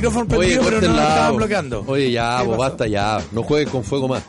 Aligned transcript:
Los 0.00 0.12
micrófonos 0.14 0.38
Oye, 0.38 0.58
pero 0.62 0.80
no 0.80 0.88
nos 0.88 1.00
estaban 1.08 1.36
bloqueando. 1.36 1.84
Oye, 1.86 2.10
ya, 2.12 2.38
¿Qué 2.40 2.46
vos, 2.46 2.58
basta 2.58 2.86
ya. 2.86 3.18
No 3.32 3.42
juegues 3.42 3.68
con 3.70 3.82
fuego 3.84 4.08
más. 4.08 4.22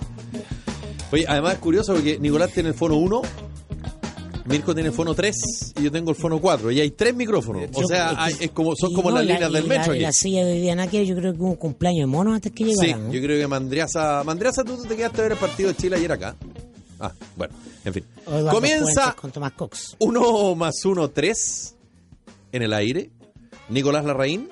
Oye, 1.12 1.26
además 1.27 1.53
es 1.53 1.59
curioso 1.59 1.93
porque 1.93 2.20
Nicolás 2.20 2.52
tiene 2.52 2.70
el 2.70 2.76
fono 2.76 2.95
1, 2.98 3.21
Mirko 4.45 4.73
tiene 4.73 4.90
el 4.90 4.95
fono 4.95 5.13
3 5.13 5.73
y 5.77 5.84
yo 5.84 5.91
tengo 5.91 6.12
el 6.12 6.16
fono 6.16 6.40
4. 6.40 6.71
Y 6.71 6.80
hay 6.80 6.91
tres 6.91 7.13
micrófonos. 7.16 7.63
O 7.73 7.81
Yo- 7.81 7.88
sea, 7.88 8.12
es 8.12 8.16
que- 8.17 8.23
hay- 8.23 8.35
es 8.48 8.52
como, 8.52 8.76
son 8.76 8.93
como 8.93 9.09
no, 9.09 9.17
las 9.17 9.26
la- 9.26 9.34
líneas 9.34 9.52
del 9.52 9.63
la- 9.67 9.70
metro 9.77 9.93
y 9.93 9.98
aquí. 9.98 10.03
La 10.03 10.12
silla 10.13 10.45
de 10.45 10.53
Viviana 10.53 10.88
que 10.88 11.05
yo 11.05 11.16
creo 11.16 11.34
que 11.34 11.40
hubo 11.40 11.49
un 11.49 11.55
cumpleaños 11.55 12.02
de 12.02 12.05
mono 12.07 12.34
antes 12.34 12.52
que 12.54 12.63
Sí, 12.65 12.71
llegara. 12.79 12.98
¿no? 13.04 13.12
yo 13.13 13.21
creo 13.21 13.40
que 13.40 13.48
Mandriaza. 13.48 14.23
Mandriaza, 14.23 14.63
tú 14.63 14.81
te 14.84 14.95
quedaste 14.95 15.20
a 15.20 15.23
ver 15.23 15.31
el 15.34 15.38
partido 15.38 15.70
de 15.70 15.76
Chile 15.76 15.95
ayer 15.98 16.12
acá. 16.12 16.35
Ah, 16.99 17.12
bueno, 17.35 17.54
en 17.85 17.93
fin. 17.93 18.04
O 18.26 18.32
Eduardo 18.32 18.51
Comienza 18.51 19.15
con 19.20 19.32
Tomás 19.32 19.51
Cox. 19.51 19.95
1 19.99 20.55
más 20.55 20.84
1, 20.85 21.10
3 21.10 21.76
en 22.51 22.62
el 22.63 22.73
aire. 22.73 23.12
Nicolás 23.70 24.05
Larraín, 24.05 24.48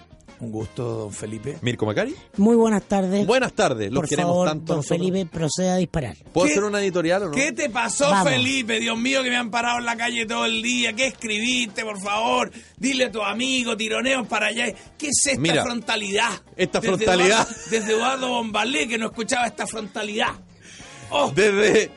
Un 0.45 0.51
gusto, 0.51 0.83
don 0.83 1.11
Felipe. 1.11 1.57
Mirko 1.61 1.87
Macari. 1.87 2.13
Muy 2.37 2.55
buenas 2.55 2.83
tardes. 2.83 3.25
Buenas 3.25 3.53
tardes, 3.53 3.91
los 3.91 4.01
Por 4.01 4.09
queremos 4.09 4.31
favor, 4.31 4.47
tanto. 4.47 4.65
don 4.73 4.77
nosotros. 4.77 4.99
Felipe, 4.99 5.25
proceda 5.25 5.73
a 5.73 5.77
disparar. 5.77 6.15
¿Puedo 6.31 6.45
¿Qué- 6.45 6.51
hacer 6.53 6.63
una 6.65 6.79
editorial 6.81 7.23
o 7.23 7.25
no? 7.27 7.31
¿Qué 7.31 7.51
te 7.51 7.69
pasó, 7.71 8.09
Vamos. 8.11 8.31
Felipe? 8.31 8.79
Dios 8.79 8.97
mío, 8.97 9.23
que 9.23 9.29
me 9.31 9.37
han 9.37 9.49
parado 9.49 9.79
en 9.79 9.85
la 9.85 9.95
calle 9.97 10.25
todo 10.27 10.45
el 10.45 10.61
día. 10.61 10.93
¿Qué 10.93 11.07
escribiste, 11.07 11.83
por 11.83 11.99
favor? 11.99 12.51
Dile 12.77 13.05
a 13.05 13.11
tu 13.11 13.21
amigo, 13.23 13.75
tironeos 13.75 14.27
para 14.27 14.47
allá. 14.47 14.65
¿Qué 14.97 15.07
es 15.07 15.25
esta 15.25 15.41
Mira, 15.41 15.63
frontalidad? 15.63 16.29
esta 16.55 16.79
Desde 16.79 16.95
frontalidad. 16.95 17.47
Eduardo- 17.47 17.69
desde 17.71 17.93
Eduardo 17.93 18.27
Bombalé, 18.29 18.87
que 18.87 18.97
no 18.99 19.07
escuchaba 19.07 19.47
esta 19.47 19.65
frontalidad. 19.65 20.29
Oh, 21.09 21.31
Desde. 21.33 21.89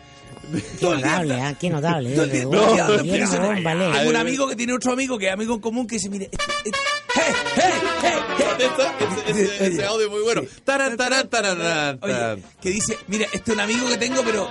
Qué 0.78 0.86
notable, 0.86 1.34
¿ah? 1.34 1.54
Qué 1.58 1.70
notable. 1.70 2.14
No, 2.16 2.22
eh, 2.24 2.42
no, 2.44 2.50
no, 2.50 2.76
no, 2.76 3.74
no. 3.74 3.92
Tengo 3.92 4.10
un 4.10 4.16
amigo 4.16 4.48
que 4.48 4.56
tiene 4.56 4.72
otro 4.74 4.92
amigo 4.92 5.18
que 5.18 5.26
es 5.28 5.32
amigo 5.32 5.54
en 5.54 5.60
común 5.60 5.86
que 5.86 5.96
dice, 5.96 6.08
mire, 6.08 6.28
este- 6.30 6.44
este- 6.64 6.78
¡Hey, 7.14 7.34
hey, 7.56 7.72
hey, 8.02 8.12
hey! 8.38 8.44
Ese, 9.28 9.44
ese- 9.44 9.66
ese 9.66 9.84
audio 9.84 10.10
muy 10.10 10.22
bueno. 10.22 10.42
Taran, 10.64 10.96
taran, 10.96 11.28
taran, 11.28 11.98
Oye, 12.02 12.12
taran. 12.12 12.42
que 12.60 12.70
dice, 12.70 12.96
mira, 13.08 13.26
este 13.32 13.50
es 13.52 13.56
un 13.56 13.60
amigo 13.60 13.88
que 13.88 13.96
tengo, 13.98 14.22
pero... 14.24 14.48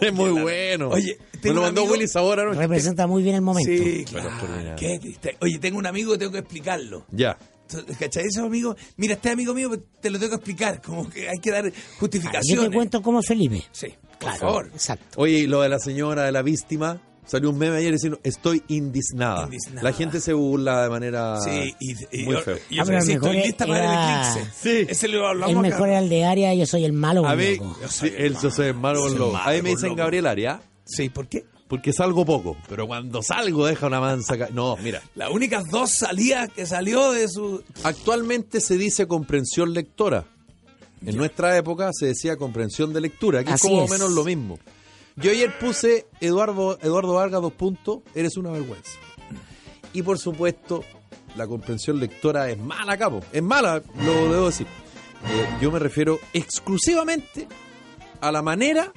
Es 0.00 0.12
muy 0.12 0.30
bueno. 0.30 0.88
Oye, 0.88 1.18
me 1.42 1.50
lo 1.52 1.62
mandó 1.62 1.84
Willy 1.84 2.08
Sabor 2.08 2.40
anoche. 2.40 2.58
Representa 2.60 3.06
muy 3.06 3.22
bien 3.22 3.36
el 3.36 3.42
momento. 3.42 3.70
Sí, 3.70 4.04
claro. 4.04 4.28
extraordinario. 4.28 4.76
Qué 4.76 4.98
triste. 4.98 5.36
Oye, 5.40 5.58
tengo 5.58 5.78
un 5.78 5.86
amigo 5.86 6.12
que 6.12 6.18
tengo 6.18 6.32
que 6.32 6.38
explicarlo. 6.38 7.04
Ya. 7.10 7.36
¿Cachai? 7.98 8.24
Ese 8.26 8.40
amigo, 8.40 8.74
mira, 8.96 9.14
este 9.14 9.30
amigo 9.30 9.52
mío 9.52 9.68
pero 9.70 9.82
te 10.00 10.10
lo 10.10 10.18
tengo 10.18 10.30
que 10.30 10.36
explicar. 10.36 10.80
Como 10.80 11.08
que 11.10 11.28
hay 11.28 11.38
que 11.38 11.50
dar 11.50 11.66
Ah, 11.66 11.70
justificaciones. 12.00 12.64
Yo 12.64 12.70
te 12.70 12.74
cuento 12.74 13.02
cómo 13.02 13.22
Felipe. 13.22 13.62
Sí, 13.72 13.94
por 14.18 14.30
Claro, 14.30 14.38
favor. 14.38 14.70
Exacto. 14.72 15.20
Oye, 15.20 15.38
y 15.38 15.46
lo 15.46 15.62
de 15.62 15.68
la 15.68 15.78
señora, 15.78 16.24
de 16.24 16.32
la 16.32 16.42
víctima, 16.42 17.00
salió 17.26 17.50
un 17.50 17.58
meme 17.58 17.76
ayer 17.76 17.92
diciendo, 17.92 18.18
estoy 18.24 18.62
indignada. 18.68 19.44
Indignada. 19.44 19.82
La 19.82 19.92
gente 19.92 20.20
se 20.20 20.32
burla 20.32 20.82
de 20.84 20.88
manera 20.90 21.40
Sí, 21.40 21.74
y, 21.80 21.92
y 22.20 22.24
muy 22.24 22.34
yo, 22.34 22.40
feo. 22.42 22.58
y 22.70 22.76
yo 22.76 22.82
Ah, 22.82 22.84
pero 22.86 23.00
sí, 23.02 23.10
el 23.12 23.16
estoy 23.16 23.36
lista 23.36 23.66
para 23.66 23.84
el 23.84 24.32
eclipse. 24.34 24.50
Sí. 24.60 24.86
Ese 24.90 25.08
lo 25.08 25.26
hablamos 25.26 25.54
El 25.54 25.60
mejor 25.60 25.88
era 25.88 25.98
el 25.98 26.08
de 26.08 26.24
área, 26.24 26.54
yo 26.54 26.66
soy 26.66 26.84
el 26.84 26.92
malo. 26.92 27.26
A 27.26 27.36
mí, 27.36 27.56
loco. 27.56 27.76
sí, 27.88 28.12
él 28.16 28.36
se 28.36 28.46
hace 28.48 28.72
malo 28.72 29.00
con 29.02 29.10
Soy 29.10 29.18
malo 29.18 29.36
A 29.38 29.52
mí 29.52 29.62
me 29.62 29.70
dicen 29.70 29.90
loco. 29.90 29.98
Gabriel 29.98 30.26
Aria, 30.26 30.60
Sí, 30.84 31.08
¿por 31.10 31.28
qué? 31.28 31.44
porque 31.68 31.92
salgo 31.92 32.24
poco. 32.24 32.56
Pero 32.66 32.86
cuando 32.86 33.22
salgo 33.22 33.66
deja 33.66 33.86
una 33.88 34.00
mansa. 34.00 34.38
ca- 34.38 34.48
No, 34.50 34.78
mira. 34.78 35.02
Las 35.14 35.30
únicas 35.30 35.64
dos 35.70 35.90
salidas 35.92 36.48
que 36.48 36.64
salió 36.64 37.12
de 37.12 37.28
su... 37.28 37.62
Actualmente 37.84 38.62
se 38.62 38.78
dice 38.78 39.06
comprensión 39.06 39.74
lectora. 39.74 40.24
En 41.04 41.16
nuestra 41.16 41.56
época 41.56 41.90
se 41.92 42.06
decía 42.06 42.36
comprensión 42.36 42.92
de 42.92 43.00
lectura, 43.00 43.44
que 43.44 43.52
es 43.52 43.60
como 43.60 43.84
es. 43.84 43.90
menos 43.90 44.10
lo 44.12 44.24
mismo. 44.24 44.58
Yo 45.16 45.30
ayer 45.30 45.58
puse 45.58 46.06
Eduardo, 46.20 46.78
Eduardo 46.80 47.14
Vargas, 47.14 47.42
dos 47.42 47.52
puntos, 47.52 48.00
eres 48.14 48.36
una 48.36 48.50
vergüenza. 48.50 48.92
Y 49.92 50.02
por 50.02 50.18
supuesto, 50.18 50.84
la 51.36 51.46
comprensión 51.46 51.98
lectora 51.98 52.50
es 52.50 52.58
mala, 52.58 52.96
capo. 52.96 53.20
Es 53.32 53.42
mala, 53.42 53.82
lo 54.04 54.32
debo 54.32 54.46
decir. 54.46 54.66
Eh, 54.66 55.58
yo 55.60 55.72
me 55.72 55.78
refiero 55.78 56.20
exclusivamente 56.32 57.48
a 58.20 58.30
la 58.30 58.42
manera 58.42 58.92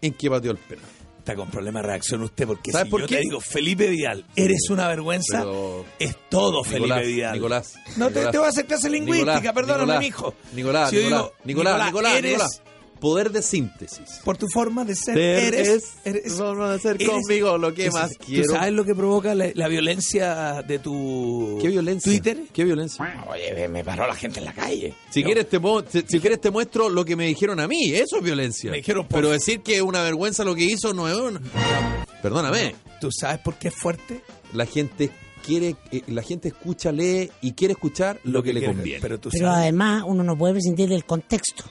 en 0.00 0.12
que 0.12 0.30
pateó 0.30 0.52
el 0.52 0.58
penal. 0.58 0.84
Está 1.26 1.34
con 1.34 1.50
problema 1.50 1.80
de 1.82 1.88
reacción 1.88 2.22
usted, 2.22 2.46
porque 2.46 2.70
¿Sabes 2.70 2.84
si 2.84 2.90
por 2.92 3.00
yo 3.00 3.08
qué? 3.08 3.16
te 3.16 3.20
digo, 3.22 3.40
Felipe 3.40 3.88
Vidal, 3.88 4.24
eres 4.36 4.70
una 4.70 4.86
vergüenza, 4.86 5.40
Pero- 5.40 5.84
es 5.98 6.14
todo 6.28 6.62
Felipe 6.62 6.82
Nicolás, 6.86 7.04
Vidal. 7.04 7.32
Nicolás, 7.34 7.74
No 7.96 8.06
te, 8.10 8.10
Nicolás. 8.14 8.30
te 8.30 8.38
voy 8.38 8.46
a 8.46 8.48
hacer 8.50 8.66
clase 8.66 8.90
lingüística, 8.90 9.34
Nicolás, 9.34 9.52
perdóname, 9.52 9.82
Nicolás, 9.82 10.00
mijo. 10.00 10.34
Nicolás, 10.54 10.90
Si 10.90 10.96
yo 10.96 11.02
Nicolás, 11.02 11.32
Nicolás, 11.44 11.86
Nicolás, 11.86 12.14
eres, 12.14 12.30
Nicolás. 12.30 12.62
Poder 13.00 13.30
de 13.30 13.42
síntesis. 13.42 14.20
por 14.24 14.36
tu 14.36 14.46
forma 14.52 14.84
de 14.84 14.94
ser, 14.94 15.14
Ser 15.14 15.54
eres, 15.54 15.68
es, 15.68 15.84
eres- 16.04 16.32
forma 16.34 16.72
de 16.72 16.78
ser 16.78 16.96
eres- 16.96 17.08
conmigo 17.08 17.58
lo 17.58 17.72
que 17.74 17.88
¿Tú 17.88 17.92
más 17.94 18.12
quiero. 18.18 18.44
¿Tú 18.44 18.52
sabes 18.52 18.72
lo 18.72 18.84
que 18.84 18.94
provoca 18.94 19.34
la, 19.34 19.50
la 19.54 19.68
violencia 19.68 20.62
de 20.66 20.78
tu 20.78 21.58
¿Qué 21.60 21.68
violencia? 21.68 22.10
Twitter? 22.10 22.38
¿Qué 22.52 22.64
violencia? 22.64 23.24
Oye, 23.28 23.68
me 23.68 23.84
paró 23.84 24.06
la 24.06 24.14
gente 24.14 24.38
en 24.40 24.46
la 24.46 24.52
calle. 24.52 24.94
Si 25.10 25.20
No, 25.22 25.26
quieres 25.26 25.48
te 25.48 25.58
si, 25.90 26.04
si 26.08 26.20
quieres 26.20 26.40
te 26.40 26.50
muestro 26.50 26.88
lo 26.88 27.04
que 27.04 27.16
me 27.16 27.26
dijeron 27.26 27.60
a 27.60 27.68
mí, 27.68 27.90
eso 27.94 28.16
es 28.18 28.22
violencia. 28.22 28.70
Me 28.70 28.78
dijeron 28.78 29.06
por- 29.06 29.20
Pero 29.20 29.30
decir 29.30 29.60
que 29.60 29.76
es 29.76 29.82
una 29.82 30.02
vergüenza 30.02 30.44
lo 30.44 30.54
que 30.54 30.64
hizo 30.64 30.92
no 30.94 31.08
es 31.08 31.14
una... 31.16 31.40
Perdóname, 32.22 32.74
¿Tú 33.00 33.10
sabes 33.12 33.38
por 33.40 33.54
qué 33.56 33.68
es 33.68 33.74
fuerte? 33.74 34.22
la 34.52 34.64
gente 34.64 35.10
quiere 35.44 35.76
eh, 35.92 36.02
la 36.08 36.22
gente 36.22 36.48
escucha, 36.48 36.90
lee 36.92 37.30
y 37.42 37.52
quiere 37.52 37.72
escuchar 37.72 38.18
lo, 38.24 38.42
que, 38.42 38.52
le 38.52 38.60
quiere, 38.60 38.74
conviene. 38.74 39.00
Pero 39.00 39.20
tú 39.20 39.28
Pero 39.30 39.46
sabes. 39.48 39.62
además 39.62 40.02
uno 40.06 40.24
no 40.24 40.36
puede 40.36 40.54
prescindir 40.54 40.88
del 40.88 41.04
contexto. 41.04 41.64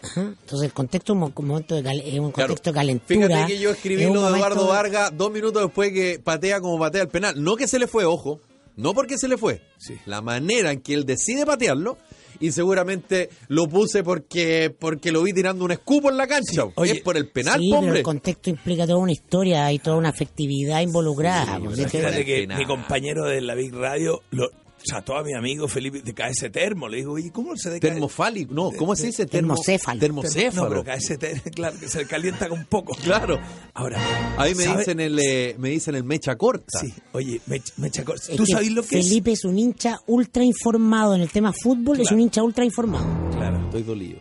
Claro. 0.00 0.08
Ajá. 0.12 0.20
Entonces 0.40 0.66
el 0.66 0.72
contexto 0.72 1.12
es 1.12 1.14
un 1.14 1.20
mo- 1.20 1.32
un 1.34 1.46
momento 1.46 1.74
de, 1.74 1.82
cal- 1.82 2.00
es 2.04 2.18
un 2.18 2.32
Claro. 2.32 2.48
contexto 2.48 2.70
de 2.70 2.74
calentura. 2.74 3.26
Fíjate 3.28 3.46
que 3.52 3.58
yo 3.58 3.70
escribí 3.70 4.02
es 4.02 4.08
lo 4.08 4.14
de 4.14 4.20
momento 4.30 4.36
Eduardo 4.46 4.66
Vargas 4.68 5.12
dos 5.16 5.30
minutos 5.32 5.62
después 5.62 5.92
que 5.92 6.20
patea 6.22 6.60
como 6.60 6.78
patea 6.78 7.02
el 7.02 7.08
penal. 7.08 7.42
No 7.42 7.56
que 7.56 7.66
se 7.68 7.78
le 7.78 7.86
fue, 7.86 8.04
ojo. 8.04 8.40
No 8.76 8.94
porque 8.94 9.18
se 9.18 9.26
le 9.26 9.36
fue. 9.36 9.60
Sí. 9.76 9.96
La 10.06 10.20
manera 10.22 10.70
en 10.70 10.80
que 10.80 10.94
él 10.94 11.04
decide 11.04 11.44
patearlo. 11.44 11.98
Y 12.40 12.52
seguramente 12.52 13.30
lo 13.48 13.66
puse 13.66 14.04
porque 14.04 14.72
porque 14.78 15.10
lo 15.10 15.24
vi 15.24 15.32
tirando 15.32 15.64
un 15.64 15.72
escupo 15.72 16.08
en 16.08 16.16
la 16.16 16.28
cancha. 16.28 16.66
Oye, 16.76 16.92
es 16.92 17.00
por 17.00 17.16
el 17.16 17.28
penal, 17.28 17.58
sí, 17.58 17.66
pero 17.68 17.80
hombre. 17.80 17.98
el 17.98 18.04
contexto 18.04 18.48
implica 18.50 18.86
toda 18.86 18.98
una 18.98 19.10
historia 19.10 19.72
y 19.72 19.80
toda 19.80 19.96
una 19.96 20.10
afectividad 20.10 20.80
involucrada. 20.80 21.56
Sí, 21.56 21.62
pues, 21.64 21.76
que- 21.80 21.88
Fíjate 21.98 22.24
que 22.24 22.36
penal. 22.42 22.58
mi 22.58 22.64
compañero 22.66 23.24
de 23.24 23.40
la 23.40 23.56
Big 23.56 23.74
Radio 23.74 24.20
lo 24.30 24.50
trató 24.84 25.16
a 25.16 25.22
mi 25.22 25.34
amigo 25.34 25.66
Felipe 25.68 26.00
de 26.02 26.14
ese 26.30 26.50
termo. 26.50 26.88
Le 26.88 26.98
digo, 26.98 27.12
oye, 27.12 27.30
¿cómo 27.32 27.56
se 27.56 27.70
decae? 27.70 27.90
Termofálico. 27.92 28.54
No, 28.54 28.70
¿cómo 28.72 28.94
se 28.96 29.06
dice? 29.06 29.24
Termo- 29.26 29.54
Termocéfalo. 29.54 30.00
Termocéfalo. 30.00 30.62
No, 30.64 30.68
pero 30.68 30.84
cae 30.84 30.98
ese 30.98 31.18
termo, 31.18 31.42
claro, 31.54 31.78
que 31.78 31.88
se 31.88 32.06
calienta 32.06 32.50
un 32.50 32.64
poco. 32.66 32.94
Claro. 33.02 33.38
Ahora, 33.74 33.98
A 34.36 34.44
mí 34.46 34.54
me 34.54 34.66
dicen 34.76 35.00
el 35.00 35.18
eh, 35.18 35.54
me 35.58 35.70
dicen 35.70 35.94
el 35.94 36.04
mecha 36.04 36.36
corta. 36.36 36.78
Sí, 36.80 36.92
oye, 37.12 37.40
me, 37.46 37.60
me 37.76 37.90
chacó- 37.90 38.14
es 38.14 38.28
¿Tú 38.36 38.46
sabes 38.46 38.70
lo 38.72 38.82
que 38.82 39.02
Felipe 39.02 39.32
es? 39.32 39.44
un 39.44 39.58
hincha 39.58 39.98
ultra 40.06 40.42
informado 40.44 41.14
en 41.14 41.20
el 41.22 41.30
tema 41.30 41.52
fútbol, 41.52 42.00
es 42.00 42.10
un 42.10 42.20
hincha 42.20 42.42
ultra 42.42 42.64
informado. 42.64 43.04
es? 43.30 43.36
Claro. 43.36 43.64
Estoy 43.66 43.82
dolido. 43.82 44.20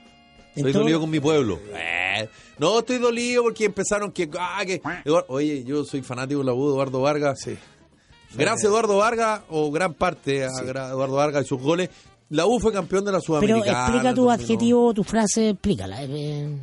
Estoy 0.56 0.72
todo- 0.74 0.82
dolido 0.84 1.00
con 1.00 1.10
mi 1.12 1.20
pueblo. 1.20 1.60
Eh, 1.76 2.28
No, 2.58 2.80
estoy 2.80 2.98
dolido 2.98 3.44
porque 3.44 3.66
empezaron 3.66 4.12
que, 4.12 4.28
ah, 4.40 4.64
que 4.66 4.82
Eduardo- 5.06 5.26
oye, 5.30 5.64
yo 5.64 5.86
soy 5.86 6.02
fanático 6.02 6.40
de 6.40 6.46
la 6.48 6.54
U 6.54 6.66
de 6.66 6.74
Eduardo 6.74 7.02
Vargas. 7.02 7.40
Sí. 7.44 7.56
Gracias 8.36 8.66
a 8.66 8.68
Eduardo 8.68 8.98
Vargas, 8.98 9.42
o 9.50 9.72
gran 9.72 9.94
parte 9.94 10.44
a 10.46 10.50
Eduardo 10.62 11.16
Vargas 11.16 11.46
y 11.46 11.48
sus 11.48 11.62
goles, 11.62 11.90
la 12.30 12.46
U 12.46 12.60
fue 12.60 12.72
campeón 12.74 13.06
de 13.06 13.12
la 13.12 13.20
Pero 13.20 13.26
Sudamericana. 13.40 13.86
explica 13.86 14.14
tu 14.14 14.24
2001. 14.26 14.32
adjetivo, 14.32 14.94
tu 14.94 15.04
frase, 15.04 15.50
explícala. 15.52 16.04
eh, 16.04 16.08
eh, 16.10 16.58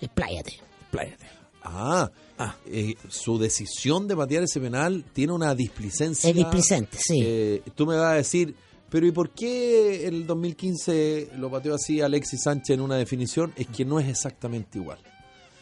expláyate. 0.00 0.52
Pláyate. 0.90 1.26
Ah, 1.62 2.10
Ah. 2.38 2.54
eh, 2.66 2.94
su 3.08 3.38
decisión 3.38 4.06
de 4.06 4.14
patear 4.14 4.42
ese 4.42 4.60
penal 4.60 5.04
tiene 5.14 5.32
una 5.32 5.54
displicencia. 5.54 6.28
Es 6.30 6.36
displicente, 6.36 6.98
sí. 7.00 7.20
Eh, 7.24 7.62
tú 7.74 7.86
me 7.86 7.96
vas 7.96 8.12
a 8.12 8.14
decir, 8.16 8.54
pero 8.90 9.06
¿y 9.06 9.10
por 9.10 9.30
qué 9.30 10.06
el 10.06 10.26
2015 10.26 11.30
lo 11.38 11.50
pateó 11.50 11.74
así 11.74 12.02
Alexis 12.02 12.42
Sánchez 12.42 12.74
en 12.74 12.82
una 12.82 12.96
definición? 12.96 13.52
Es 13.56 13.66
que 13.68 13.84
no 13.86 13.98
es 13.98 14.06
exactamente 14.08 14.78
igual. 14.78 14.98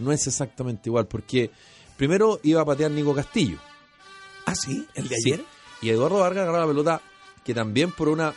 No 0.01 0.11
es 0.11 0.27
exactamente 0.27 0.89
igual, 0.89 1.07
porque 1.07 1.53
primero 1.97 2.41
iba 2.43 2.61
a 2.61 2.65
patear 2.65 2.91
Nico 2.91 3.15
Castillo. 3.15 3.59
¿Ah, 4.47 4.55
sí? 4.55 4.87
¿El 4.95 5.09
de 5.09 5.17
Sí. 5.17 5.33
ayer? 5.33 5.45
Y 5.83 5.91
Eduardo 5.91 6.19
Vargas 6.19 6.43
agarró 6.49 6.61
la 6.61 6.67
pelota 6.67 7.01
que 7.45 7.55
también 7.55 7.93
por 7.93 8.09
una... 8.09 8.35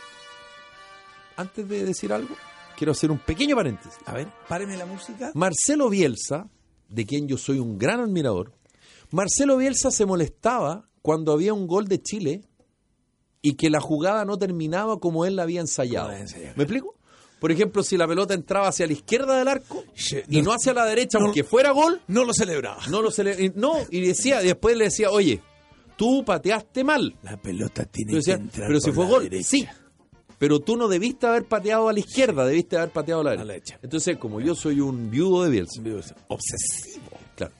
Antes 1.36 1.68
de 1.68 1.84
decir 1.84 2.12
algo, 2.12 2.34
quiero 2.76 2.92
hacer 2.92 3.10
un 3.10 3.18
pequeño 3.18 3.54
paréntesis. 3.56 3.98
A 4.06 4.12
ver, 4.14 4.28
páreme 4.48 4.76
la 4.76 4.86
música. 4.86 5.30
Marcelo 5.34 5.88
Bielsa, 5.88 6.48
de 6.88 7.06
quien 7.06 7.28
yo 7.28 7.38
soy 7.38 7.58
un 7.60 7.78
gran 7.78 8.00
admirador, 8.00 8.52
Marcelo 9.10 9.56
Bielsa 9.56 9.90
se 9.90 10.04
molestaba 10.04 10.88
cuando 11.00 11.32
había 11.32 11.54
un 11.54 11.66
gol 11.66 11.86
de 11.86 12.02
Chile 12.02 12.42
y 13.40 13.54
que 13.54 13.70
la 13.70 13.80
jugada 13.80 14.24
no 14.24 14.36
terminaba 14.36 14.98
como 14.98 15.24
él 15.24 15.36
la 15.36 15.44
había 15.44 15.60
ensayado. 15.60 16.08
¿Me 16.08 16.64
explico? 16.64 16.94
Por 17.40 17.52
ejemplo, 17.52 17.84
si 17.84 17.96
la 17.96 18.08
pelota 18.08 18.34
entraba 18.34 18.66
hacia 18.68 18.86
la 18.88 18.92
izquierda 18.94 19.38
del 19.38 19.46
arco 19.46 19.84
y 20.28 20.42
no- 20.42 20.52
hacia 20.52 20.74
la 20.74 20.84
derecha, 20.84 21.18
aunque 21.20 21.44
fuera 21.44 21.70
gol, 21.70 22.02
No 22.08 22.24
lo 22.24 22.34
celebraba. 22.34 22.84
no 22.88 23.00
lo 23.00 23.10
cele- 23.12 23.38
y- 23.38 23.52
no 23.54 23.74
y 23.90 24.00
decía, 24.00 24.40
después 24.40 24.76
le 24.76 24.86
decía, 24.86 25.10
oye, 25.12 25.40
tú 25.98 26.24
pateaste 26.24 26.84
mal. 26.84 27.14
La 27.22 27.36
pelota 27.36 27.84
tiene 27.84 28.14
decía, 28.14 28.36
que 28.36 28.44
entrar 28.44 28.68
pero 28.68 28.80
si 28.80 28.92
fue 28.92 29.04
gol, 29.06 29.24
derecha. 29.24 29.48
sí. 29.48 29.66
Pero 30.38 30.60
tú 30.60 30.76
no 30.76 30.86
debiste 30.86 31.26
haber 31.26 31.46
pateado 31.46 31.88
a 31.88 31.92
la 31.92 31.98
izquierda, 31.98 32.46
debiste 32.46 32.76
haber 32.76 32.90
pateado 32.90 33.22
a 33.22 33.24
la 33.24 33.30
A 33.32 33.34
la 33.34 33.44
derecha. 33.44 33.80
Entonces, 33.82 34.16
como 34.18 34.40
yo 34.40 34.54
soy 34.54 34.80
un 34.80 35.10
viudo 35.10 35.42
de 35.42 35.50
Bielsa, 35.50 36.14
Obsesivo. 36.28 37.10
Claro. 37.34 37.52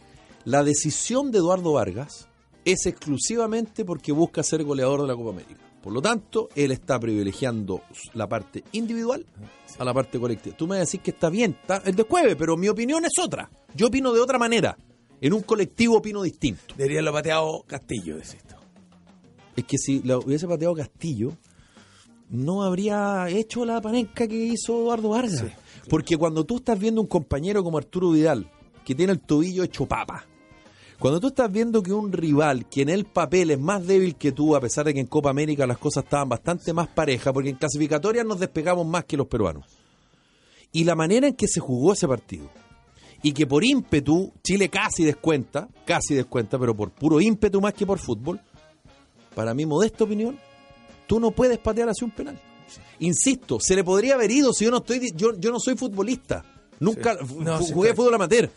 La 0.45 0.63
decisión 0.63 1.33
de 1.33 1.39
Eduardo 1.39 1.73
Vargas 1.73 2.29
es 2.65 2.87
exclusivamente 2.87 3.85
porque 3.85 4.13
busca 4.13 4.45
ser 4.45 4.63
goleador 4.63 5.03
de 5.03 5.09
la 5.09 5.17
Copa 5.17 5.31
América. 5.31 5.61
Por 5.83 5.93
lo 5.93 6.01
tanto, 6.01 6.49
él 6.55 6.71
está 6.71 7.01
privilegiando 7.01 7.83
la 8.15 8.29
parte 8.29 8.63
individual 8.73 9.27
a 9.79 9.85
la 9.85 9.93
parte 9.93 10.21
colectiva. 10.21 10.57
Tú 10.57 10.67
me 10.67 10.71
vas 10.71 10.77
a 10.77 10.81
decir 10.81 11.01
que 11.01 11.11
está 11.11 11.31
bien, 11.31 11.57
está 11.61 11.83
el 11.85 11.97
descueve, 11.97 12.37
pero 12.37 12.57
mi 12.57 12.69
opinión 12.69 13.05
es 13.05 13.13
otra. 13.21 13.51
Yo 13.75 13.89
opino 13.89 14.13
de 14.13 14.21
otra 14.21 14.39
manera. 14.39 14.77
En 15.21 15.33
un 15.33 15.43
colectivo 15.43 15.97
opino 15.97 16.23
distinto. 16.23 16.75
Debería 16.77 16.99
haberlo 16.99 17.13
pateado 17.13 17.65
Castillo, 17.67 18.17
decís 18.17 18.35
esto. 18.35 18.57
Es 19.57 19.65
que 19.65 19.79
si 19.79 20.01
lo 20.03 20.21
hubiese 20.21 20.47
pateado 20.47 20.75
Castillo, 20.75 21.33
no 22.31 22.63
habría 22.63 23.29
hecho 23.29 23.65
la 23.65 23.81
panenca 23.81 24.29
que 24.29 24.37
hizo 24.37 24.81
Eduardo 24.81 25.09
Vargas. 25.11 25.45
Porque 25.89 26.17
cuando 26.17 26.45
tú 26.45 26.57
estás 26.59 26.79
viendo 26.79 27.01
un 27.01 27.07
compañero 27.07 27.65
como 27.65 27.79
Arturo 27.79 28.11
Vidal, 28.11 28.51
que 28.85 28.95
tiene 28.95 29.13
el 29.13 29.21
tobillo 29.21 29.65
hecho 29.65 29.87
papa, 29.87 30.27
cuando 30.99 31.21
tú 31.21 31.29
estás 31.29 31.51
viendo 31.51 31.83
que 31.83 31.93
un 31.93 32.13
rival 32.13 32.69
que 32.69 32.83
en 32.83 32.89
el 32.89 33.05
papel 33.05 33.53
es 33.53 33.59
más 33.59 33.87
débil 33.87 34.17
que 34.17 34.33
tú, 34.33 34.57
a 34.57 34.61
pesar 34.61 34.85
de 34.85 34.95
que 34.95 35.01
en 35.01 35.07
Copa 35.07 35.31
América 35.31 35.67
las 35.67 35.79
cosas 35.79 36.05
estaban 36.05 36.29
bastante 36.29 36.73
más 36.73 36.89
parejas, 36.89 37.33
porque 37.33 37.51
en 37.51 37.57
clasificatorias 37.57 38.27
nos 38.27 38.41
despegamos 38.41 38.87
más 38.87 39.05
que 39.05 39.17
los 39.17 39.29
peruanos, 39.29 39.65
y 40.73 40.85
la 40.85 40.97
manera 40.97 41.29
en 41.29 41.35
que 41.35 41.47
se 41.47 41.61
jugó 41.61 41.93
ese 41.93 42.09
partido, 42.09 42.51
y 43.23 43.33
que 43.33 43.47
por 43.47 43.65
ímpetu 43.65 44.33
Chile 44.43 44.69
casi 44.69 45.05
descuenta, 45.05 45.69
casi 45.85 46.15
descuenta, 46.15 46.59
pero 46.59 46.75
por 46.77 46.91
puro 46.91 47.21
ímpetu 47.21 47.61
más 47.61 47.75
que 47.75 47.85
por 47.87 47.99
fútbol, 47.99 48.41
para 49.35 49.55
mi 49.55 49.67
modesta 49.67 50.05
opinión, 50.05 50.39
tú 51.07 51.19
no 51.21 51.31
puedes 51.31 51.59
patear 51.59 51.89
hacia 51.89 52.05
un 52.05 52.11
penal. 52.13 52.39
Insisto, 53.01 53.59
se 53.61 53.75
le 53.77 53.85
podría 53.85 54.15
haber 54.15 54.31
ido 54.31 54.53
si 54.53 54.65
yo 54.65 54.71
no 54.71 54.79
estoy, 54.79 55.11
yo, 55.15 55.39
yo 55.39 55.51
no 55.51 55.59
soy 55.61 55.77
futbolista, 55.77 56.45
nunca 56.81 57.17
Sí. 57.17 57.35
No, 57.39 57.59
sí, 57.63 57.73
jugué 57.73 57.91
está- 57.91 58.03
fútbol 58.03 58.15
amateur, 58.15 58.51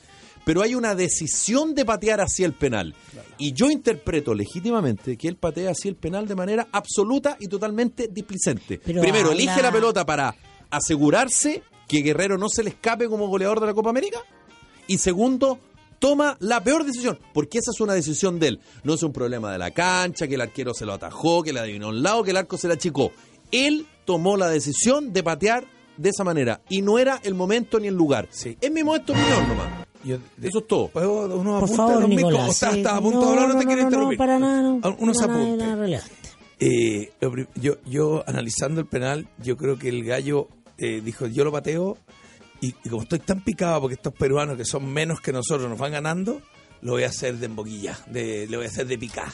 pero 0.43 0.61
hay 0.61 0.75
una 0.75 0.95
decisión 0.95 1.73
de 1.75 1.85
patear 1.85 2.19
hacia 2.21 2.45
el 2.45 2.53
penal. 2.53 2.93
Y 3.37 3.53
yo 3.53 3.69
interpreto 3.71 4.33
legítimamente 4.33 5.15
que 5.17 5.27
él 5.27 5.35
patea 5.37 5.71
hacia 5.71 5.89
el 5.89 5.95
penal 5.95 6.27
de 6.27 6.35
manera 6.35 6.67
absoluta 6.71 7.37
y 7.39 7.47
totalmente 7.47 8.07
displicente. 8.11 8.79
Pero 8.83 9.01
Primero, 9.01 9.29
habla- 9.29 9.41
elige 9.43 9.61
la 9.61 9.71
pelota 9.71 10.05
para 10.05 10.35
asegurarse 10.69 11.63
que 11.87 12.01
Guerrero 12.01 12.37
no 12.37 12.49
se 12.49 12.63
le 12.63 12.69
escape 12.71 13.07
como 13.07 13.27
goleador 13.27 13.59
de 13.59 13.67
la 13.67 13.73
Copa 13.73 13.89
América. 13.91 14.19
Y 14.91 14.97
segundo, 14.97 15.57
toma 15.99 16.35
la 16.39 16.63
peor 16.63 16.83
decisión, 16.83 17.17
porque 17.33 17.59
esa 17.59 17.71
es 17.73 17.79
una 17.79 17.93
decisión 17.93 18.39
de 18.39 18.47
él. 18.49 18.59
No 18.83 18.93
es 18.95 19.03
un 19.03 19.13
problema 19.13 19.51
de 19.51 19.57
la 19.57 19.71
cancha, 19.71 20.27
que 20.27 20.35
el 20.35 20.41
arquero 20.41 20.73
se 20.73 20.85
lo 20.85 20.93
atajó, 20.93 21.43
que 21.43 21.53
le 21.53 21.59
adivinó 21.61 21.87
a 21.87 21.89
un 21.89 22.03
lado, 22.03 22.23
que 22.23 22.31
el 22.31 22.37
arco 22.37 22.57
se 22.57 22.67
la 22.67 22.73
achicó. 22.73 23.11
Él 23.51 23.85
tomó 24.05 24.35
la 24.35 24.49
decisión 24.49 25.13
de 25.13 25.23
patear 25.23 25.63
de 25.97 26.09
esa 26.09 26.23
manera 26.23 26.61
y 26.69 26.81
no 26.81 26.99
era 26.99 27.19
el 27.23 27.35
momento 27.35 27.79
ni 27.79 27.87
el 27.87 27.95
lugar. 27.95 28.27
Sí. 28.31 28.57
Es 28.59 28.71
mi 28.71 28.81
opinión 28.81 29.47
nomás. 29.47 29.85
Yo- 30.03 30.17
Eso 30.41 30.59
es 30.59 30.67
todo. 30.67 30.87
¿Puedo 30.87 31.37
unos 31.37 31.59
Por 31.61 31.75
favor? 31.75 32.09
Nicolás. 32.09 32.47
¿O 32.49 32.51
estás 32.51 32.73
sí. 32.73 32.79
estás 32.79 32.93
a 32.93 33.01
punto 33.01 33.19
de 33.21 33.27
hablar? 33.27 33.49
No, 33.53 33.59
te 33.59 33.65
quiero 33.65 33.81
interrumpir. 33.83 34.17
para 34.17 34.39
nada, 34.39 34.61
no. 34.61 34.79
Unos 34.99 35.17
Para 35.17 35.27
nada, 35.33 35.43
apuntes. 35.45 35.67
nada 35.67 35.75
relevante. 35.81 36.11
Eh, 36.59 37.11
yo, 37.55 37.75
yo 37.85 38.23
analizando 38.27 38.81
el 38.81 38.87
penal, 38.87 39.27
yo 39.43 39.55
creo 39.57 39.77
que 39.77 39.89
el 39.89 40.03
gallo 40.03 40.47
eh, 40.77 41.01
dijo, 41.05 41.27
yo 41.27 41.43
lo 41.43 41.51
pateo 41.51 41.97
y, 42.61 42.71
como 42.89 43.03
estoy 43.03 43.19
tan 43.19 43.43
picado 43.43 43.81
porque 43.81 43.95
estos 43.95 44.13
peruanos 44.13 44.55
que 44.55 44.65
son 44.65 44.85
menos 44.91 45.19
que 45.19 45.33
nosotros 45.33 45.69
nos 45.69 45.79
van 45.79 45.91
ganando, 45.91 46.41
lo 46.81 46.93
voy 46.93 47.03
a 47.03 47.07
hacer 47.07 47.37
de 47.37 47.47
emboquilla, 47.47 47.99
de, 48.07 48.47
lo 48.47 48.57
voy 48.57 48.67
a 48.67 48.69
hacer 48.69 48.87
de 48.87 48.97
picar. 48.97 49.31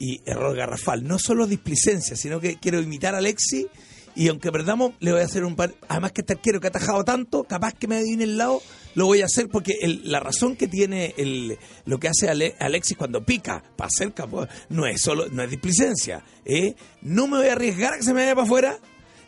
Y 0.00 0.20
error 0.26 0.56
garrafal. 0.56 1.04
No 1.06 1.18
solo 1.18 1.46
displicencia, 1.46 2.16
sino 2.16 2.40
que 2.40 2.56
quiero 2.56 2.80
imitar 2.80 3.14
a 3.14 3.18
Alexi 3.18 3.66
y 4.14 4.28
aunque 4.28 4.50
perdamos, 4.50 4.94
le 5.00 5.12
voy 5.12 5.20
a 5.20 5.24
hacer 5.24 5.44
un 5.44 5.54
par... 5.54 5.74
Además 5.88 6.12
que 6.12 6.22
este 6.22 6.32
arquero 6.32 6.60
que 6.60 6.66
ha 6.66 6.70
atajado 6.70 7.04
tanto, 7.04 7.44
capaz 7.44 7.74
que 7.74 7.86
me 7.86 7.96
adivine 7.96 8.24
el 8.24 8.36
lado, 8.36 8.60
lo 8.94 9.06
voy 9.06 9.20
a 9.22 9.26
hacer 9.26 9.48
porque 9.48 9.74
la 10.04 10.18
razón 10.18 10.56
que 10.56 10.66
tiene 10.66 11.14
el, 11.18 11.56
lo 11.84 11.98
que 12.00 12.08
hace 12.08 12.28
Ale- 12.28 12.56
Alexis 12.58 12.96
cuando 12.96 13.24
pica 13.24 13.62
para 13.76 13.90
cerca 13.90 14.26
no 14.70 14.86
es 14.86 15.00
solo 15.00 15.28
no 15.30 15.42
es 15.44 15.50
displicencia 15.50 16.24
¿eh? 16.44 16.74
no 17.02 17.28
me 17.28 17.36
voy 17.38 17.46
a 17.46 17.52
arriesgar 17.52 17.92
a 17.94 17.96
que 17.98 18.02
se 18.02 18.12
me 18.12 18.22
vaya 18.22 18.34
para 18.34 18.44
afuera 18.44 18.78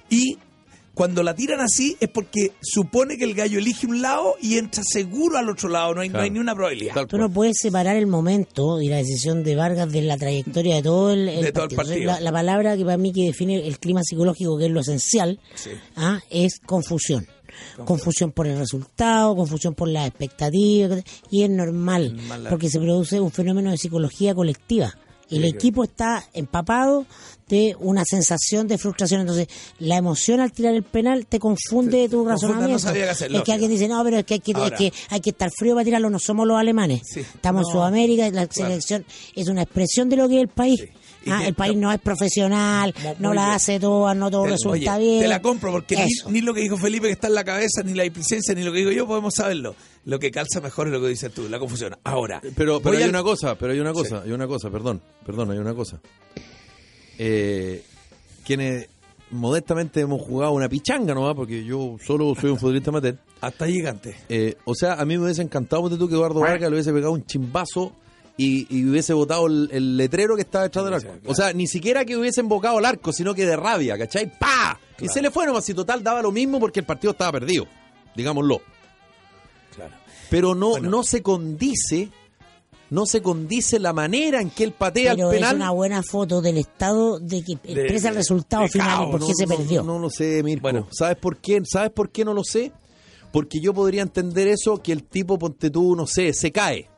y 0.08 0.38
cuando 1.00 1.23
la 1.23 1.35
tiran 1.35 1.61
así 1.62 1.97
es 1.99 2.11
porque 2.11 2.52
supone 2.61 3.17
que 3.17 3.25
el 3.25 3.32
gallo 3.35 3.58
elige 3.58 3.87
un 3.87 4.02
lado 4.02 4.35
y 4.38 4.58
entra 4.58 4.82
seguro 4.85 5.38
al 5.38 5.49
otro 5.49 5.70
lado 5.70 5.94
no 5.94 6.02
hay, 6.02 6.11
no 6.11 6.20
hay 6.20 6.29
ni 6.29 6.38
una 6.41 6.55
probabilidad 6.55 7.06
Tú 7.06 7.17
no 7.17 7.31
puedes 7.31 7.56
separar 7.58 7.97
el 7.97 8.06
momento 8.06 8.82
y 8.82 8.88
la 8.88 8.97
decisión 8.99 9.43
de 9.43 9.56
Vargas 9.56 9.91
de 9.91 10.02
la 10.02 10.19
trayectoria 10.19 10.76
de 10.76 10.82
todo 10.82 11.11
el, 11.12 11.26
el 11.26 11.43
De 11.43 11.52
todo 11.52 11.64
el 11.64 11.75
partido. 11.75 12.05
La, 12.05 12.20
la 12.20 12.31
palabra 12.31 12.76
que 12.76 12.85
para 12.85 12.99
mí 12.99 13.14
que 13.14 13.25
define 13.25 13.67
el 13.67 13.79
clima 13.79 14.02
psicológico, 14.05 14.58
que 14.58 14.67
es 14.67 14.70
lo 14.70 14.81
esencial, 14.81 15.41
Sí. 15.55 15.70
ah, 15.97 16.20
es 16.29 16.61
confusión. 16.67 17.26
Confusión 17.87 18.32
por 18.32 18.47
el 18.47 18.58
resultado, 18.58 19.35
confusión 19.35 19.75
por 19.75 19.88
las 19.88 20.06
expectativas, 20.06 21.02
y 21.31 21.44
es 21.44 21.50
normal, 21.50 22.14
porque 22.50 22.69
se 22.69 22.79
produce 22.79 23.19
un 23.20 23.31
fenómeno 23.31 23.70
de 23.70 23.79
psicología 23.79 24.35
colectiva. 24.35 24.94
El 25.31 25.44
equipo 25.44 25.85
está 25.85 26.25
empapado 26.32 27.06
de 27.49 27.75
una 27.81 28.05
sensación 28.05 28.69
de 28.69 28.79
frustración. 28.79 29.23
Entonces, 29.23 29.49
la 29.81 29.97
emoción 29.97 30.41
al 30.41 30.53
tirar 30.53 30.75
el 30.75 30.82
penal 30.85 31.27
te 31.27 31.38
confunde 31.41 32.05
te 32.05 32.09
tu 32.09 32.25
confunde, 32.25 32.25
no 32.25 32.31
razonamiento. 32.53 32.79
sabía 32.79 33.05
qué 33.05 33.11
hacer, 33.11 33.35
es 33.35 33.43
que 33.43 33.53
alguien 33.53 33.71
dice, 33.71 33.88
no, 33.88 34.03
pero 34.05 34.19
es 34.19 34.25
que 34.25 34.35
hay 34.35 34.41
que, 34.41 34.53
hay 34.56 34.71
que, 34.71 34.93
hay 35.09 35.21
que 35.21 35.31
estar 35.31 35.50
frío 35.56 35.75
para 35.75 35.85
tirarlo, 35.85 36.11
no 36.11 36.19
somos 36.21 36.47
los 36.47 36.56
alemanes. 36.59 37.03
Sí. 37.05 37.21
Estamos 37.21 37.62
No. 37.62 37.69
en 37.69 37.73
Sudamérica, 37.73 38.31
la 38.31 38.47
selección 38.50 39.05
es 39.35 39.49
una 39.49 39.62
expresión 39.62 40.09
de 40.09 40.17
lo 40.17 40.29
que 40.29 40.37
es 40.37 40.43
el 40.43 40.49
país. 40.49 40.81
Sí. 40.81 41.31
Ah, 41.31 41.43
el 41.47 41.55
país 41.55 41.76
no 41.76 41.93
es 41.93 42.00
profesional, 42.00 42.94
no 43.19 43.29
muy 43.29 43.37
la 43.37 43.44
bien. 43.47 43.55
hace 43.56 43.79
todas, 43.81 44.17
no 44.17 44.31
todo 44.31 44.44
Te- 44.44 44.50
resulta 44.50 44.94
oye, 44.97 45.05
bien. 45.05 45.21
Te 45.23 45.29
la 45.29 45.43
compro 45.43 45.71
porque 45.73 46.06
ni 46.29 46.41
lo 46.41 46.55
que 46.55 46.61
dijo 46.62 46.79
Felipe 46.79 47.09
que 47.09 47.12
está 47.12 47.26
en 47.26 47.35
la 47.35 47.44
cabeza, 47.44 47.83
ni 47.85 47.93
la 47.94 48.05
displicencia, 48.05 48.55
ni 48.55 48.62
lo 48.62 48.73
que 48.73 48.79
digo 48.79 48.91
yo 48.93 49.06
podemos 49.06 49.35
saberlo. 49.35 49.75
Lo 50.06 50.19
que 50.19 50.31
calza 50.31 50.61
mejor 50.61 50.87
es 50.87 50.93
lo 50.94 51.00
que 51.00 51.09
dices 51.09 51.33
tú, 51.33 51.49
la 51.49 51.59
confusión. 51.59 51.95
Ahora, 52.04 52.40
Pero, 52.42 52.80
pero 52.80 52.80
voy 52.80 52.97
hay 52.97 53.02
al- 53.04 53.11
una 53.11 53.23
cosa, 53.23 53.57
pero 53.57 53.73
hay 53.73 53.80
una 53.80 53.92
cosa, 53.92 54.21
Sí. 54.23 54.28
hay 54.28 54.33
una 54.33 54.47
cosa, 54.47 54.71
perdón, 54.71 55.02
perdón, 55.26 55.50
hay 55.50 55.59
una 55.59 55.75
cosa. 55.75 56.00
Eh, 57.19 57.83
quienes 58.45 58.88
modestamente 59.30 60.00
hemos 60.00 60.21
jugado 60.23 60.52
una 60.52 60.69
pichanga 60.69 61.14
nomás, 61.14 61.35
porque 61.35 61.64
yo 61.64 61.97
solo 62.04 62.35
soy 62.35 62.50
un 62.50 62.59
futbolista 62.59 62.90
amateur. 62.90 63.16
hasta 63.40 63.66
gigante. 63.66 64.16
Eh, 64.28 64.57
o 64.64 64.75
sea, 64.75 64.95
a 64.95 65.04
mí 65.04 65.16
me 65.19 65.25
hubiese 65.25 65.42
encantado 65.42 65.83
ponte 65.83 65.97
tú, 65.99 66.09
que 66.09 66.14
Eduardo 66.14 66.40
Vargas 66.40 66.69
le 66.71 66.76
hubiese 66.76 66.92
pegado 66.92 67.12
un 67.12 67.25
chimbazo 67.26 67.92
y, 68.37 68.66
y 68.75 68.87
hubiese 68.88 69.12
botado 69.12 69.47
el, 69.47 69.69
el 69.71 69.97
letrero 69.99 70.35
que 70.35 70.42
estaba 70.42 70.64
detrás 70.64 70.85
del 70.87 70.95
arco. 70.95 71.11
O 71.26 71.35
sea, 71.35 71.52
ni 71.52 71.66
siquiera 71.66 72.04
que 72.07 72.16
hubiese 72.16 72.40
embocado 72.40 72.78
el 72.78 72.85
arco, 72.87 73.12
sino 73.12 73.35
que 73.35 73.45
de 73.45 73.57
rabia, 73.57 73.99
¿cachai? 73.99 74.33
¡Pa! 74.38 74.80
Y 74.99 75.09
se 75.09 75.21
le 75.23 75.30
fue 75.30 75.47
nomás, 75.47 75.69
y 75.69 75.75
total 75.75 76.02
daba 76.02 76.23
lo 76.23 76.33
mismo 76.33 76.59
porque 76.59 76.80
el 76.80 76.87
partido 76.87 77.12
estaba 77.12 77.33
perdido, 77.33 77.66
digámoslo. 78.16 78.62
Claro. 79.75 79.95
Pero 80.31 80.55
no, 80.55 80.71
Bueno. 80.71 80.91
no 80.91 81.03
se 81.03 81.23
condice, 81.23 82.11
no 82.91 83.07
se 83.07 83.21
condice 83.23 83.79
la 83.79 83.93
manera 83.93 84.41
en 84.41 84.50
que 84.50 84.65
él 84.65 84.73
patea 84.73 85.15
Pero 85.15 85.29
el 85.31 85.35
es 85.37 85.41
penal. 85.41 85.57
una 85.57 85.71
buena 85.71 86.03
foto 86.03 86.41
del 86.41 86.59
estado 86.59 87.19
de 87.19 87.43
que 87.43 87.53
expresa 87.55 88.09
el 88.09 88.15
de- 88.15 88.21
resultado 88.21 88.62
de 88.65 88.69
final 88.69 89.09
y 89.09 89.11
por 89.11 89.21
qué 89.21 89.27
No, 89.29 89.35
se 89.35 89.47
no, 89.47 89.57
perdió. 89.57 89.83
No, 89.83 89.99
lo 89.99 90.11
sé, 90.11 90.43
Mirko. 90.43 90.62
Bueno. 90.62 90.89
¿Sabes 90.93 91.17
por 91.17 91.39
qué? 91.39 91.61
¿Sabes 91.65 91.91
por 91.91 92.11
qué 92.11 92.25
no 92.25 92.35
lo 92.35 92.45
sé? 92.45 92.73
Porque 93.33 93.61
yo 93.61 93.73
podría 93.75 94.03
entender 94.03 94.49
eso 94.49 94.83
que 94.83 94.93
el 94.93 95.05
tipo, 95.05 95.39
ponte 95.39 95.71
tú, 95.71 95.95
no 95.95 96.07
sé, 96.07 96.33
se 96.33 96.50
cae. 96.50 96.89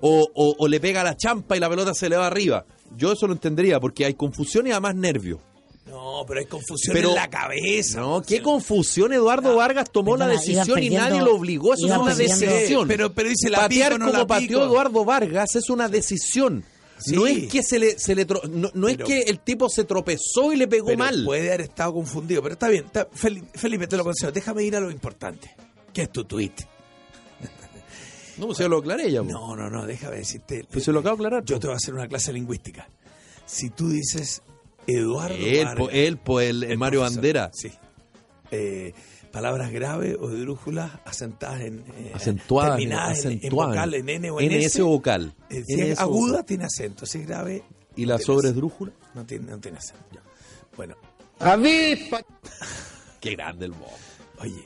O, 0.00 0.26
o- 0.34 0.54
o 0.58 0.68
le 0.68 0.78
pega 0.78 1.02
la 1.02 1.16
champa 1.16 1.56
y 1.56 1.60
la 1.60 1.70
pelota 1.70 1.94
se 1.94 2.08
le 2.10 2.16
va 2.16 2.26
arriba. 2.26 2.66
Yo 2.96 3.12
eso 3.12 3.26
lo 3.26 3.32
entendería 3.32 3.80
porque 3.80 4.04
hay 4.04 4.14
confusión 4.14 4.66
y 4.66 4.72
además 4.72 4.94
nervio. 4.94 5.40
No, 5.86 6.24
pero 6.26 6.40
hay 6.40 6.46
confusión 6.46 6.94
Pero- 6.94 7.10
en 7.10 7.14
la 7.14 7.30
cabeza. 7.30 8.00
No, 8.00 8.20
qué 8.20 8.42
confusión. 8.42 9.12
Eduardo 9.12 9.54
Vargas 9.56 9.90
tomó 9.90 10.16
la 10.16 10.26
decisión 10.26 10.82
y 10.82 10.90
nadie 10.90 11.20
lo 11.22 11.34
obligó. 11.36 11.74
Eso 11.74 11.86
es 11.86 11.96
una 11.96 12.14
decisión. 12.14 12.88
Pero- 12.88 13.12
pero 13.12 13.28
dice, 13.28 13.48
¿la 13.50 13.58
Patear 13.60 13.92
pico 13.92 13.94
o 13.94 13.98
no 13.98 14.06
como 14.06 14.18
la 14.18 14.26
pateó 14.26 14.48
pico? 14.48 14.62
Eduardo 14.64 15.04
Vargas 15.04 15.54
es 15.54 15.70
una 15.70 15.88
decisión. 15.88 16.64
No 17.12 17.26
es 17.26 17.46
que 17.52 17.62
se 17.62 17.78
le, 17.78 17.98
se 17.98 18.14
le 18.14 18.26
tro- 18.26 18.42
no, 18.48 18.70
no 18.74 18.86
Pero- 18.88 19.04
es 19.04 19.08
que 19.10 19.20
el 19.30 19.40
tipo 19.40 19.68
se 19.68 19.84
tropezó 19.84 20.52
y 20.52 20.56
le 20.56 20.66
pegó 20.66 20.86
Pero 20.86 20.98
mal. 20.98 21.24
Puede 21.24 21.48
haber 21.48 21.60
estado 21.60 21.92
confundido, 21.94 22.42
pero 22.42 22.54
está 22.54 22.68
bien. 22.68 22.86
está- 22.86 23.08
Feli- 23.10 23.44
Felipe, 23.54 23.86
te 23.86 23.96
lo 23.98 24.02
concedo. 24.04 24.32
Déjame 24.32 24.64
ir 24.64 24.74
a 24.76 24.80
lo 24.80 24.90
importante. 24.90 25.54
¿Qué 25.92 26.02
es 26.02 26.10
tu 26.10 26.24
tweet? 26.24 26.52
No, 28.38 28.46
pues 28.46 28.58
ya 28.58 28.68
lo 28.68 28.78
aclaré 28.78 29.10
ya. 29.10 29.22
po. 29.22 29.30
No, 29.30 29.56
no, 29.56 29.70
no, 29.70 29.86
déjame 29.86 30.16
decirte. 30.16 30.64
Pues 30.70 30.84
se 30.84 30.92
lo 30.92 31.00
acabo 31.00 31.16
de 31.16 31.26
aclarar. 31.26 31.44
Yo 31.44 31.56
po. 31.56 31.60
te 31.60 31.66
voy 31.68 31.74
a 31.74 31.76
hacer 31.76 31.94
una 31.94 32.06
clase 32.08 32.32
lingüística. 32.32 32.88
Si 33.46 33.70
tú 33.70 33.88
dices 33.88 34.42
Eduardo 34.86 35.34
Él, 35.36 35.64
Vargas, 35.66 35.88
el, 35.92 36.62
el 36.64 36.70
el 36.72 36.78
Mario 36.78 37.00
profesor, 37.00 37.16
Bandera. 37.22 37.50
Sí. 37.52 37.72
eh, 38.50 38.92
palabras 39.32 39.70
graves 39.72 40.16
o 40.20 40.30
esdrújulas 40.30 40.92
asentadas 41.04 41.60
en. 41.62 41.84
eh, 41.96 42.12
Acentuadas, 42.14 42.76
terminadas 42.76 43.24
en- 43.24 43.32
en, 43.32 43.38
acentuadas. 43.38 43.74
vocal, 43.74 43.94
en 43.94 44.08
N 44.08 44.30
o 44.30 44.40
en 44.40 44.46
NS 44.52 44.66
S. 44.66 44.82
vocal. 44.82 45.34
Eh, 45.50 45.64
si 45.66 45.74
NS 45.74 45.90
es 45.92 45.98
aguda, 46.00 46.30
vocal. 46.32 46.44
tiene 46.46 46.64
acento. 46.64 47.04
Si 47.06 47.18
es 47.18 47.26
grave. 47.26 47.62
¿Y 47.96 48.02
no 48.06 48.12
la 48.14 48.18
sobresdrújula? 48.18 48.92
No 49.14 49.24
tiene, 49.26 49.46
no 49.50 49.58
tiene 49.58 49.78
acento. 49.78 50.20
Bueno, 50.76 50.94
Qué 53.20 53.30
grande 53.32 53.66
el 53.66 53.72
modo. 53.72 53.90
oye. 54.40 54.64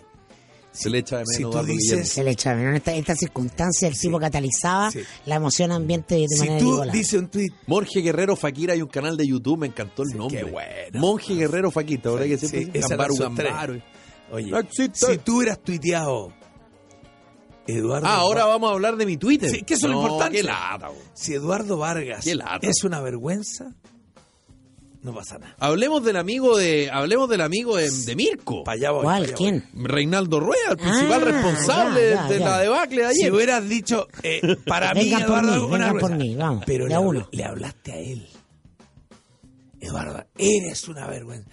Se 0.73 0.89
le 0.89 0.99
echa 0.99 1.19
de 1.19 1.27
si 1.27 1.39
menos 1.39 1.51
tú 1.51 1.59
Eduardo 1.59 1.73
dices-. 1.73 2.09
Se 2.09 2.23
le 2.25 2.31
echa 2.31 2.51
de 2.51 2.57
menos 2.57 2.71
en 2.71 2.77
esta, 2.77 2.95
esta 2.95 3.15
circunstancia, 3.17 3.89
el 3.89 3.99
tipo 3.99 4.19
catalizaba 4.21 4.91
sí. 4.91 5.01
la 5.27 5.35
emoción 5.35 5.73
ambiente 5.73 6.15
de 6.15 6.29
Si 6.29 6.39
manera 6.39 6.59
tú 6.61 6.83
dices 6.93 7.15
un 7.21 7.29
tweet. 7.29 7.51
Monje 7.67 8.01
Guerrero 8.01 8.37
Fakir 8.37 8.71
hay 8.71 8.81
un 8.83 8.89
canal 8.89 9.17
de 9.17 9.27
YouTube, 9.27 9.59
me 9.59 9.67
encantó 9.67 10.03
el 10.05 10.11
Sí, 10.11 10.17
nombre. 10.17 10.39
qué 10.45 10.45
bueno. 10.51 11.01
Monje 11.01 11.35
Guerrero 11.35 11.71
Fakir, 11.71 12.01
¿verdad 12.01 12.25
que 12.27 12.39
siempre 12.39 12.81
estrella. 12.81 13.07
Gambaro. 13.19 13.81
Oye, 14.33 14.51
No 14.51 14.61
si 14.71 14.89
tú 15.25 15.39
hubieras 15.39 15.61
tuiteado. 15.61 16.33
Eduardo. 17.67 18.07
Ah, 18.07 18.17
ahora 18.17 18.45
Va- 18.47 18.53
vamos 18.53 18.71
a 18.71 18.75
hablar 18.75 18.97
de 18.97 19.07
mi 19.07 19.17
Twitter. 19.17 19.51
Sí, 19.51 19.63
que 19.63 19.75
eso 19.75 19.87
es 19.87 19.93
lo 19.93 19.99
No, 19.99 20.03
importante. 20.07 20.37
Qué 20.39 20.43
lata. 20.43 20.89
Si 21.15 21.35
Eduardo 21.35 21.77
Vargas 21.77 22.25
Qué 22.25 22.35
lata. 22.35 22.59
es 22.67 22.83
una 22.85 23.01
vergüenza, 23.01 23.75
no 25.03 25.15
pasa 25.15 25.39
nada. 25.39 25.57
Hablemos 25.59 26.05
del 26.05 26.17
amigo 26.17 26.57
de, 26.57 26.91
hablemos 26.93 27.29
del 27.29 27.41
amigo 27.41 27.77
de, 27.77 27.91
de 27.91 28.17
Mirko. 28.17 28.65
Pa' 28.65 28.73
allá 28.73 28.91
voy, 28.91 29.03
¿Cuál? 29.05 29.23
pa' 29.23 29.27
allá 29.29 29.35
¿Quién? 29.37 29.65
Reinaldo 29.75 30.41
Rueda, 30.41 30.71
el 30.73 30.77
principal 30.77 31.23
Ah, 31.23 31.25
responsable 31.25 32.11
ya, 32.11 32.17
ya, 32.17 32.29
de 32.29 32.39
ya. 32.39 32.45
la 32.49 32.59
debacle 32.61 32.97
de 33.03 33.07
voy. 33.07 33.15
Si 33.15 33.21
ayer. 33.23 33.33
hubieras 33.33 33.69
dicho, 33.69 34.09
eh, 34.23 34.57
para 34.67 34.93
mí, 34.95 35.11
por 35.11 35.23
Eduardo, 35.23 35.53
mí, 35.53 35.59
una 35.75 35.87
vengan 35.87 35.99
por 35.99 36.11
vergüenza. 36.11 36.17
mí, 36.17 36.37
vamos, 36.37 36.65
Pero 36.67 36.87
le, 36.87 37.27
le 37.33 37.45
hablaste 37.45 37.93
a 37.93 37.99
él. 37.99 38.27
Eduardo, 39.81 40.23
eres 40.37 40.87
una 40.89 41.07
vergüenza. 41.07 41.49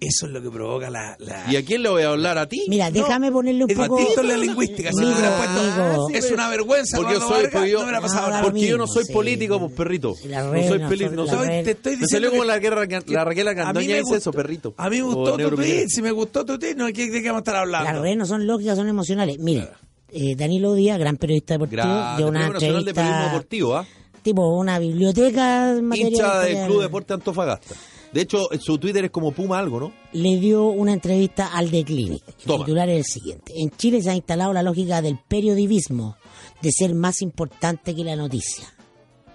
Eso 0.00 0.26
es 0.26 0.32
lo 0.32 0.42
que 0.42 0.50
provoca 0.50 0.90
la. 0.90 1.16
la- 1.20 1.44
¿Y 1.50 1.56
a 1.56 1.64
quién 1.64 1.82
le 1.82 1.88
voy 1.90 2.02
a 2.02 2.08
hablar? 2.08 2.36
¿A 2.36 2.48
ti? 2.48 2.64
Mira, 2.68 2.90
déjame 2.90 3.30
ponerle 3.30 3.64
un 3.64 3.70
Es 3.70 3.76
poco... 3.76 3.96
distinto 3.98 4.22
la 4.24 4.36
lingüística. 4.36 4.90
Si 4.92 4.98
Amigo, 4.98 5.12
hubiera 5.16 5.36
puesto, 5.36 5.60
amigo. 5.82 6.08
es 6.12 6.30
una 6.32 6.48
vergüenza. 6.48 6.96
Porque 6.96 7.14
yo 7.14 7.20
soy, 7.20 7.30
Vargas, 7.30 7.52
porque 7.52 7.70
yo, 7.70 7.86
no 7.86 7.96
Ah, 7.96 8.00
nada. 8.00 8.38
lo 8.42 8.44
porque 8.48 8.66
yo 8.66 8.76
no 8.78 8.84
mismo, 8.84 8.94
soy 8.94 9.04
sí. 9.04 9.12
político, 9.12 9.60
pues 9.60 9.72
perrito. 9.72 10.14
La 10.26 10.42
no 10.42 10.50
soy 10.68 10.78
no, 10.80 10.88
político. 10.88 11.10
la 11.10 11.16
No 11.16 11.26
soy. 11.26 11.46
Te 11.64 11.70
estoy 11.70 11.92
me 11.92 11.98
diciendo 12.00 12.06
salió 12.08 12.30
como 12.30 12.44
la, 12.44 12.58
guerra, 12.58 12.86
la 13.06 13.24
Raquel 13.24 13.48
A 13.48 13.52
mí 13.54 13.56
Candoña 13.56 13.88
me 13.88 13.98
dice 14.00 14.16
eso, 14.16 14.32
perrito. 14.32 14.74
A 14.76 14.90
mí 14.90 14.96
me 14.96 15.02
gustó 15.02 15.36
tu 15.36 15.50
tweet. 15.56 15.84
Si 15.88 16.02
me 16.02 16.10
gustó 16.10 16.44
tu 16.44 16.58
tweet, 16.58 16.74
no, 16.74 16.86
¿de 16.86 16.92
qué, 16.92 17.10
de 17.10 17.22
qué 17.22 17.28
vamos 17.28 17.38
a 17.40 17.42
estar 17.42 17.56
hablando? 17.56 17.92
Las 17.92 18.00
redes 18.02 18.16
no 18.16 18.26
son 18.26 18.46
lógicas, 18.46 18.76
son 18.76 18.88
emocionales. 18.88 19.38
Mire, 19.38 19.68
eh, 20.10 20.34
Danilo 20.34 20.74
Díaz, 20.74 20.98
gran 20.98 21.16
periodista 21.16 21.54
deportivo, 21.54 21.82
Grande, 21.82 22.16
dio 22.16 22.28
una 22.28 22.48
Nacional 22.48 22.84
de 22.84 22.92
Periodismo 22.94 23.00
entrevista, 23.00 23.24
Deportivo, 23.32 23.76
¿ah? 23.76 23.86
Tipo 24.28 24.48
una 24.56 24.78
biblioteca 24.78 25.74
Hincha 25.94 26.40
del. 26.40 26.66
Club 26.66 26.82
Deporte 26.82 27.14
Antofagasta. 27.14 27.74
De 28.12 28.22
hecho, 28.22 28.48
su 28.60 28.78
Twitter 28.78 29.04
es 29.06 29.10
como 29.10 29.32
Puma 29.32 29.58
algo, 29.58 29.80
¿no? 29.80 29.92
le 30.12 30.38
dio 30.38 30.66
una 30.68 30.92
entrevista 30.94 31.48
al 31.48 31.70
The 31.70 31.84
Clinic. 31.84 32.22
El 32.26 32.34
Toma. 32.44 32.64
titular 32.64 32.88
es 32.88 32.98
el 32.98 33.04
siguiente. 33.04 33.52
En 33.56 33.70
Chile 33.70 34.02
se 34.02 34.10
ha 34.10 34.14
instalado 34.14 34.52
la 34.52 34.62
lógica 34.62 35.02
del 35.02 35.18
periodismo, 35.28 36.16
de 36.62 36.70
ser 36.72 36.94
más 36.94 37.20
importante 37.22 37.94
que 37.94 38.04
la 38.04 38.16
noticia. 38.16 38.64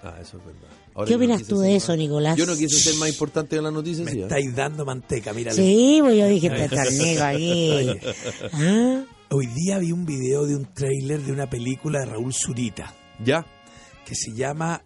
Ah, 0.04 0.16
eso 0.22 0.38
es 0.38 0.46
verdad. 0.46 0.70
Ahora 0.96 1.08
¿Qué 1.08 1.14
no 1.14 1.18
opinas 1.18 1.44
tú 1.48 1.60
de 1.60 1.74
más- 1.74 1.84
eso, 1.84 1.96
Nicolás? 1.96 2.38
Yo 2.38 2.46
no 2.46 2.56
quise 2.56 2.78
ser 2.80 2.96
más 2.96 3.10
importante 3.10 3.56
que 3.56 3.62
la 3.62 3.72
noticia, 3.72 4.06
Me 4.06 4.12
sí. 4.12 4.20
¿ah? 4.22 4.24
estáis 4.24 4.56
dando 4.56 4.86
manteca, 4.86 5.34
mira. 5.34 5.52
Sí, 5.54 6.00
pues 6.02 6.18
yo 6.18 6.28
dije, 6.28 6.48
está 6.48 6.66
está 6.66 6.84
el 6.84 6.98
negro 6.98 7.26
aquí. 7.26 8.00
¿Ah? 8.54 9.04
Hoy 9.32 9.48
día 9.48 9.78
vi 9.80 9.92
un 9.92 10.06
video 10.06 10.46
de 10.46 10.56
un 10.56 10.66
tráiler 10.74 11.22
de 11.22 11.32
una 11.32 11.50
película 11.50 12.00
de 12.02 12.06
Raúl 12.06 12.34
Zurita 12.34 12.94
¿Ya? 13.24 13.46
Que 14.06 14.16
se 14.16 14.32
llama 14.34 14.84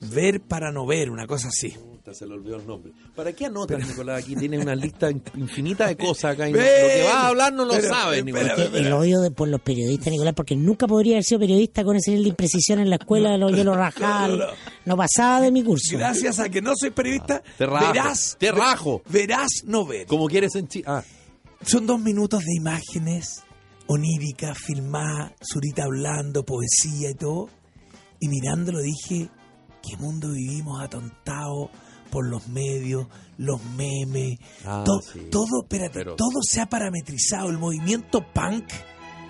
Ver 0.00 0.40
para 0.40 0.72
no 0.72 0.84
ver, 0.84 1.10
una 1.10 1.26
cosa 1.28 1.46
así. 1.48 1.68
Puta, 1.70 2.12
Se 2.12 2.26
le 2.26 2.34
olvidó 2.34 2.56
el 2.56 2.66
nombre. 2.66 2.90
¿Para 3.14 3.32
qué 3.32 3.46
anotas, 3.46 3.86
Nicolás? 3.86 4.24
Aquí 4.24 4.34
tienes 4.34 4.60
una 4.60 4.74
lista 4.74 5.08
in- 5.08 5.22
infinita 5.36 5.86
de 5.86 5.96
cosas 5.96 6.34
acá. 6.34 6.48
y 6.48 6.52
no- 6.52 6.58
lo 6.58 6.64
que 6.64 7.02
vas 7.04 7.14
a 7.14 7.28
hablar 7.28 7.52
no 7.52 7.64
lo 7.64 7.74
Pero, 7.74 7.88
sabes, 7.88 8.24
Nicolás. 8.24 8.58
el 8.58 8.92
odio 8.92 9.20
de, 9.20 9.30
por 9.30 9.46
los 9.46 9.60
periodistas, 9.60 10.10
Nicolás, 10.10 10.34
porque 10.34 10.56
nunca 10.56 10.88
podría 10.88 11.14
haber 11.14 11.22
sido 11.24 11.38
periodista 11.38 11.84
con 11.84 11.94
ese 11.94 12.10
nivel 12.10 12.24
de 12.24 12.30
imprecisión 12.30 12.80
en 12.80 12.90
la 12.90 12.96
escuela, 12.96 13.36
lo, 13.38 13.50
yo 13.50 13.62
lo 13.62 13.74
rajaba, 13.76 14.26
no, 14.26 14.36
no. 14.38 14.44
no 14.86 14.96
pasaba 14.96 15.40
de 15.40 15.52
mi 15.52 15.62
curso. 15.62 15.96
Gracias 15.96 16.40
a 16.40 16.48
que 16.48 16.60
no 16.60 16.72
soy 16.74 16.90
periodista, 16.90 17.40
Te 17.56 17.64
rajo, 17.66 17.92
verás, 17.92 18.36
te 18.40 18.50
rajo. 18.50 19.02
verás 19.08 19.48
no 19.66 19.86
ver. 19.86 20.08
Como 20.08 20.26
quieres 20.26 20.56
en 20.56 20.66
Chile. 20.66 20.84
Ah, 20.88 21.04
Son 21.64 21.86
dos 21.86 22.00
minutos 22.00 22.40
de 22.40 22.56
imágenes 22.56 23.42
oníricas, 23.86 24.58
filmadas, 24.58 25.32
Zurita 25.48 25.84
hablando, 25.84 26.44
poesía 26.44 27.10
y 27.10 27.14
todo. 27.14 27.48
Y 28.22 28.28
mirándolo 28.28 28.78
dije, 28.80 29.28
¿qué 29.82 29.96
mundo 29.98 30.30
vivimos 30.30 30.80
atontado 30.82 31.70
por 32.10 32.26
los 32.28 32.46
medios, 32.46 33.08
los 33.36 33.62
memes? 33.76 34.38
Ah, 34.64 34.84
to- 34.86 35.00
sí. 35.02 35.26
Todo, 35.30 35.62
espérate, 35.64 35.92
Pero- 35.94 36.14
todo 36.16 36.40
se 36.42 36.60
ha 36.60 36.66
parametrizado. 36.68 37.50
El 37.50 37.58
movimiento 37.58 38.24
punk. 38.32 38.64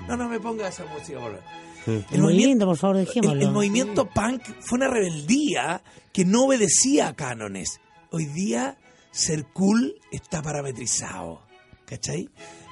No, 0.08 0.16
no 0.16 0.28
me 0.28 0.38
ponga 0.40 0.68
esa 0.68 0.84
música 0.86 1.18
ahora. 1.18 1.40
Es 1.86 2.18
muy 2.18 2.34
lindo, 2.36 2.66
por 2.66 2.76
favor, 2.76 2.96
el, 2.98 3.08
el 3.42 3.50
movimiento 3.50 4.08
punk 4.08 4.42
fue 4.60 4.76
una 4.76 4.88
rebeldía 4.88 5.82
que 6.12 6.24
no 6.24 6.44
obedecía 6.44 7.08
a 7.08 7.14
cánones. 7.14 7.80
Hoy 8.10 8.26
día 8.26 8.78
ser 9.10 9.46
cool 9.54 9.94
está 10.12 10.42
parametrizado. 10.42 11.40
¿Cachai? 11.86 12.28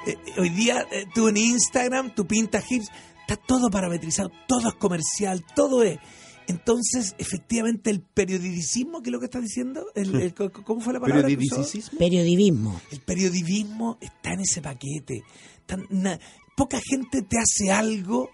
Eh, 0.07 0.17
eh, 0.27 0.33
hoy 0.39 0.49
día 0.51 0.87
eh, 0.93 1.07
tú 1.15 1.29
en 1.29 1.37
Instagram, 1.39 2.15
tu 2.15 2.27
pinta 2.27 2.63
hips, 2.69 2.89
está 3.33 3.37
todo 3.47 3.71
parametrizado, 3.71 4.31
todo 4.47 4.69
es 4.69 4.75
comercial, 4.75 5.45
todo 5.55 5.83
es. 5.83 5.99
Entonces, 6.47 7.15
efectivamente, 7.19 7.91
el 7.91 8.01
periodicismo, 8.01 9.03
que 9.03 9.11
es 9.11 9.13
lo 9.13 9.21
que 9.21 9.27
estás 9.27 9.43
diciendo, 9.43 9.87
el, 9.95 10.15
el- 10.21 10.35
¿cómo 10.35 10.81
fue 10.81 10.93
la 10.95 11.01
palabra? 11.01 11.29
que 11.29 11.35
usó? 11.37 11.57
periodicismo. 11.57 11.99
Periodismo. 11.99 12.81
El 12.91 13.01
periodismo 13.01 13.99
está 14.01 14.33
en 14.33 14.41
ese 14.41 14.61
paquete. 14.61 15.23
Tan- 15.67 15.87
na- 15.91 16.19
poca 16.57 16.81
gente 16.85 17.23
te 17.23 17.37
hace 17.39 17.71
algo 17.71 18.31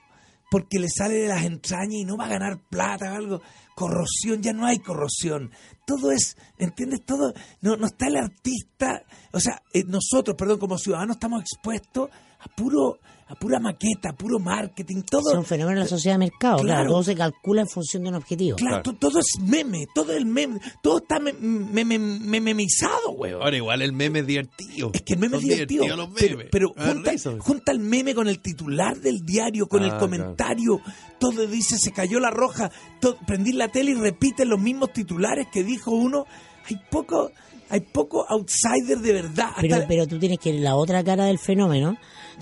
porque 0.51 0.79
le 0.79 0.89
sale 0.89 1.17
de 1.17 1.29
las 1.29 1.45
entrañas 1.45 1.95
y 2.01 2.05
no 2.05 2.17
va 2.17 2.25
a 2.27 2.29
ganar 2.31 2.59
plata 2.71 3.13
o 3.13 3.17
algo. 3.17 3.43
Corrosión, 3.75 4.41
ya 4.41 4.55
no 4.55 4.65
hay 4.65 4.79
corrosión. 4.79 5.51
Todo 5.87 6.11
es, 6.11 6.37
¿entiendes? 6.57 7.05
Todo, 7.05 7.35
no, 7.61 7.77
no 7.77 7.87
está 7.87 8.07
el 8.07 8.17
artista, 8.17 9.05
o 9.33 9.41
sea, 9.41 9.63
eh, 9.75 9.85
nosotros, 9.87 10.37
perdón, 10.39 10.59
como 10.59 10.79
ciudadanos 10.79 11.17
estamos 11.17 11.43
expuestos 11.43 12.09
a 12.41 12.49
puro, 12.57 12.99
a 13.29 13.35
pura 13.35 13.59
maqueta, 13.59 14.11
a 14.11 14.17
puro 14.17 14.39
marketing, 14.39 15.03
todo. 15.03 15.33
Es 15.33 15.37
un 15.39 15.45
fenómeno 15.45 15.79
de 15.81 15.85
la 15.85 15.89
sociedad 15.89 16.15
de 16.15 16.19
mercado. 16.21 16.59
Claro. 16.59 16.67
Claro. 16.83 16.91
todo 16.91 17.03
se 17.03 17.15
calcula 17.17 17.63
en 17.63 17.69
función 17.69 18.03
de 18.05 18.09
un 18.11 18.15
objetivo. 18.15 18.57
Claro, 18.57 18.83
to- 18.83 18.93
todo 18.95 19.19
es 19.19 19.41
meme, 19.43 19.87
todo 19.95 20.13
el 20.13 20.27
meme, 20.27 20.61
todo 20.83 20.99
está 20.99 21.19
me- 21.19 21.33
me- 21.33 21.85
me- 21.85 21.99
mememizado, 21.99 23.11
weón. 23.17 23.43
Ahora 23.43 23.57
igual 23.57 23.83
el 23.83 23.93
meme 23.93 24.21
es 24.21 24.27
divertido. 24.27 24.91
Es 24.95 25.03
que 25.03 25.15
el 25.15 25.19
meme 25.21 25.37
es 25.39 25.43
divertido. 25.43 25.97
los 25.97 26.09
pero 26.15 26.37
memes. 26.37 26.49
pero 26.53 26.73
Me 26.77 26.85
da 26.85 26.93
junta, 26.93 27.11
risa. 27.11 27.33
junta 27.41 27.73
el 27.73 27.79
meme 27.81 28.15
con 28.15 28.29
el 28.29 28.41
titular 28.41 28.97
del 28.99 29.21
diario, 29.27 29.67
con 29.67 29.81
Ah, 29.83 29.85
el 29.85 29.91
claro. 29.91 30.05
comentario. 30.07 30.81
Todo 31.19 31.47
dice, 31.47 31.79
se 31.79 31.93
cayó 31.93 32.21
la 32.21 32.31
roja. 32.31 32.71
todo- 33.01 33.19
prendí 33.27 33.53
la 33.53 33.69
tele 33.69 33.91
y 33.91 33.95
repiten 33.95 34.49
los 34.49 34.61
mismos 34.61 34.93
titulares 34.93 35.49
que 35.53 35.63
dijo 35.65 35.91
uno. 35.91 36.27
Hay 36.69 36.79
poco, 36.91 37.31
hay 37.69 37.81
poco 37.81 38.25
outsider 38.29 38.99
de 38.99 39.13
verdad. 39.13 39.49
Hasta- 39.51 39.61
Pero, 39.61 39.85
pero 39.89 40.07
tú 40.07 40.19
tienes 40.19 40.39
que 40.39 40.53
ver 40.53 40.61
la 40.61 40.77
otra 40.77 41.03
cara 41.05 41.25
del 41.27 41.39
fenómeno, 41.39 41.97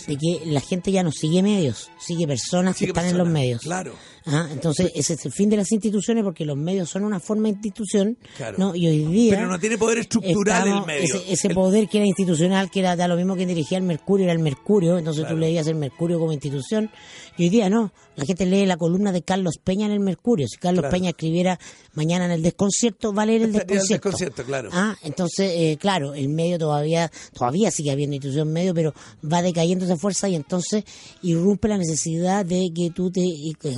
de 0.06 0.16
que 0.16 0.42
la 0.46 0.60
gente 0.60 0.90
ya 0.92 1.02
no 1.02 1.12
sigue 1.12 1.42
medios, 1.42 1.90
sigue 1.98 2.26
personas 2.26 2.76
Sigue 2.76 2.92
que 2.92 2.98
están 2.98 3.10
en 3.10 3.18
los 3.18 3.28
medios. 3.28 3.62
Claro. 3.62 3.92
Ah, 4.26 4.48
Entonces, 4.52 4.90
ese 4.94 5.14
es 5.14 5.26
el 5.26 5.32
fin 5.32 5.50
de 5.50 5.56
las 5.58 5.70
instituciones 5.70 6.24
porque 6.24 6.46
los 6.46 6.56
medios 6.56 6.88
son 6.88 7.04
una 7.04 7.20
forma 7.20 7.44
de 7.44 7.50
institución, 7.50 8.16
Claro. 8.36 8.56
¿no? 8.58 8.74
Y 8.74 8.86
hoy 8.88 9.04
día... 9.04 9.34
Pero 9.36 9.48
no 9.48 9.58
tiene 9.58 9.76
poder 9.76 9.98
estructural 9.98 10.62
estamos- 10.66 10.80
el 10.80 10.86
medio. 10.86 11.14
Ese, 11.16 11.32
ese 11.32 11.48
El- 11.48 11.54
poder 11.54 11.88
que 11.88 11.98
era 11.98 12.06
institucional, 12.06 12.70
que 12.70 12.80
era 12.80 12.96
da 12.96 13.06
lo 13.06 13.16
mismo 13.16 13.36
que 13.36 13.44
dirigía 13.46 13.76
el 13.78 13.84
Mercurio, 13.84 14.24
era 14.24 14.32
el 14.32 14.38
Mercurio, 14.38 14.96
entonces 14.98 15.22
Claro. 15.24 15.34
tú 15.36 15.40
leías 15.40 15.66
el 15.66 15.74
Mercurio 15.74 16.18
como 16.18 16.32
institución, 16.32 16.90
y 17.36 17.44
hoy 17.44 17.48
día 17.48 17.68
no, 17.68 17.92
la 18.16 18.24
gente 18.24 18.46
lee 18.46 18.64
la 18.66 18.76
columna 18.76 19.10
de 19.10 19.22
Carlos 19.22 19.58
Peña 19.62 19.86
en 19.86 19.92
el 19.92 20.00
Mercurio, 20.00 20.46
si 20.46 20.56
Carlos 20.56 20.82
Claro. 20.82 20.92
Peña 20.92 21.10
escribiera 21.10 21.58
mañana 21.94 22.26
en 22.26 22.30
el 22.30 22.42
desconcierto, 22.42 23.12
va 23.12 23.22
a 23.22 23.26
leer 23.26 23.42
el 23.42 23.54
el 23.68 23.86
desconcierto. 23.88 24.44
claro. 24.44 24.70
Ah, 24.72 24.96
entonces, 25.02 25.50
eh, 25.54 25.76
claro, 25.80 26.14
el 26.14 26.28
medio 26.28 26.58
todavía, 26.58 27.10
todavía 27.32 27.70
sigue 27.70 27.90
habiendo 27.90 28.14
institución 28.14 28.52
medio, 28.52 28.72
pero 28.74 28.94
va 29.24 29.42
decayendo 29.42 29.84
esa 29.84 29.96
fuerza 29.96 30.28
y 30.28 30.36
entonces 30.36 30.84
irrumpe 31.22 31.68
la 31.68 31.78
necesidad 31.78 32.44
de 32.46 32.68
que 32.74 32.90
tú 32.90 33.10
te, 33.10 33.22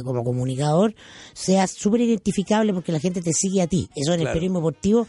como 0.05 0.23
comunicador, 0.23 0.95
seas 1.33 1.71
súper 1.73 2.03
identificable 2.03 2.73
porque 2.75 2.93
la 2.93 3.01
gente 3.01 3.23
te 3.23 3.33
sigue 3.33 3.63
a 3.63 3.67
ti. 3.67 3.89
Eso 3.97 4.13
en 4.13 4.21
el 4.21 4.27
Claro. 4.27 4.35
periodismo 4.35 4.59
deportivo, 4.61 5.07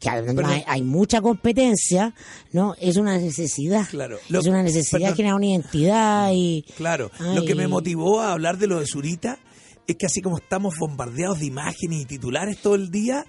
que 0.00 0.08
además 0.08 0.44
hay, 0.46 0.64
hay 0.66 0.82
mucha 0.82 1.20
competencia, 1.20 2.14
¿no? 2.52 2.74
Es 2.80 2.96
una 2.96 3.18
necesidad. 3.18 3.88
Claro. 3.90 4.18
Lo- 4.28 4.40
es 4.40 4.46
una 4.46 4.62
necesidad 4.62 5.10
perdón. 5.14 5.16
que 5.26 5.32
una 5.34 5.46
identidad 5.46 6.30
y... 6.32 6.64
Claro, 6.76 7.10
lo 7.34 7.44
que 7.44 7.54
me 7.54 7.66
motivó 7.66 8.20
a 8.20 8.32
hablar 8.32 8.58
de 8.58 8.66
lo 8.68 8.78
de 8.80 8.86
Zurita 8.86 9.38
es 9.86 9.96
que 9.96 10.06
así 10.06 10.20
como 10.20 10.38
estamos 10.38 10.74
bombardeados 10.78 11.40
de 11.40 11.46
imágenes 11.46 12.02
y 12.02 12.04
titulares 12.04 12.58
todo 12.58 12.74
el 12.74 12.90
día, 12.90 13.24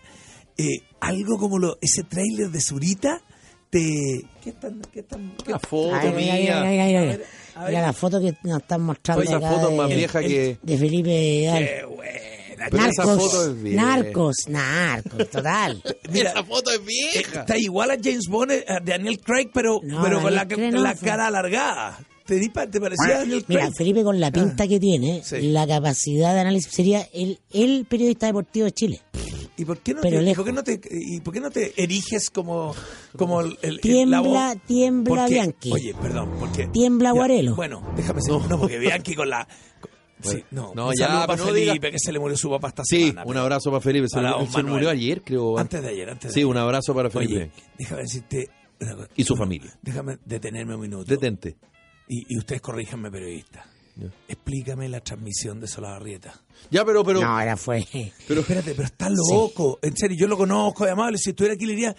eh, 0.57 0.81
algo 0.99 1.37
como 1.37 1.57
lo, 1.57 1.77
ese 1.81 2.03
tráiler 2.03 2.49
de 2.49 2.59
Zurita 2.61 3.21
te... 3.69 4.21
¿Qué 4.43 4.51
tan, 4.53 4.81
qué 4.91 5.03
tan, 5.03 5.31
qué- 5.43 5.51
Una 5.51 5.59
foto 5.59 5.95
Ay, 5.95 6.11
mira, 6.15 6.33
mía. 6.35 6.63
mira, 6.91 7.01
ver, 7.01 7.73
la 7.73 7.93
foto 7.93 8.19
que 8.19 8.33
nos 8.43 8.61
están 8.61 8.81
mostrando 8.81 9.23
esa 9.23 9.37
acá 9.37 9.51
foto 9.51 9.69
de, 9.69 9.75
más 9.77 9.87
vieja 9.89 10.19
que... 10.21 10.57
de 10.61 10.77
Felipe 10.77 11.09
Vidal. 11.09 11.65
Qué 11.65 11.85
bueno. 11.85 12.38
Pero 12.71 12.83
esa 12.85 13.05
narcos, 13.05 13.31
foto 13.31 13.45
es 13.51 13.63
vieja. 13.63 13.81
narcos, 13.85 14.35
narcos, 14.47 15.29
total. 15.29 15.83
Mira, 16.11 16.31
Esa 16.31 16.43
foto 16.43 16.71
es 16.71 16.79
eh, 16.79 16.83
vieja. 16.85 17.39
está 17.41 17.57
igual 17.57 17.91
a 17.91 17.97
James 18.01 18.27
Bond, 18.29 18.51
eh, 18.51 18.65
a 18.67 18.79
Daniel 18.79 19.19
Craig, 19.19 19.49
pero, 19.53 19.79
No, 19.83 20.01
pero 20.01 20.21
con 20.21 20.33
la, 20.35 20.45
no 20.45 20.95
cara 21.01 21.27
alargada. 21.27 21.99
¿Te, 22.25 22.39
te 22.39 22.79
parecía 22.79 23.15
a 23.15 23.19
Daniel 23.19 23.43
Craig? 23.45 23.57
Mira, 23.59 23.71
Felipe, 23.75 24.03
con 24.03 24.19
la 24.19 24.31
pinta 24.31 24.67
que 24.67 24.79
tiene, 24.79 25.21
Sí. 25.23 25.41
la 25.51 25.65
capacidad 25.65 26.33
de 26.35 26.41
análisis 26.41 26.71
sería 26.71 27.07
el, 27.13 27.39
el 27.51 27.85
periodista 27.85 28.27
deportivo 28.27 28.65
de 28.65 28.71
Chile. 28.71 29.01
¿Y 29.57 29.65
por 29.65 29.79
qué 29.79 29.93
no, 29.93 29.99
pero 30.01 30.17
te, 30.17 30.21
y 30.21 30.25
lejos. 30.25 30.37
por 30.37 30.45
qué 30.45 30.53
no 30.53 30.63
te 30.63 30.79
y 30.89 31.19
por 31.19 31.33
qué 31.33 31.39
no 31.41 31.51
te 31.51 31.73
eriges 31.83 32.29
como 32.29 32.73
como 33.17 33.41
el, 33.41 33.57
el- 33.61 33.81
Tiembla- 33.81 34.21
la 34.21 34.21
voz? 34.53 34.57
tiembla 34.65 35.15
Porque- 35.15 35.33
Bianchi. 35.33 35.71
Oye, 35.73 35.93
perdón, 36.01 36.31
porque 36.39 36.67
Tiembla 36.67 37.09
Ya, 37.09 37.13
Guarelo. 37.13 37.55
Bueno, 37.55 37.81
déjame 37.97 38.21
decir, 38.21 38.33
no, 38.49 38.57
porque 38.57 38.77
Bianchi 38.79 39.15
con 39.15 39.29
la 39.29 39.45
con- 39.81 39.91
sí, 40.21 40.43
no, 40.51 40.73
no, 40.75 40.87
un 40.89 40.93
ya, 40.97 41.07
para 41.07 41.27
pero 41.33 41.37
no 41.37 41.53
Felipe 41.53 41.71
diga- 41.87 41.91
que 41.91 41.99
se 41.99 42.11
le 42.11 42.19
murió 42.19 42.35
su 42.37 42.49
papá 42.49 42.69
esta 42.69 42.83
Sí, 42.85 43.07
semana. 43.07 43.21
un 43.23 43.27
pero- 43.29 43.41
abrazo 43.41 43.69
para 43.71 43.81
Felipe. 43.81 44.07
Se, 44.09 44.15
Para 44.15 44.37
le- 44.39 44.47
se 44.49 44.63
murió 44.63 44.89
ayer, 44.89 45.21
creo. 45.23 45.57
Antes 45.57 45.81
de 45.81 45.89
ayer, 45.89 46.09
antes 46.09 46.29
de 46.29 46.33
Sí, 46.33 46.39
ayer. 46.41 46.47
un 46.47 46.57
abrazo 46.57 46.93
para 46.93 47.09
Felipe. 47.09 47.35
Oye, 47.35 47.51
déjame 47.77 48.01
decirte 48.01 48.49
una 48.81 48.95
cosa. 48.95 49.09
Y 49.15 49.23
su 49.23 49.35
familia. 49.35 49.77
Déjame 49.81 50.17
detenerme 50.25 50.75
un 50.75 50.81
minuto. 50.81 51.05
Detente. 51.05 51.57
Y, 52.07 52.25
y 52.33 52.37
ustedes 52.37 52.61
corríjanme, 52.61 53.11
periodista. 53.11 53.65
Explícame 54.27 54.87
la 54.87 55.01
transmisión 55.01 55.59
de 55.59 55.67
Solabarrieta. 55.67 56.33
Ya, 56.71 56.85
pero, 56.85 57.03
pero. 57.03 57.19
no, 57.21 57.39
era 57.39 57.57
fue. 57.57 57.85
Pero 58.27 58.41
espérate, 58.41 58.73
pero 58.73 58.85
está 58.85 59.09
loco. 59.09 59.77
En 59.81 59.95
serio, 59.97 60.15
yo 60.17 60.27
lo 60.27 60.37
conozco, 60.37 60.85
de 60.85 60.91
amable. 60.91 61.17
Si 61.17 61.31
estuviera 61.31 61.55
aquí 61.55 61.65
le 61.65 61.73
diría, 61.73 61.95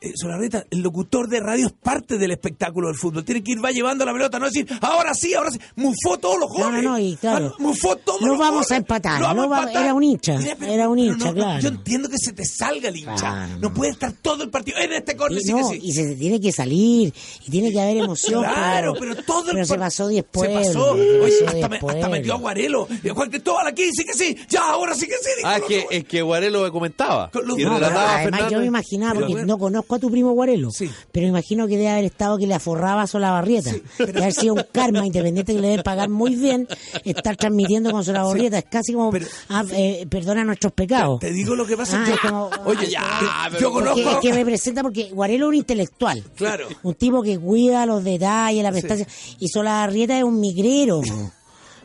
eh, 0.00 0.12
Solarreta, 0.14 0.64
el 0.70 0.80
locutor 0.80 1.28
de 1.28 1.40
radio 1.40 1.66
es 1.66 1.72
parte 1.72 2.16
del 2.18 2.30
espectáculo 2.30 2.88
del 2.88 2.96
fútbol. 2.96 3.24
Tiene 3.24 3.42
que 3.42 3.52
ir, 3.52 3.64
va 3.64 3.70
llevando 3.70 4.04
la 4.04 4.12
pelota, 4.12 4.38
no 4.38 4.46
decir, 4.46 4.66
ahora 4.80 5.12
sí, 5.14 5.34
ahora 5.34 5.50
sí. 5.50 5.58
Mufó 5.76 6.18
todos 6.18 6.38
los 6.40 6.48
No, 6.50 6.64
jóvenes. 6.64 6.82
no, 6.84 6.90
no, 6.92 6.98
y 6.98 7.16
claro. 7.16 7.52
Ah, 7.52 7.56
Mufó 7.58 7.96
todos 7.96 8.20
No 8.22 8.28
los 8.28 8.38
vamos 8.38 8.52
jóvenes. 8.66 8.70
a 8.72 8.76
empatar, 8.76 9.20
Lo 9.20 9.26
vamos 9.26 9.46
no 9.48 9.54
a 9.54 9.56
va- 9.58 9.62
empatar. 9.64 9.82
era 9.84 9.94
un 9.94 10.02
hincha, 10.02 10.38
pero- 10.58 10.72
era 10.72 10.88
un 10.88 10.96
pero 10.96 11.12
hincha, 11.12 11.24
no, 11.26 11.32
no, 11.32 11.34
claro. 11.34 11.60
Yo 11.60 11.68
entiendo 11.68 12.08
que 12.08 12.16
se 12.18 12.32
te 12.32 12.44
salga 12.44 12.88
el 12.88 12.96
hincha. 12.96 13.14
Claro, 13.16 13.52
no 13.54 13.58
no. 13.68 13.74
puede 13.74 13.90
estar 13.92 14.12
todo 14.12 14.42
el 14.42 14.50
partido. 14.50 14.78
En 14.78 14.92
este 14.92 15.16
corner 15.16 15.38
Y, 15.40 15.44
sí 15.44 15.52
no, 15.52 15.58
que 15.70 15.76
sí. 15.76 15.80
y 15.82 15.92
se 15.92 16.14
tiene 16.16 16.40
que 16.40 16.52
salir, 16.52 17.12
y 17.46 17.50
tiene 17.50 17.70
que 17.72 17.80
haber 17.80 17.98
emoción. 17.98 18.42
Claro, 18.42 18.94
pero 18.98 19.14
todo 19.16 19.50
el 19.50 19.54
Pero 19.56 19.66
se 19.66 19.78
pasó 19.78 20.08
10 20.08 20.24
Se 20.24 20.28
pueblos. 20.30 20.66
pasó. 20.68 20.94
se 20.96 21.00
Oye, 21.20 21.20
pasó 21.20 21.44
hasta, 21.46 21.68
10 21.68 21.70
me- 21.82 21.90
hasta 21.90 22.08
metió 22.08 22.32
a 22.34 22.36
Guarelo. 22.38 22.88
Y 23.04 23.08
Juan 23.10 23.28
Cristóbal 23.30 23.66
aquí, 23.66 23.90
sí 23.92 24.04
que 24.04 24.14
sí. 24.14 24.36
Ya, 24.48 24.62
ahora 24.70 24.94
sí 24.94 25.06
que 25.06 25.14
sí. 25.14 25.30
dijo 25.36 25.48
Ah, 25.48 25.56
es 25.58 25.62
que, 25.64 25.86
es 25.90 26.04
que 26.04 26.22
Guarelo 26.22 26.62
me 26.62 26.70
comentaba. 26.70 27.30
Y 27.34 27.64
No, 27.64 27.74
relataba 27.74 28.16
además 28.16 28.50
yo 28.50 28.58
me 28.60 28.66
imaginaba, 28.66 29.20
porque 29.20 29.44
no 29.44 29.58
conozco 29.58 29.89
a 29.94 29.98
tu 29.98 30.10
primo 30.10 30.32
Guarelo, 30.32 30.70
Sí. 30.70 30.90
pero 31.12 31.24
me 31.24 31.30
imagino 31.30 31.66
que 31.66 31.76
debe 31.76 31.88
haber 31.90 32.04
estado 32.04 32.38
que 32.38 32.46
le 32.46 32.54
aforraba 32.54 33.02
a 33.02 33.06
Solabarrieta. 33.06 33.72
Debe 33.98 34.20
haber 34.20 34.32
sido 34.32 34.54
un 34.54 34.64
karma 34.72 35.06
independiente 35.06 35.54
que 35.54 35.60
le 35.60 35.68
deben 35.68 35.82
pagar 35.82 36.08
muy 36.08 36.34
bien 36.36 36.66
estar 37.04 37.36
transmitiendo 37.36 37.90
con 37.90 38.04
Solabarrieta. 38.04 38.58
Es 38.58 38.64
casi 38.70 38.92
como, 38.92 39.10
Pero- 39.10 39.26
ah, 39.48 39.64
eh, 39.72 40.06
perdona 40.08 40.44
nuestros 40.44 40.72
pecados. 40.72 41.20
Te 41.20 41.32
digo 41.32 41.54
lo 41.54 41.66
que 41.66 41.76
pasa. 41.76 42.02
Ah, 42.02 42.06
yo, 42.08 42.14
es 42.14 42.20
como- 42.20 42.50
oye, 42.64 42.86
ya, 42.88 43.00
yo- 43.20 43.28
pero- 43.50 43.60
yo 43.60 43.72
Porque 43.72 43.92
conozco. 44.02 44.10
es 44.10 44.16
que 44.18 44.32
representa, 44.32 44.82
porque 44.82 45.10
Guarelo 45.10 45.46
es 45.46 45.48
un 45.50 45.54
intelectual. 45.56 46.24
Claro. 46.36 46.68
Un 46.82 46.94
tipo 46.94 47.22
que 47.22 47.38
cuida 47.38 47.86
los 47.86 48.02
detalles, 48.04 48.62
la 48.62 48.70
prestancia. 48.72 49.06
Y 49.38 49.48
Solabarrieta 49.48 50.16
es 50.18 50.24
un 50.24 50.40
migrero. 50.40 51.00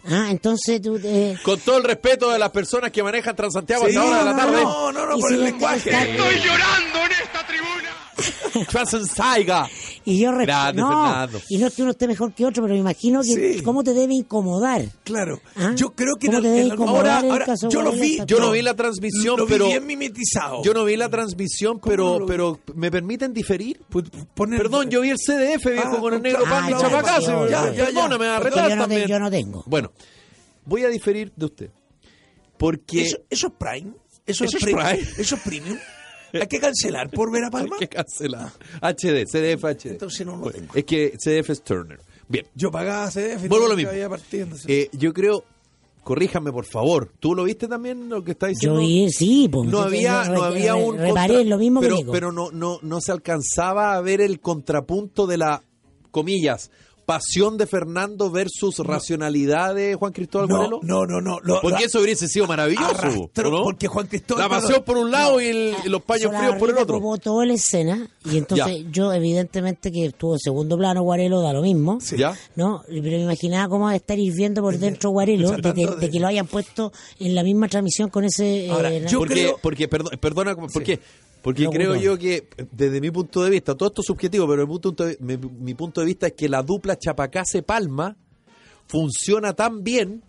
Ah, 0.07 0.27
entonces 0.29 0.79
tú... 0.83 0.99
eh, 1.03 1.35
Con 1.43 1.59
todo 1.61 1.77
el 1.77 1.83
respeto 1.83 2.29
de 2.29 2.37
las 2.37 2.51
personas 2.51 2.91
que 2.91 3.01
manejan 3.01 3.35
Transantiago 3.35 3.85
Sí, 3.87 3.95
hasta 3.95 4.01
ahora 4.03 4.19
de 4.19 4.25
la 4.25 4.31
no, 4.33 4.37
tarde. 4.37 4.63
no, 4.63 4.91
no, 4.91 5.05
no, 5.07 5.17
y 5.17 5.21
por 5.21 5.29
si 5.31 5.35
el 5.35 5.41
está- 5.47 5.51
lenguaje. 5.51 5.89
está- 5.89 6.05
Transantiago. 8.69 9.67
Y 10.05 10.19
yo 10.19 10.31
resp- 10.31 10.45
Grande, 10.45 10.81
no, 10.81 11.27
y 11.49 11.57
no 11.57 11.67
es 11.67 11.73
que 11.73 11.81
uno 11.81 11.91
esté 11.91 12.07
mejor 12.07 12.33
que 12.33 12.45
otro, 12.45 12.63
pero 12.63 12.73
me 12.75 12.79
imagino 12.79 13.21
que 13.21 13.55
Sí. 13.57 13.61
cómo 13.63 13.83
te 13.83 13.93
debe 13.93 14.13
incomodar. 14.13 14.83
Claro. 15.03 15.41
Ah, 15.55 15.73
Yo 15.75 15.89
creo 15.95 16.15
que 16.15 16.27
¿cómo 16.27 16.37
en- 16.37 16.43
te 16.43 16.49
debe 16.49 16.61
en 16.65 16.71
algún- 16.71 16.85
incomodar 16.87 17.07
ahora, 17.15 17.25
el 17.25 17.31
ahora, 17.31 17.45
caso 17.45 17.69
yo 17.69 17.81
lo 17.81 17.91
vi, 17.91 18.19
Yo 18.25 18.39
no 18.39 18.51
vi 18.51 18.61
la 18.61 18.73
transmisión, 18.75 19.37
lo 19.37 19.45
vi 19.45 19.51
pero 19.53 19.65
bien 19.67 19.85
mimetizado. 19.85 20.63
yo 20.63 20.73
no 20.73 20.85
vi 20.85 20.95
la 20.97 21.09
transmisión, 21.09 21.79
¿Cómo 21.79 21.89
pero 21.91 22.03
no 22.05 22.19
lo 22.19 22.25
vi? 22.25 22.31
pero 22.31 22.59
me 22.75 22.91
permiten 22.91 23.33
diferir. 23.33 23.81
Pu- 23.91 24.09
poner- 24.33 24.59
Perdón, 24.61 24.89
yo 24.89 25.01
vi 25.01 25.09
el 25.09 25.17
CDF, 25.17 25.71
viejo, 25.71 25.95
Ah, 25.97 25.99
con 25.99 26.13
el 26.13 26.21
negro 26.21 26.43
claro. 26.43 26.55
pan 26.55 26.69
y 26.69 26.73
Ah, 26.73 26.79
ya, 26.81 27.19
ya, 27.19 27.47
ya, 27.49 27.73
ya. 27.73 27.85
Perdóname, 27.85 28.17
me 28.19 28.27
va 28.27 28.35
a 28.37 28.39
Porque 28.39 28.55
retar 28.55 28.69
yo 28.69 28.75
no, 28.75 28.87
te- 28.87 29.07
yo 29.07 29.19
no 29.19 29.31
tengo. 29.31 29.63
Bueno, 29.67 29.91
voy 30.65 30.83
a 30.83 30.89
diferir 30.89 31.31
de 31.35 31.45
usted. 31.45 31.69
Porque 32.57 33.01
¿Eso, 33.01 33.17
eso 33.29 33.47
es 33.47 33.53
Prime? 33.57 33.91
¿Eso, 34.25 34.45
Eso 34.45 34.45
es 34.45 34.53
es 34.55 34.63
Prime? 34.63 34.81
Prime. 34.81 35.07
¿Eso 35.17 35.35
es 35.35 35.41
Premium? 35.41 35.77
¿Hay 36.41 36.47
que 36.47 36.59
cancelar 36.59 37.09
por 37.09 37.31
ver 37.31 37.43
a 37.43 37.47
hay 37.47 37.51
Palma? 37.51 37.77
que 37.77 37.87
cancelar. 37.87 38.51
HD, 38.81 39.25
CDF 39.25 39.63
HD. 39.65 39.91
Entonces 39.91 40.25
no 40.25 40.37
lo 40.37 40.49
tengo. 40.51 40.73
Es 40.73 40.83
que 40.85 41.17
CDF 41.17 41.49
es 41.51 41.61
Turner. 41.63 41.99
Bien. 42.27 42.45
Yo 42.55 42.71
pagaba 42.71 43.09
CDF 43.09 43.45
y 43.45 43.47
Vuelvo 43.47 43.67
lo 43.67 43.75
mismo. 43.75 43.91
Eh, 44.67 44.89
yo 44.93 45.13
creo, 45.13 45.43
corríjame 46.03 46.51
por 46.51 46.65
favor. 46.65 47.11
¿Tú 47.19 47.35
lo 47.35 47.43
viste 47.43 47.67
también 47.67 48.09
lo 48.09 48.23
que 48.23 48.31
está 48.31 48.47
diciendo? 48.47 48.79
Yo 48.81 48.87
vi, 48.87 49.09
sí, 49.11 49.47
pues. 49.51 49.69
no 49.69 49.79
había, 49.81 50.25
no 50.29 50.43
había 50.43 50.73
re- 50.73 50.83
un 50.83 50.97
Reparé 50.97 51.33
contra- 51.35 51.49
lo 51.49 51.57
mismo 51.57 51.81
pero, 51.81 51.95
que 51.95 52.01
digo. 52.01 52.11
pero 52.13 52.31
no, 52.31 52.51
no, 52.51 52.79
no 52.81 53.01
se 53.01 53.11
alcanzaba 53.11 53.95
a 53.95 54.01
ver 54.01 54.21
el 54.21 54.39
contrapunto 54.39 55.27
de 55.27 55.37
la 55.37 55.63
comillas 56.11 56.71
pasión 57.05 57.57
de 57.57 57.67
Fernando 57.67 58.31
versus 58.31 58.79
racionalidad 58.79 59.75
de 59.75 59.95
Juan 59.95 60.11
Cristóbal 60.11 60.47
no, 60.47 60.55
Morelo. 60.57 60.79
no, 60.81 61.05
no, 61.05 61.21
no. 61.21 61.39
lo- 61.41 61.61
Porque 61.61 61.83
eso 61.85 61.99
hubiese 62.01 62.27
sido 62.27 62.47
maravilloso. 62.47 62.87
arrastró, 62.89 63.49
¿o 63.49 63.51
no? 63.51 63.63
porque 63.63 63.87
Juan 63.87 64.07
Cristóbal 64.07 64.43
La 64.43 64.49
pasión 64.49 64.83
por 64.83 64.97
un 64.97 65.11
lado 65.11 65.39
y, 65.39 65.45
el- 65.45 65.75
y 65.85 65.89
los 65.89 66.01
paños 66.01 66.31
fríos 66.35 66.55
por 66.57 66.69
el 66.71 66.77
otro. 66.77 66.97
ocupó 66.97 67.17
toda 67.17 67.45
la 67.45 67.53
escena 67.53 68.07
y 68.31 68.37
entonces 68.37 68.85
yo 68.91 69.13
evidentemente 69.13 69.91
que 69.91 70.05
estuvo 70.07 70.33
en 70.33 70.39
segundo 70.39 70.77
plano 70.77 71.03
Guarelo 71.03 71.41
da 71.41 71.53
lo 71.53 71.61
mismo 71.61 71.99
Sí. 72.01 72.17
¿Ya? 72.17 72.35
no 72.55 72.83
pero 72.87 73.01
me 73.17 73.21
imaginaba 73.23 73.69
cómo 73.69 73.89
estar 73.91 74.17
hirviendo 74.17 74.61
por 74.61 74.77
dentro 74.77 75.11
Guarelo 75.11 75.51
de, 75.51 75.73
de- 75.73 75.95
de 75.99 76.09
que 76.09 76.19
lo 76.19 76.27
hayan 76.27 76.47
puesto 76.47 76.91
en 77.19 77.35
la 77.35 77.43
misma 77.43 77.67
transmisión 77.67 78.09
con 78.09 78.23
ese 78.25 78.69
Ahora, 78.71 78.91
eh, 78.91 79.05
yo 79.07 79.19
porque, 79.19 79.33
creo- 79.33 79.59
porque 79.61 79.87
perdona, 79.87 80.55
¿por 80.55 80.71
Sí. 80.71 80.99
Porque 81.45 81.67
creo 81.69 81.95
yo 81.95 82.17
que, 82.17 82.47
desde 82.71 82.99
mi 82.99 83.11
punto 83.11 83.43
de 83.43 83.51
vista, 83.51 83.75
todo 83.75 83.89
esto 83.89 84.01
es 84.01 84.07
subjetivo, 84.07 84.47
pero 84.47 84.65
mi 84.65 84.79
punto 84.79 85.05
de, 85.05 85.15
mi, 85.19 85.37
mi 85.37 85.75
punto 85.75 86.01
de 86.01 86.07
vista 86.07 86.25
es 86.25 86.33
que 86.33 86.49
la 86.49 86.63
dupla 86.63 86.97
Chapacase-Palma 86.97 88.17
funciona 88.87 89.53
tan 89.53 89.83
bien 89.83 90.23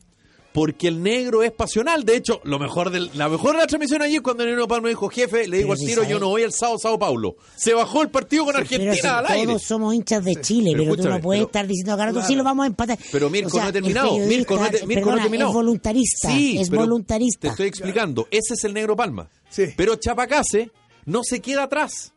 porque 0.52 0.88
el 0.88 1.02
negro 1.02 1.42
es 1.42 1.52
pasional. 1.52 2.04
De 2.04 2.16
hecho, 2.16 2.40
lo 2.44 2.58
mejor 2.58 2.90
del, 2.90 3.10
la 3.14 3.30
mejor 3.30 3.52
de 3.52 3.60
la 3.60 3.66
transmisión 3.66 4.02
ayer 4.02 4.20
cuando 4.20 4.42
el 4.42 4.50
negro 4.50 4.68
Palma 4.68 4.88
dijo, 4.90 5.08
jefe, 5.08 5.48
le 5.48 5.56
digo 5.56 5.72
al 5.72 5.78
tiro, 5.78 6.02
yo 6.04 6.18
no 6.18 6.28
voy 6.28 6.42
al 6.42 6.52
sábado 6.52 6.78
Sao 6.78 6.98
Paulo. 6.98 7.36
Se 7.56 7.72
bajó 7.72 8.02
el 8.02 8.10
partido 8.10 8.44
con 8.44 8.54
si 8.54 8.60
Argentina 8.60 9.18
al 9.18 9.26
aire. 9.26 9.46
todos 9.46 9.62
somos 9.62 9.94
hinchas 9.94 10.22
de 10.22 10.36
Chile 10.42 10.72
Pero 10.76 10.90
pero, 10.92 11.02
tú 11.02 11.08
no 11.08 11.20
puedes 11.22 11.40
pero- 11.40 11.46
estar 11.48 11.66
diciendo 11.66 11.92
acá 11.94 12.10
Claro. 12.10 12.26
sí 12.26 12.34
lo 12.34 12.44
vamos 12.44 12.64
a 12.64 12.66
empatar 12.66 12.98
Pero 13.10 13.30
Mirko 13.30 13.48
O 13.48 13.50
sea, 13.52 13.62
no 13.62 13.68
ha 13.68 13.72
terminado. 13.72 14.18
Mirko 14.18 14.56
no 14.56 14.64
ha, 14.64 14.70
terminado. 14.70 15.48
es 15.50 15.54
voluntarista 15.54 16.30
Sí, 16.30 16.58
es 16.58 16.68
voluntarista 16.70 17.40
Te 17.40 17.48
estoy 17.48 17.66
explicando. 17.68 18.26
Ese 18.30 18.52
es 18.54 18.64
el 18.64 18.74
negro 18.74 18.96
Palma. 18.96 19.28
Sí. 19.50 19.64
Pero 19.76 19.96
Chapacase 19.96 20.70
no 21.06 21.22
se 21.24 21.40
queda 21.40 21.62
atrás. 21.64 22.12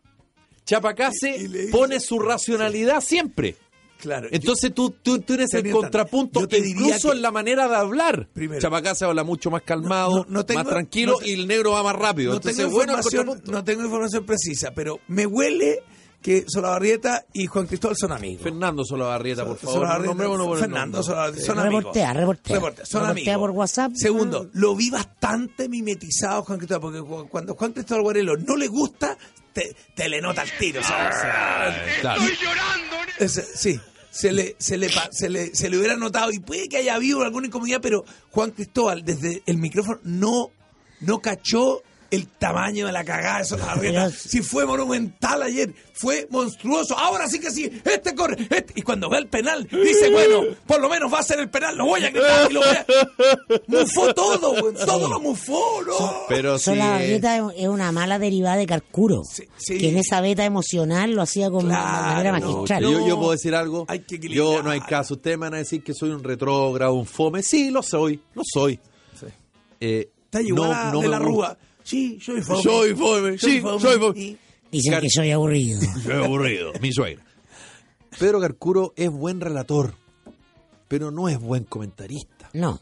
Chapacase 0.65 1.36
Y- 1.38 1.43
y 1.45 1.47
le 1.47 1.60
dice- 1.62 1.71
pone 1.71 1.99
su 1.99 2.19
racionalidad 2.19 3.02
siempre. 3.02 3.56
Claro. 3.99 4.30
Entonces 4.32 4.73
tú, 4.73 4.91
tú 4.91 5.19
tienes 5.19 5.54
el 5.54 5.71
contrapunto 5.71 6.47
yo 6.47 6.58
incluso 6.58 7.10
que- 7.10 7.15
en 7.17 7.21
la 7.21 7.32
manera 7.32 7.67
de 7.67 7.75
hablar. 7.75 8.30
Primero. 8.34 8.62
Chapacase 8.62 9.04
habla 9.04 9.23
mucho 9.25 9.52
más 9.52 9.62
calmado, 9.63 10.10
No, 10.12 10.17
no, 10.19 10.25
no 10.30 10.45
tengo- 10.45 10.63
más 10.63 10.69
tranquilo 10.71 11.17
y 11.23 11.34
el 11.34 11.47
negro 11.47 11.71
va 11.71 11.84
más 11.84 11.95
rápido. 11.97 12.30
no 12.32 12.38
Entonces, 12.38 12.58
tengo, 12.63 12.71
bueno, 12.78 12.93
información, 12.97 13.41
no 13.45 13.63
tengo 13.63 13.84
información 13.84 14.25
precisa, 14.25 14.71
pero 14.73 14.99
me 15.10 15.25
huele 15.25 15.84
que 16.22 16.44
Solabarrieta 16.48 17.26
y 17.34 17.46
Juan 17.48 17.66
Cristóbal 17.68 17.96
son 17.98 18.12
amigos. 18.12 18.44
Fernando 18.44 18.84
Solabarrieta, 18.84 19.46
por 19.46 19.58
favor. 19.58 19.76
Solabarrieta- 19.88 20.16
por 20.46 20.58
el 20.58 20.60
Fernando 20.62 20.98
nombre. 20.98 21.04
Solabarrieta, 21.04 21.46
son 21.46 21.60
amigos. 21.60 21.80
Reportea, 21.84 22.14
reportea. 22.14 22.56
Reportea, 22.56 22.86
son 22.86 23.02
Reportea 23.02 23.34
amigos. 23.34 23.40
por 23.50 23.58
WhatsApp. 23.58 23.92
Segundo, 23.96 24.50
lo 24.54 24.76
vi 24.76 24.90
bastante 24.90 25.70
mimetizado 25.70 26.44
Juan 26.44 26.58
Cristóbal, 26.60 26.82
porque 26.82 27.02
cu- 27.02 27.30
cuando 27.30 27.56
Juan 27.56 27.72
Cristóbal 27.74 28.04
Guarelo 28.04 28.36
no 28.38 28.56
le 28.58 28.68
gusta, 28.68 29.18
te, 29.54 29.76
te 29.96 30.10
le 30.10 30.22
nota 30.22 30.44
el 30.44 30.52
tiro. 30.58 30.84
¿sabes? 30.84 31.16
O 31.16 31.20
sea, 31.22 31.86
Claro. 32.02 32.22
ese- 33.20 33.46
sí. 33.56 33.80
Se 34.12 34.32
le, 34.34 34.56
se, 34.58 34.76
le, 34.78 34.90
pa- 34.90 35.08
se, 35.12 35.30
le, 35.30 35.54
se 35.56 35.70
le 35.70 35.78
hubiera 35.78 35.96
notado 35.96 36.32
y 36.32 36.40
puede 36.40 36.68
que 36.68 36.78
haya 36.78 36.96
habido 36.96 37.22
alguna 37.22 37.46
incomodidad, 37.46 37.80
pero 37.80 38.04
Juan 38.32 38.50
Cristóbal 38.52 39.04
desde 39.06 39.44
el 39.46 39.58
micrófono 39.60 40.00
no, 40.04 40.50
no 41.02 41.20
cachó 41.20 41.84
el 42.12 42.28
tamaño 42.28 42.86
de 42.88 42.91
la 42.91 43.04
cagada 43.04 43.39
de 43.39 43.45
Solabarrieta. 43.45 44.06
Pero- 44.08 44.15
Si 44.17 44.41
fue 44.41 44.65
monumental 44.65 45.41
ayer, 45.43 45.74
fue 45.93 46.28
monstruoso. 46.32 46.98
Ahora 46.98 47.28
sí 47.28 47.39
que 47.39 47.52
sí, 47.52 47.69
este 47.86 48.15
corre. 48.15 48.38
este- 48.50 48.74
Y 48.76 48.82
cuando 48.82 49.10
ve 49.10 49.17
el 49.19 49.28
penal, 49.28 49.67
dice, 49.69 50.10
bueno, 50.12 50.41
por 50.65 50.80
lo 50.82 50.89
menos 50.89 51.13
va 51.13 51.19
a 51.19 51.24
ser 51.24 51.39
el 51.39 51.50
penal, 51.50 51.78
lo 51.78 51.86
voy 51.86 52.04
a 52.04 52.10
gritar 52.10 52.50
y 52.50 52.54
lo 52.54 52.62
voy 52.62 52.69
a... 52.69 52.86
Mufó 53.67 54.13
todo, 54.13 54.60
güey, 54.62 54.74
todo 54.86 55.08
lo 55.08 55.19
mufó, 55.19 55.82
¿no? 55.86 55.93
Pero 56.28 56.58
sí. 56.58 56.65
Solabarrieta 56.65 57.38
es- 57.38 57.43
es 57.58 57.67
una 57.67 57.91
mala 57.91 58.17
derivada 58.19 58.56
de 58.58 58.65
Carcuro, 58.65 59.22
Sí, 59.30 59.43
sí. 59.58 59.78
que 59.78 59.89
en 59.89 59.98
esa 59.98 60.22
beta 60.22 60.45
emocional 60.45 61.12
lo 61.12 61.22
hacía 61.22 61.50
con 61.52 61.65
Claro, 61.67 61.95
de 62.08 62.13
manera 62.13 62.39
no, 62.39 62.48
magistral. 62.54 62.84
no. 62.84 62.91
Yo, 62.91 63.08
yo 63.08 63.17
puedo 63.17 63.32
decir 63.32 63.54
algo. 63.56 63.86
Hay 63.88 64.00
que 64.00 64.15
equilibrar. 64.15 64.48
yo 64.58 64.63
no 64.63 64.69
hay 64.72 64.82
caso. 64.82 65.15
Ustedes 65.15 65.38
me 65.38 65.45
van 65.48 65.54
a 65.56 65.58
decir 65.58 65.84
que 65.84 65.93
soy 65.93 66.10
un 66.12 66.24
retrógrado, 66.24 66.93
un 66.93 67.06
fome. 67.06 67.43
Sí, 67.43 67.69
lo 67.72 67.84
soy. 67.84 68.22
Lo 68.34 68.41
soy. 68.45 68.80
Eh, 69.82 70.10
Está 70.26 70.41
igual 70.41 70.91
no- 70.91 71.00
de 71.02 71.08
la 71.08 71.17
gusta. 71.19 71.32
Rúa. 71.32 71.58
Sí, 71.89 72.19
soy 72.21 72.41
fome. 72.41 72.62
Soy 72.63 72.95
fome. 72.95 73.38
Sí, 73.38 73.62
fome. 73.62 73.80
soy 73.80 73.99
fome. 73.99 74.19
Y- 74.19 74.38
Dicen 74.71 74.91
Car- 74.93 75.02
que 75.02 75.10
soy 75.10 75.32
aburrido. 75.32 75.82
Soy 76.04 76.13
aburrido. 76.23 76.71
Mi 76.80 76.91
suegra. 76.93 77.25
Pedro 78.19 78.39
Carcuro 78.39 78.93
es 78.95 79.10
buen 79.10 79.41
relator, 79.41 79.95
pero 80.88 81.10
no 81.10 81.28
es 81.28 81.39
buen 81.39 81.63
comentarista. 81.63 82.49
No. 82.54 82.80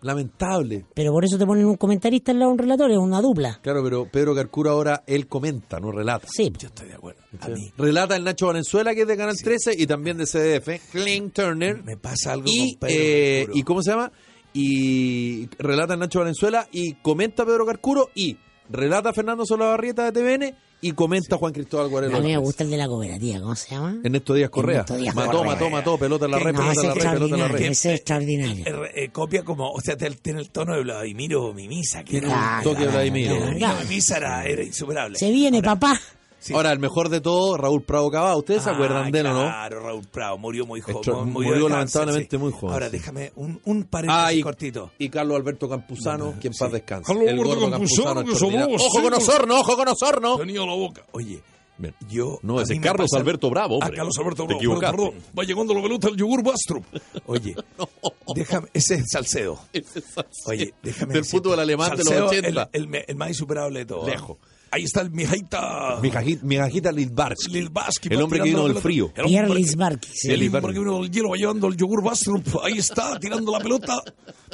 Lamentable. 0.00 0.84
Pero 0.92 1.12
por 1.12 1.24
eso 1.24 1.38
te 1.38 1.46
ponen 1.46 1.64
un 1.64 1.76
comentarista 1.76 2.32
al 2.32 2.38
lado 2.40 2.50
de 2.50 2.52
un 2.54 2.58
relator, 2.58 2.90
es 2.90 2.98
una 2.98 3.22
dupla. 3.22 3.58
Claro, 3.62 3.82
pero 3.82 4.06
Pedro 4.10 4.34
Carcuro 4.34 4.70
ahora 4.70 5.02
él 5.06 5.26
comenta, 5.28 5.78
no 5.80 5.92
relata. 5.92 6.26
Sí, 6.30 6.52
Yo 6.58 6.68
estoy 6.68 6.88
de 6.88 6.94
acuerdo. 6.94 7.20
A 7.40 7.48
mí 7.48 7.72
Relata 7.78 8.14
el 8.16 8.24
Nacho 8.24 8.48
Valenzuela, 8.48 8.94
que 8.94 9.02
es 9.02 9.06
de 9.08 9.16
Canal 9.16 9.36
13, 9.36 9.72
y 9.78 9.86
también 9.86 10.18
de 10.18 10.26
CDF, 10.26 10.90
Clint 10.90 11.32
Turner. 11.32 11.82
me 11.84 11.96
pasa 11.96 12.32
algo 12.32 12.44
Y, 12.48 12.72
con 12.76 12.88
Pedro 12.88 12.92
eh. 12.92 13.46
¿y 13.54 13.62
cómo 13.62 13.82
se 13.82 13.92
llama? 13.92 14.12
Y 14.58 15.48
relata 15.58 15.94
el 15.94 16.00
Nacho 16.00 16.20
Valenzuela, 16.20 16.68
y 16.72 16.94
comenta 16.94 17.44
Pedro 17.44 17.66
Carcuro, 17.66 18.10
y 18.14 18.38
relata 18.70 19.12
Fernando 19.12 19.44
Solabarrieta 19.44 20.10
de 20.10 20.12
TVN, 20.12 20.54
y 20.80 20.92
comenta 20.92 21.36
Juan 21.38 21.52
Cristóbal 21.52 21.88
Guarelo. 21.88 22.16
a 22.18 22.20
mí 22.20 22.28
me 22.28 22.36
gusta 22.36 22.62
el 22.62 22.70
de 22.70 22.76
la 22.76 22.86
cooperativa, 22.86 23.40
¿cómo 23.40 23.56
se 23.56 23.70
llama? 23.74 23.96
Ernesto 24.04 24.34
Díaz 24.34 24.50
Correa. 24.50 24.74
Ernesto 24.80 24.96
Díaz 24.96 25.14
mató, 25.14 25.38
Correa. 25.38 25.52
mató, 25.52 25.70
mató, 25.70 25.98
pelota 25.98 26.24
en 26.26 26.30
la 26.30 26.38
red, 26.38 26.52
No, 26.52 26.58
pelota 26.60 26.80
en 26.82 26.86
la 26.88 26.94
red, 26.94 27.00
pelota 27.00 27.04
en 27.04 27.10
la 27.14 27.14
extraordinario, 27.46 27.56
red. 27.56 27.72
ese 27.72 27.88
es 27.94 27.98
extraordinario. 28.00 28.66
Eh, 28.66 28.90
eh, 28.94 29.08
copia 29.10 29.42
como, 29.44 29.70
o 29.70 29.80
sea, 29.80 29.96
tiene 29.96 30.40
el 30.40 30.50
tono 30.50 30.74
de 30.76 30.82
Vladimiro 30.82 31.52
Mimisa. 31.52 32.04
Que 32.04 32.10
Tiene 32.12 32.26
era- 32.28 32.58
un 32.58 32.64
toque 32.64 32.82
de 32.84 32.88
Vladimiro. 32.92 33.34
Vladimiro 33.36 33.68
Mimisa 33.82 34.16
era, 34.18 34.44
era 34.46 34.62
insuperable. 34.62 35.18
Se 35.18 35.30
viene, 35.32 35.62
papá. 35.62 35.98
Sí. 36.44 36.52
Ahora, 36.52 36.72
el 36.72 36.78
mejor 36.78 37.08
de 37.08 37.22
todo, 37.22 37.56
Raúl 37.56 37.82
Prado 37.84 38.10
Cabá. 38.10 38.36
¿Ustedes 38.36 38.62
se 38.64 38.68
Ah, 38.68 38.74
acuerdan 38.74 39.10
de 39.10 39.18
él 39.20 39.26
o 39.28 39.32
no? 39.32 39.40
Claro, 39.44 39.80
Raúl 39.80 40.06
Prado, 40.12 40.36
murió 40.36 40.66
muy 40.66 40.82
joven. 40.82 40.96
Extra- 40.98 41.14
murió, 41.14 41.32
murió 41.50 41.64
de 41.64 41.70
lamentablemente 41.70 42.28
cáncer, 42.28 42.38
muy 42.40 42.52
joven, 42.52 42.72
Ahora, 42.74 42.86
sí. 42.86 42.92
déjame 42.92 43.32
un, 43.36 43.60
un 43.64 43.84
paréntesis 43.84 44.24
Ah, 44.26 44.32
y, 44.34 44.42
cortito. 44.42 44.90
y 44.98 45.08
Carlos 45.08 45.36
Alberto 45.38 45.68
Campuzano, 45.70 46.24
No, 46.26 46.32
no, 46.34 46.40
quien 46.40 46.52
sí. 46.52 46.58
paz 46.60 46.70
descanse. 46.72 47.06
Carlos 47.06 47.24
el 47.24 47.30
Alberto 47.30 47.48
gordo 47.48 47.70
Campuzano, 47.70 48.24
que 48.24 48.30
¡Ojo 48.76 49.02
con. 49.02 49.14
Osorno, 49.14 49.60
ojo 49.60 49.76
con 49.76 49.88
Osorno! 49.88 50.36
Tenía 50.36 50.60
la 50.66 50.74
boca. 50.74 51.02
Oye, 51.12 51.42
Bien. 51.78 51.94
yo. 52.10 52.38
No, 52.42 52.58
a 52.58 52.62
ese 52.64 52.78
Carlos 52.78 53.08
pasa- 53.10 53.20
Alberto 53.22 53.48
Bravo, 53.48 53.78
Ah, 53.80 53.86
hombre. 53.86 53.96
Carlos 53.96 54.18
Alberto 54.18 54.42
Te 54.42 54.46
Bravo, 54.48 54.58
equivocaste. 54.60 54.96
perdón, 54.98 55.12
perdón. 55.14 55.30
Va 55.38 55.42
llegando 55.44 55.74
la 55.74 55.82
pelota 55.82 56.08
el 56.08 56.16
yogur 56.16 56.42
Bastrup. 56.44 56.84
Oye, 57.26 57.56
déjame. 58.34 58.68
Ese 58.74 58.96
es 58.96 59.04
Salcedo. 59.10 59.58
Ese 59.72 60.00
es 60.00 60.18
así. 60.18 60.42
Oye, 60.46 60.74
déjame. 60.82 61.14
Del 61.14 61.22
decirte, 61.22 61.42
fútbol 61.48 61.60
alemán 61.60 61.90
de 61.92 62.04
los 62.04 62.08
Salcedo, 62.08 62.26
80. 62.28 62.68
El, 62.72 62.84
el, 62.94 63.04
el 63.08 63.16
más 63.16 63.28
insuperable 63.30 63.78
de 63.80 63.86
todos. 63.86 64.06
Lejos. 64.06 64.36
Ahí 64.74 64.82
está 64.82 65.02
el 65.02 65.12
migajita 65.12 66.90
Lilbarsky. 66.90 67.52
Lilbarsky, 67.52 68.08
El 68.10 68.22
hombre 68.22 68.40
que 68.40 68.46
vino 68.46 68.66
del 68.66 68.76
frío. 68.78 69.12
El 69.14 69.26
hombre 69.26 69.62
sí. 69.62 70.32
El 70.32 70.52
hombre 70.52 70.72
que 70.72 70.80
vino 70.80 71.00
del 71.00 71.12
hielo 71.12 71.30
va 71.30 71.36
llevando 71.36 71.68
el 71.68 71.76
yogur 71.76 72.02
Bastrup. 72.02 72.44
Ahí 72.60 72.78
está, 72.78 73.20
tirando 73.20 73.52
la 73.52 73.60
pelota. 73.60 74.02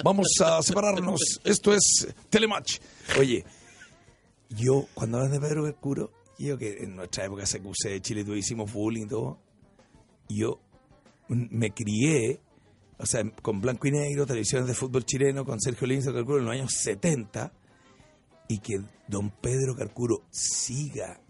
Vamos 0.05 0.27
a 0.45 0.61
separarnos. 0.63 1.41
Esto 1.43 1.73
es 1.73 2.07
Telematch. 2.29 2.81
Oye, 3.19 3.47
yo, 4.51 4.89
cuando 4.93 5.17
hablas 5.17 5.33
de 5.33 5.41
Pedro 5.41 5.63
Mercuro, 5.63 6.13
yo 6.39 6.59
que 6.59 6.83
en 6.83 6.97
nuestra 6.97 7.25
época 7.25 7.45
CQC 7.45 7.89
de 7.89 8.03
Chile 8.03 8.23
tú 8.23 8.35
hicimos 8.35 8.71
bullying 8.71 9.07
y 9.07 9.09
todo, 9.09 9.39
yo 10.29 10.61
me 11.29 11.71
crié, 11.71 12.41
o 12.99 13.07
sea, 13.07 13.23
con 13.41 13.63
blanco 13.63 13.89
y 13.89 13.93
negro, 13.93 14.27
televisiones 14.27 14.69
de 14.69 14.75
fútbol 14.75 15.07
chileno, 15.07 15.47
con 15.47 15.59
Sergio 15.59 15.87
Linzo 15.87 16.13
Carcuro 16.13 16.41
en 16.41 16.45
los 16.45 16.53
años 16.53 16.73
70, 16.75 17.55
y 18.51 18.59
que 18.59 18.81
don 19.09 19.31
Pedro 19.31 19.75
Carcuro 19.77 20.23
siga 20.31 21.21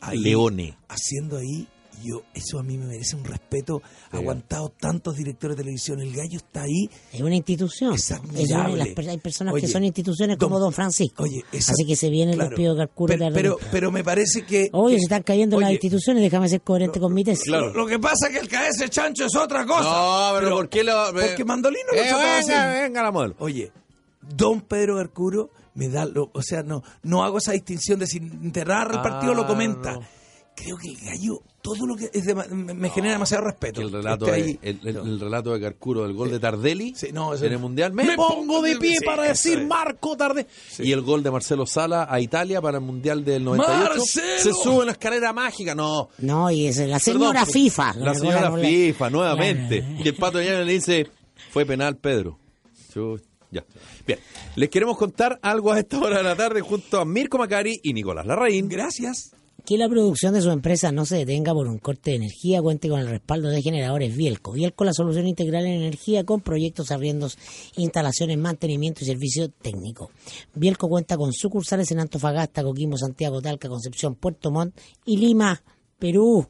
ahí, 0.00 0.18
Leone. 0.18 0.76
haciendo 0.88 1.36
ahí, 1.38 1.66
yo, 2.04 2.22
eso 2.32 2.60
a 2.60 2.62
mí 2.62 2.78
me 2.78 2.86
merece 2.86 3.16
un 3.16 3.24
respeto. 3.24 3.82
Aguantado 4.12 4.68
tantos 4.68 5.16
directores 5.16 5.56
de 5.56 5.64
televisión, 5.64 5.98
el 6.00 6.14
gallo 6.14 6.36
está 6.36 6.62
ahí. 6.62 6.88
Es 7.12 7.20
una 7.20 7.34
institución. 7.34 7.94
Es 7.94 8.08
una 8.52 8.68
las 8.68 8.96
hay 9.08 9.18
personas 9.18 9.52
Oye, 9.54 9.62
que 9.62 9.66
son 9.66 9.82
instituciones 9.82 10.36
como 10.36 10.60
don- 10.60 10.72
Francisco. 10.72 11.24
Oye, 11.24 11.42
esa- 11.50 11.72
Así 11.72 11.84
que 11.84 11.96
se 11.96 12.08
viene 12.08 12.32
el 12.32 12.38
claro. 12.38 12.56
de 12.56 12.76
Carcuro 12.76 13.14
pero, 13.18 13.34
pero, 13.34 13.58
pero 13.72 13.90
me 13.90 14.04
parece 14.04 14.42
que... 14.46 14.68
Oye, 14.72 14.94
que- 14.94 15.00
se 15.00 15.04
están 15.06 15.24
cayendo 15.24 15.58
las 15.58 15.66
oye, 15.70 15.74
instituciones, 15.74 16.22
déjame 16.22 16.48
ser 16.48 16.60
coherente 16.60 17.00
con 17.00 17.12
mi 17.12 17.24
tesis. 17.24 17.48
Lo, 17.48 17.72
lo 17.74 17.84
que 17.84 17.98
pasa 17.98 18.28
es 18.28 18.32
que 18.34 18.38
el 18.38 18.48
KS 18.48 18.88
Chancho 18.90 19.24
es 19.26 19.34
otra 19.34 19.66
cosa. 19.66 19.82
No, 19.82 20.38
pero, 20.38 20.50
¿por 20.54 20.68
qué 20.68 20.84
lo.? 20.84 20.92
Porque 21.12 21.44
Mandolino 21.44 21.90
lo 21.92 21.98
Eh, 21.98 22.08
así. 22.10 22.48
venga, 22.48 22.70
venga 22.82 23.02
la 23.02 23.10
modelo. 23.10 23.34
Oye, 23.40 23.72
don 24.36 24.60
Pedro 24.60 24.94
Garcuro 24.96 25.50
me 25.78 25.88
da, 25.88 26.04
lo, 26.06 26.30
o 26.34 26.42
sea, 26.42 26.64
no, 26.64 26.82
no 27.04 27.22
hago 27.22 27.38
esa 27.38 27.52
distinción 27.52 28.00
de 28.00 28.06
si 28.08 28.16
enterrar 28.18 28.90
el 28.92 29.00
partido 29.00 29.32
lo 29.32 29.42
Ah, 29.42 29.46
comenta. 29.46 29.92
no. 29.92 30.00
Creo 30.56 30.76
que 30.76 30.88
el 30.88 30.96
gallo, 30.96 31.40
todo 31.62 31.86
lo 31.86 31.94
que 31.94 32.10
es 32.12 32.24
de, 32.24 32.34
me, 32.34 32.74
me 32.74 32.90
genera 32.90 33.12
demasiado 33.12 33.44
respeto. 33.44 33.80
El 33.80 33.92
relato, 33.92 34.24
de, 34.24 34.32
ahí. 34.32 34.58
el, 34.60 34.80
el- 34.82 34.96
el 34.96 35.20
relato 35.20 35.52
de 35.54 35.60
Carcuro 35.60 36.02
del 36.02 36.14
gol 36.14 36.32
de 36.32 36.40
Tardelli 36.40 36.94
Sí, 36.96 37.10
no, 37.12 37.32
eso- 37.32 37.44
en 37.44 37.52
el 37.52 37.60
Mundial. 37.60 37.92
Me, 37.92 38.02
Me 38.02 38.16
pongo 38.16 38.60
de 38.60 38.74
pie 38.76 38.96
sí, 38.98 39.04
para 39.04 39.22
decir 39.22 39.60
es. 39.60 39.66
Marco 39.68 40.16
Tardelli. 40.16 40.48
Y 40.80 40.90
el 40.90 41.02
gol 41.02 41.22
de 41.22 41.30
Marcelo 41.30 41.64
Sala 41.64 42.08
a 42.10 42.18
Italia 42.20 42.60
para 42.60 42.78
el 42.78 42.84
Mundial 42.84 43.24
del 43.24 43.44
98. 43.44 43.88
¡Marcelo! 43.88 44.38
Se 44.38 44.52
sube 44.52 44.80
en 44.80 44.86
la 44.86 44.92
escalera 44.92 45.32
mágica. 45.32 45.76
No. 45.76 46.08
No, 46.18 46.50
y 46.50 46.66
es 46.66 46.76
la 46.78 46.98
señora 46.98 47.42
Perdón, 47.44 47.52
FIFA. 47.52 47.94
La 47.98 48.14
señora 48.16 48.50
FIFA, 48.58 49.10
nuevamente. 49.10 49.78
Claro. 49.82 50.02
Y 50.04 50.08
el 50.08 50.14
Pato 50.16 50.40
Llano 50.40 50.64
le 50.64 50.72
dice, 50.72 51.06
fue 51.52 51.64
penal, 51.66 51.98
Pedro. 51.98 52.36
Ya. 53.50 53.64
Bien. 54.06 54.18
Les 54.56 54.68
queremos 54.68 54.96
contar 54.96 55.38
algo 55.42 55.72
a 55.72 55.78
esta 55.78 55.98
hora 55.98 56.18
de 56.18 56.24
la 56.24 56.36
tarde 56.36 56.60
junto 56.60 57.00
a 57.00 57.04
Mirko 57.04 57.38
Macari 57.38 57.80
y 57.82 57.92
Nicolás 57.92 58.26
Larraín. 58.26 58.68
Gracias. 58.68 59.32
Que 59.64 59.76
la 59.76 59.88
producción 59.88 60.32
de 60.32 60.40
su 60.40 60.50
empresa 60.50 60.92
no 60.92 61.04
se 61.04 61.16
detenga 61.16 61.52
por 61.52 61.66
un 61.66 61.78
corte 61.78 62.10
de 62.10 62.16
energía, 62.16 62.62
cuente 62.62 62.88
con 62.88 63.00
el 63.00 63.08
respaldo 63.08 63.50
de 63.50 63.60
generadores 63.60 64.16
Bielco. 64.16 64.52
Bielco, 64.52 64.84
la 64.84 64.94
solución 64.94 65.26
integral 65.26 65.66
en 65.66 65.82
energía 65.82 66.24
con 66.24 66.40
proyectos, 66.40 66.90
arriendos, 66.90 67.36
instalaciones, 67.76 68.38
mantenimiento 68.38 69.00
y 69.02 69.06
servicio 69.06 69.50
técnico. 69.50 70.10
Bielco 70.54 70.88
cuenta 70.88 71.18
con 71.18 71.34
sucursales 71.34 71.90
en 71.90 72.00
Antofagasta, 72.00 72.62
Coquimbo, 72.62 72.96
Santiago, 72.96 73.42
Talca, 73.42 73.68
Concepción, 73.68 74.14
Puerto 74.14 74.50
Montt 74.50 74.78
y 75.04 75.18
Lima. 75.18 75.62
Perú, 75.98 76.46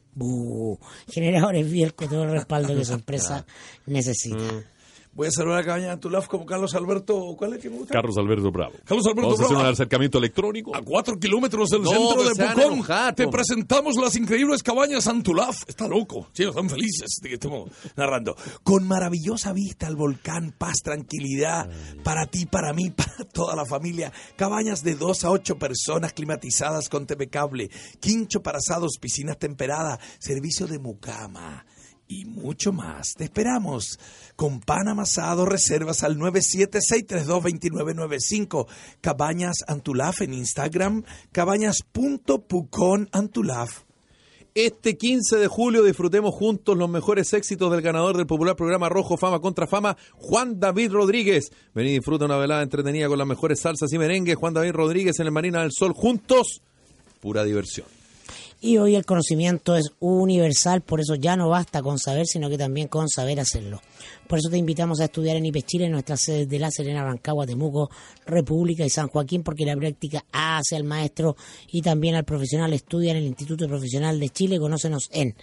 generadores 1.07 1.69
Bielco, 1.69 2.07
todo 2.07 2.23
el 2.23 2.31
respaldo 2.31 2.75
que 2.75 2.85
su 2.85 2.93
empresa 2.93 3.47
necesita. 3.87 4.63
Voy 5.11 5.27
a 5.27 5.31
saludar 5.31 5.59
a 5.59 5.65
Cabaña 5.65 5.85
de 5.87 5.91
Antulaf 5.91 6.27
como 6.27 6.45
Carlos 6.45 6.73
Alberto. 6.75 7.35
¿Cuál 7.37 7.51
es 7.51 7.55
el 7.57 7.61
que 7.63 7.69
me 7.71 7.77
gusta? 7.79 7.93
Carlos 7.93 8.15
Alberto 8.17 8.51
Bravo. 8.51 8.73
Carlos 8.85 9.05
Alberto 9.05 9.21
Vamos 9.23 9.39
a 9.39 9.43
hacer 9.43 9.55
Bravo. 9.55 9.67
un 9.67 9.73
acercamiento 9.73 10.17
electrónico. 10.19 10.75
A 10.75 10.81
cuatro 10.81 11.19
kilómetros 11.19 11.69
del 11.69 11.81
No, 11.81 11.89
centro 11.91 12.23
de 12.23 12.35
Pucón. 12.35 13.15
te 13.15 13.27
presentamos 13.27 13.95
las 13.97 14.15
increíbles 14.15 14.63
cabañas 14.63 15.07
Antulaf. 15.07 15.63
Está 15.67 15.87
loco. 15.87 16.27
Sí, 16.33 16.43
están 16.43 16.69
felices 16.69 17.07
de 17.21 17.29
que 17.29 17.35
estemos 17.35 17.69
narrando. 17.97 18.35
Con 18.63 18.87
maravillosa 18.87 19.51
vista 19.51 19.87
al 19.87 19.95
volcán, 19.97 20.53
paz, 20.57 20.77
tranquilidad, 20.83 21.69
para 22.03 22.27
ti, 22.27 22.45
para 22.45 22.71
mí, 22.73 22.89
para 22.95 23.25
toda 23.33 23.55
la 23.55 23.65
familia. 23.65 24.13
Cabañas 24.37 24.83
de 24.83 24.95
dos 24.95 25.25
a 25.25 25.31
ocho 25.31 25.57
personas 25.57 26.13
climatizadas 26.13 26.87
con 26.87 27.05
TV 27.07 27.27
cable, 27.29 27.69
quincho 27.99 28.41
para 28.41 28.59
asados, 28.59 28.97
piscinas 29.01 29.37
temperadas, 29.37 29.99
servicio 30.19 30.67
de 30.67 30.79
mucama 30.79 31.65
y 32.09 32.25
mucho 32.25 32.73
más. 32.73 33.13
Te 33.15 33.23
esperamos 33.25 33.99
con 34.35 34.59
pan 34.59 34.87
amasado, 34.89 35.45
reservas 35.45 36.03
al 36.03 36.17
976322995. 36.17 38.67
Cabañas 38.99 39.59
Antulaf 39.67 40.21
en 40.21 40.33
Instagram, 40.33 41.03
cabañas.puconantulaf. 41.31 43.83
Este 44.55 44.97
15 44.97 45.35
de 45.37 45.47
julio 45.47 45.83
disfrutemos 45.83 46.33
juntos 46.33 46.75
los 46.75 46.89
mejores 46.89 47.31
éxitos 47.33 47.71
del 47.71 47.81
ganador 47.81 48.17
del 48.17 48.25
popular 48.25 48.55
programa 48.55 48.89
Rojo 48.89 49.15
Fama 49.15 49.39
contra 49.39 49.67
Fama, 49.67 49.95
Juan 50.15 50.59
David 50.59 50.91
Rodríguez. 50.91 51.51
Vení 51.75 51.91
y 51.91 51.93
disfruta 51.93 52.25
una 52.25 52.37
velada 52.37 52.63
entretenida 52.63 53.07
con 53.07 53.19
las 53.19 53.27
mejores 53.27 53.59
salsas 53.59 53.93
y 53.93 53.99
merengues. 53.99 54.35
Juan 54.35 54.55
David 54.55 54.71
Rodríguez 54.71 55.19
en 55.19 55.27
el 55.27 55.31
Marina 55.31 55.61
del 55.61 55.71
Sol. 55.71 55.93
Juntos, 55.93 56.63
pura 57.21 57.43
diversión. 57.43 57.98
Y 58.61 58.77
hoy 58.77 58.95
el 58.95 59.05
conocimiento 59.05 59.75
es 59.77 59.93
universal, 59.99 60.81
por 60.81 60.99
eso 60.99 61.15
ya 61.15 61.37
no 61.37 61.47
basta 61.47 61.81
con 61.81 61.97
saber, 61.97 62.25
sino 62.27 62.49
que 62.49 62.57
también 62.57 62.89
con 62.89 63.07
saber 63.07 63.39
hacerlo. 63.39 63.81
Por 64.29 64.37
eso 64.37 64.49
te 64.51 64.59
invitamos 64.59 64.99
a 64.99 65.05
estudiar 65.05 65.37
en 65.37 65.47
IPES 65.47 65.65
Chile, 65.65 65.85
en 65.85 65.93
nuestras 65.93 66.21
sedes 66.21 66.47
de 66.47 66.59
La 66.59 66.69
Serena, 66.69 67.03
Rancagua, 67.03 67.47
Temuco, 67.47 67.89
República 68.27 68.85
y 68.85 68.89
San 68.91 69.07
Joaquín, 69.07 69.41
porque 69.41 69.65
la 69.65 69.75
práctica 69.75 70.23
hace 70.31 70.75
al 70.75 70.83
maestro 70.83 71.35
y 71.71 71.81
también 71.81 72.13
al 72.13 72.25
profesional. 72.25 72.71
Estudia 72.73 73.09
en 73.09 73.17
el 73.17 73.25
Instituto 73.25 73.67
Profesional 73.67 74.19
de 74.19 74.29
Chile. 74.29 74.59
Conócenos 74.59 75.09
en 75.11 75.33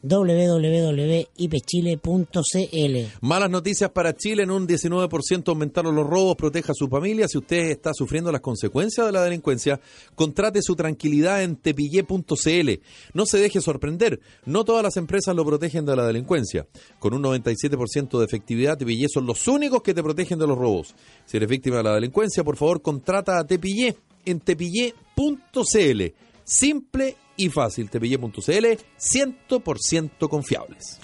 www.ipechile.cl. 0.00 2.96
Malas 3.20 3.50
noticias 3.50 3.90
para 3.90 4.14
Chile, 4.14 4.44
en 4.44 4.52
un 4.52 4.68
19% 4.68 5.48
aumentaron 5.48 5.96
los 5.96 6.06
robos, 6.06 6.36
proteja 6.36 6.70
a 6.70 6.76
su 6.76 6.86
familia. 6.86 7.26
Si 7.26 7.38
usted 7.38 7.72
está 7.72 7.92
sufriendo 7.94 8.30
las 8.30 8.42
consecuencias 8.42 9.06
de 9.06 9.12
la 9.12 9.24
delincuencia, 9.24 9.80
contrate 10.14 10.62
su 10.62 10.76
tranquilidad 10.76 11.42
en 11.42 11.56
tepillé.cl. 11.56 12.70
No 13.12 13.26
se 13.26 13.38
deje 13.38 13.60
sorprender, 13.60 14.20
no 14.44 14.64
todas 14.64 14.84
las 14.84 14.96
empresas 14.96 15.34
lo 15.34 15.44
protegen 15.44 15.84
de 15.84 15.96
la 15.96 16.06
delincuencia. 16.06 16.68
Con 17.00 17.12
un 17.12 17.24
97% 17.24 18.20
de 18.20 18.35
Tepillé 18.40 19.08
son 19.08 19.26
los 19.26 19.46
únicos 19.48 19.82
que 19.82 19.94
te 19.94 20.02
protegen 20.02 20.38
de 20.38 20.46
los 20.46 20.58
robos. 20.58 20.94
Si 21.24 21.36
eres 21.36 21.48
víctima 21.48 21.78
de 21.78 21.82
la 21.84 21.94
delincuencia, 21.94 22.44
por 22.44 22.56
favor, 22.56 22.82
contrata 22.82 23.38
a 23.38 23.46
Tepillé 23.46 23.96
en 24.24 24.40
tepillé.cl. 24.40 26.02
Simple 26.44 27.16
y 27.36 27.48
fácil, 27.48 27.90
tepillé.cl, 27.90 28.40
100% 28.40 30.28
confiables. 30.28 30.98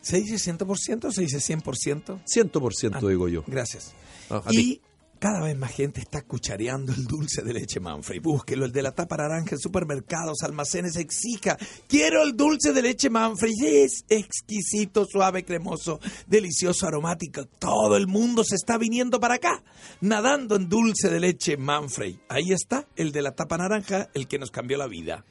¿Se 0.00 0.16
dice 0.16 0.34
100% 0.34 1.04
o 1.04 1.12
se 1.12 1.22
dice 1.22 1.38
100%? 1.38 2.22
100% 2.24 3.08
digo 3.08 3.28
yo. 3.28 3.44
Gracias. 3.46 3.94
Ah, 4.30 4.42
y. 4.50 4.80
Cada 5.22 5.40
vez 5.40 5.56
más 5.56 5.70
gente 5.70 6.00
está 6.00 6.22
cuchareando 6.22 6.92
el 6.92 7.06
dulce 7.06 7.42
de 7.42 7.52
leche 7.52 7.78
Manfrey. 7.78 8.18
Búsquelo, 8.18 8.64
el 8.64 8.72
de 8.72 8.82
la 8.82 8.90
tapa 8.90 9.16
naranja 9.16 9.50
en 9.52 9.60
supermercados, 9.60 10.42
almacenes, 10.42 10.96
exija. 10.96 11.56
Quiero 11.86 12.24
el 12.24 12.36
dulce 12.36 12.72
de 12.72 12.82
leche 12.82 13.08
Manfrey. 13.08 13.52
Es 13.62 14.04
exquisito, 14.08 15.04
suave, 15.04 15.44
cremoso, 15.44 16.00
delicioso, 16.26 16.88
aromático. 16.88 17.46
Todo 17.46 17.96
el 17.96 18.08
mundo 18.08 18.42
se 18.42 18.56
está 18.56 18.78
viniendo 18.78 19.20
para 19.20 19.34
acá, 19.34 19.62
nadando 20.00 20.56
en 20.56 20.68
dulce 20.68 21.08
de 21.08 21.20
leche 21.20 21.56
Manfrey. 21.56 22.18
Ahí 22.28 22.50
está, 22.50 22.88
el 22.96 23.12
de 23.12 23.22
la 23.22 23.36
tapa 23.36 23.56
naranja, 23.56 24.10
el 24.14 24.26
que 24.26 24.40
nos 24.40 24.50
cambió 24.50 24.76
la 24.76 24.88
vida. 24.88 25.24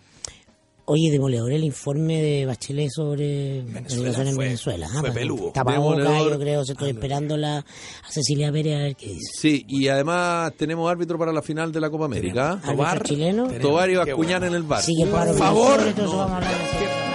Oye, 0.85 1.09
demoledor 1.11 1.51
el 1.53 1.63
informe 1.63 2.21
de 2.21 2.45
Bachelet 2.45 2.89
sobre 2.89 3.63
la 3.71 3.87
situación 3.87 4.27
en 4.27 4.35
fue- 4.35 4.45
Venezuela. 4.45 4.89
fue 4.89 5.11
peludo. 5.11 5.51
Demoledor. 5.53 6.31
yo 6.31 6.39
creo, 6.39 6.65
se 6.65 6.73
estoy 6.73 6.89
esperando 6.89 7.37
la, 7.37 7.57
a 7.59 7.65
Cecilia 8.11 8.51
Pérez 8.51 8.75
a 8.75 8.79
ver 8.79 8.95
qué 8.95 9.07
dice. 9.07 9.31
Sí, 9.33 9.65
y 9.67 9.87
además 9.87 10.51
tenemos 10.57 10.89
árbitro 10.91 11.17
para 11.17 11.31
la 11.31 11.41
final 11.41 11.71
de 11.71 11.79
la 11.79 11.89
Copa 11.89 12.05
América. 12.05 12.59
Tobar. 12.65 13.03
chileno. 13.03 13.47
Tobar 13.61 13.89
y 13.89 13.95
Bascuñán 13.95 14.41
bueno. 14.41 14.47
en 14.47 14.53
el 14.55 14.63
bar. 14.63 14.81
Sigue 14.81 15.03
el 15.03 15.09
paro 15.09 15.31
Por 15.31 15.39
favor. 15.39 15.77
Venezuela, 15.79 15.95
todo 15.95 16.05
eso 16.07 16.17
vamos 16.17 16.31
a 16.31 16.35
hablar 16.37 16.51
de 16.51 17.10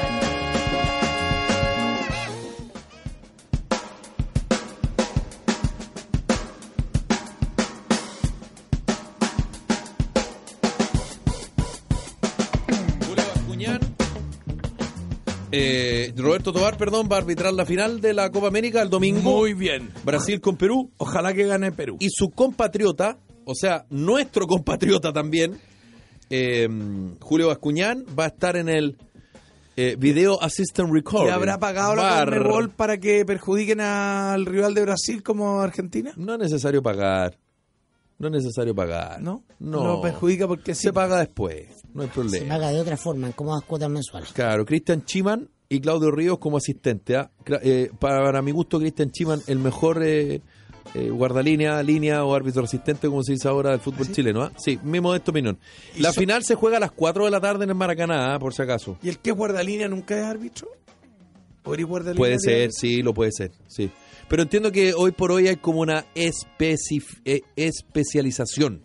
Eh, 15.59 16.13
Roberto 16.15 16.53
Tobar, 16.53 16.77
perdón, 16.77 17.09
va 17.11 17.17
a 17.17 17.21
arbitrar 17.21 17.51
la 17.55 17.65
final 17.65 18.03
de 18.03 18.13
la 18.13 18.31
Copa 18.31 18.49
América 18.49 18.83
el 18.83 18.91
domingo. 18.91 19.39
Muy 19.39 19.55
bien. 19.55 19.91
Brasil 20.05 20.39
con 20.39 20.57
Perú. 20.57 20.91
Ojalá 20.99 21.33
que 21.33 21.47
gane 21.47 21.73
Perú. 21.73 21.97
Y 21.99 22.09
su 22.11 22.29
compatriota, 22.29 23.17
o 23.47 23.55
sea, 23.55 23.87
nuestro 23.89 24.47
compatriota 24.47 25.15
también, 25.15 25.59
eh, 26.29 26.69
Julio 27.21 27.49
Bascuñán, 27.49 28.05
va 28.19 28.25
a 28.25 28.29
estar 28.29 28.57
en 28.57 28.69
el 28.69 28.99
eh, 29.77 29.97
Video 29.99 30.43
Assistant 30.43 30.93
Recording. 30.93 31.29
¿Le 31.29 31.33
habrá 31.33 31.59
pagado 31.59 31.95
la 31.95 32.03
Bar. 32.03 32.29
Conmebol 32.29 32.71
para 32.71 32.99
que 32.99 33.25
perjudiquen 33.25 33.81
al 33.81 34.45
rival 34.45 34.75
de 34.75 34.83
Brasil 34.83 35.23
como 35.23 35.63
Argentina? 35.63 36.13
No 36.17 36.35
es 36.35 36.39
necesario 36.39 36.83
pagar. 36.83 37.39
No 38.19 38.29
es 38.29 38.33
necesario 38.35 38.75
pagar. 38.75 39.21
¿No? 39.21 39.43
No. 39.59 39.85
Lo 39.85 40.01
perjudica 40.01 40.47
porque 40.49 40.75
sí. 40.75 40.83
Se 40.85 40.93
paga 40.93 41.19
después. 41.19 41.67
No 41.93 42.03
hay 42.03 42.09
Se 42.09 42.15
problema. 42.15 42.49
paga 42.55 42.71
de 42.73 42.81
otra 42.81 42.97
forma, 42.97 43.27
en 43.27 43.33
cómodas 43.33 43.63
cuotas 43.65 43.91
mensuales. 43.91 44.33
Claro, 44.33 44.65
Cristian 44.65 45.05
Chiman 45.05 45.49
y 45.69 45.81
Claudio 45.81 46.11
Ríos 46.11 46.39
como 46.39 46.57
asistente. 46.57 47.17
¿ah? 47.17 47.31
Eh, 47.63 47.91
para 47.99 48.41
mi 48.43 48.53
gusto, 48.53 48.79
Cristian 48.79 49.11
Chiman, 49.11 49.43
el 49.49 49.59
mejor 49.59 50.03
eh, 50.03 50.41
eh, 50.95 51.11
guardalínea, 51.11 51.83
línea 51.83 52.25
o 52.25 52.35
árbitro 52.35 52.65
asistente, 52.65 53.09
como 53.09 53.23
se 53.23 53.33
dice 53.33 53.49
ahora 53.49 53.73
del 53.73 53.81
fútbol 53.81 54.11
chileno. 54.11 54.43
¿ah? 54.45 54.53
Sí, 54.57 54.79
mi 54.83 54.99
modesto 55.01 55.31
opinión. 55.33 55.59
La 55.99 56.13
so- 56.13 56.21
final 56.21 56.43
se 56.43 56.55
juega 56.55 56.79
a 56.79 56.81
las 56.81 56.93
4 56.93 57.25
de 57.27 57.31
la 57.31 57.41
tarde 57.41 57.65
en 57.65 57.71
el 57.71 57.77
Maracaná, 57.77 58.35
¿ah? 58.35 58.39
por 58.39 58.55
si 58.55 58.63
acaso. 58.63 58.97
¿Y 59.03 59.11
el 59.11 59.19
que 59.19 59.31
es 59.31 59.37
guardalínea 59.37 59.89
nunca 59.89 60.17
es 60.17 60.25
árbitro? 60.25 60.69
¿O 61.65 61.75
eres 61.75 61.85
guardalínea? 61.87 62.19
Puede 62.19 62.33
de 62.35 62.39
ser, 62.39 62.73
sí, 62.73 63.03
lo 63.03 63.13
puede 63.13 63.33
ser, 63.33 63.51
sí. 63.67 63.91
Pero 64.29 64.43
entiendo 64.43 64.73
que 64.73 64.93
hoy 64.95 65.13
por 65.13 65.31
hoy 65.33 65.49
hay 65.49 65.57
como 65.57 65.81
una 65.81 66.05
especif- 66.15 67.21
eh, 67.25 67.43
especialización. 67.57 68.83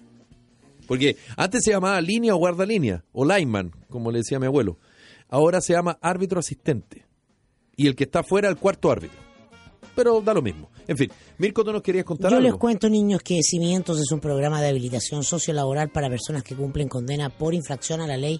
Porque 0.87 1.17
antes 1.37 1.63
se 1.63 1.71
llamaba 1.71 1.99
línea 2.01 2.35
o 2.35 2.37
guardalínea, 2.37 3.03
o 3.13 3.25
lineman, 3.25 3.71
como 3.89 4.11
le 4.11 4.19
decía 4.19 4.39
mi 4.39 4.45
abuelo. 4.47 4.77
Ahora 5.29 5.61
se 5.61 5.73
llama 5.73 5.97
árbitro 6.01 6.39
asistente. 6.39 7.05
Y 7.77 7.87
el 7.87 7.95
que 7.95 8.03
está 8.03 8.23
fuera, 8.23 8.49
el 8.49 8.57
cuarto 8.57 8.91
árbitro. 8.91 9.17
Pero 9.95 10.21
da 10.21 10.33
lo 10.33 10.41
mismo. 10.41 10.69
En 10.87 10.97
fin, 10.97 11.09
Mirko, 11.37 11.63
¿tú 11.63 11.71
nos 11.73 11.81
querías 11.81 12.05
contar 12.05 12.31
Yo 12.31 12.37
algo? 12.37 12.49
les 12.49 12.57
cuento, 12.59 12.89
niños, 12.89 13.21
que 13.23 13.41
Cimientos 13.41 13.99
es 13.99 14.11
un 14.11 14.19
programa 14.19 14.61
de 14.61 14.69
habilitación 14.69 15.23
sociolaboral 15.23 15.89
para 15.89 16.09
personas 16.09 16.43
que 16.43 16.55
cumplen 16.55 16.87
condena 16.87 17.29
por 17.29 17.53
infracción 17.53 18.01
a 18.01 18.07
la 18.07 18.17
ley 18.17 18.39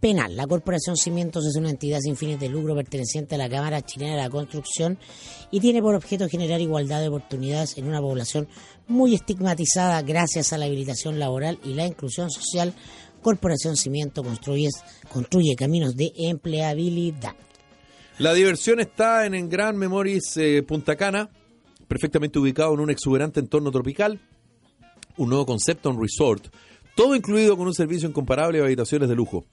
penal. 0.00 0.36
La 0.36 0.46
Corporación 0.46 0.96
Cimientos 0.96 1.46
es 1.46 1.56
una 1.56 1.70
entidad 1.70 1.98
sin 2.00 2.16
fines 2.16 2.38
de 2.38 2.48
lucro 2.48 2.74
perteneciente 2.74 3.34
a 3.34 3.38
la 3.38 3.48
Cámara 3.48 3.82
Chilena 3.82 4.16
de 4.16 4.22
la 4.22 4.30
Construcción 4.30 4.98
y 5.50 5.60
tiene 5.60 5.82
por 5.82 5.94
objeto 5.94 6.28
generar 6.28 6.60
igualdad 6.60 7.00
de 7.00 7.08
oportunidades 7.08 7.76
en 7.78 7.86
una 7.86 8.00
población 8.00 8.48
muy 8.86 9.14
estigmatizada 9.14 10.00
gracias 10.02 10.52
a 10.52 10.58
la 10.58 10.66
habilitación 10.66 11.18
laboral 11.18 11.58
y 11.64 11.74
la 11.74 11.86
inclusión 11.86 12.30
social. 12.30 12.74
Corporación 13.22 13.76
Cimiento 13.76 14.22
construye, 14.22 15.56
caminos 15.56 15.96
de 15.96 16.12
empleabilidad. 16.16 17.34
La 18.18 18.32
diversión 18.34 18.80
está 18.80 19.26
en, 19.26 19.34
en 19.34 19.48
Gran 19.48 19.76
Memories 19.76 20.36
eh, 20.36 20.62
Punta 20.62 20.96
Cana, 20.96 21.30
perfectamente 21.88 22.38
ubicado 22.38 22.74
en 22.74 22.80
un 22.80 22.90
exuberante 22.90 23.40
entorno 23.40 23.70
tropical, 23.70 24.20
un 25.16 25.28
nuevo 25.28 25.46
concepto, 25.46 25.90
un 25.90 26.00
resort, 26.00 26.46
todo 26.98 27.14
incluido 27.14 27.56
con 27.56 27.68
un 27.68 27.74
servicio 27.74 28.08
incomparable 28.08 28.58
de 28.58 28.64
habitaciones 28.64 29.08
de 29.08 29.14
lujo. 29.14 29.44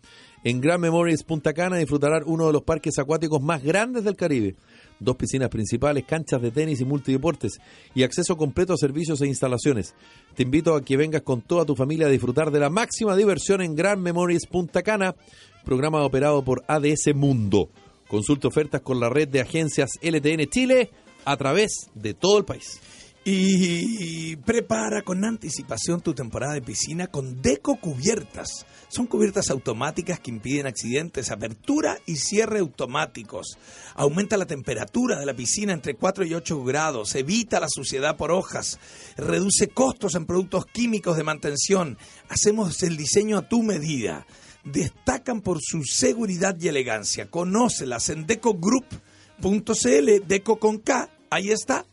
En 0.45 0.61
Gran 0.61 0.79
Memories 0.79 1.23
Punta 1.23 1.53
Cana 1.53 1.77
disfrutarán 1.77 2.21
uno 2.27 2.45
de 2.45 2.53
los 2.53 2.61
parques 2.61 2.99
acuáticos 2.99 3.41
más 3.41 3.63
grandes 3.63 4.03
del 4.03 4.15
Caribe, 4.15 4.53
dos 4.99 5.15
piscinas 5.15 5.49
principales, 5.49 6.05
canchas 6.05 6.39
de 6.39 6.51
tenis 6.51 6.79
y 6.81 6.85
multideportes 6.85 7.57
y 7.95 8.03
acceso 8.03 8.37
completo 8.37 8.73
a 8.73 8.77
servicios 8.77 9.19
e 9.21 9.27
instalaciones. 9.27 9.95
Te 10.35 10.43
invito 10.43 10.75
a 10.75 10.85
que 10.85 10.97
vengas 10.97 11.23
con 11.23 11.41
toda 11.41 11.65
tu 11.65 11.75
familia 11.75 12.05
a 12.05 12.11
disfrutar 12.11 12.51
de 12.51 12.59
la 12.59 12.69
máxima 12.69 13.15
diversión 13.15 13.63
en 13.63 13.75
Gran 13.75 13.99
Memories 13.99 14.45
Punta 14.45 14.83
Cana, 14.83 15.15
programa 15.63 16.05
operado 16.05 16.45
por 16.45 16.63
ADS 16.67 17.15
Mundo. 17.15 17.71
Consulta 18.07 18.47
ofertas 18.47 18.81
con 18.81 18.99
la 18.99 19.09
red 19.09 19.27
de 19.27 19.41
agencias 19.41 19.89
LTN 20.03 20.45
Chile 20.51 20.91
a 21.25 21.37
través 21.37 21.89
de 21.95 22.13
todo 22.13 22.37
el 22.37 22.45
país. 22.45 22.79
Y 23.27 24.35
prepara 24.35 25.01
con 25.01 25.25
anticipación 25.25 25.99
tu 25.99 26.13
temporada 26.13 26.53
de 26.53 26.61
piscina 26.61 27.07
con 27.07 27.41
Deco 27.41 27.77
Cubiertas. 27.77 28.67
Son 28.87 29.07
cubiertas 29.07 29.49
automáticas 29.49 30.19
que 30.19 30.29
impiden 30.29 30.67
accidentes, 30.67 31.31
apertura 31.31 31.97
y 32.05 32.17
cierre 32.17 32.59
automáticos. 32.59 33.57
Aumenta 33.95 34.37
la 34.37 34.45
temperatura 34.45 35.19
de 35.19 35.25
la 35.25 35.33
piscina 35.33 35.73
entre 35.73 35.95
4 35.95 36.23
y 36.23 36.35
8 36.35 36.63
grados, 36.63 37.15
evita 37.15 37.59
la 37.59 37.67
suciedad 37.67 38.15
por 38.15 38.31
hojas, 38.31 38.79
reduce 39.17 39.69
costos 39.69 40.13
en 40.13 40.27
productos 40.27 40.67
químicos 40.67 41.17
de 41.17 41.23
mantención. 41.23 41.97
Hacemos 42.29 42.83
el 42.83 42.95
diseño 42.95 43.39
a 43.39 43.49
tu 43.49 43.63
medida. 43.63 44.27
Destacan 44.63 45.41
por 45.41 45.61
su 45.63 45.83
seguridad 45.83 46.55
y 46.61 46.67
elegancia. 46.67 47.31
Conócelas 47.31 48.09
en 48.09 48.27
decogroup.cl, 48.27 50.27
Deco 50.27 50.59
con 50.59 50.77
K, 50.77 51.09
ahí 51.31 51.49
está 51.49 51.87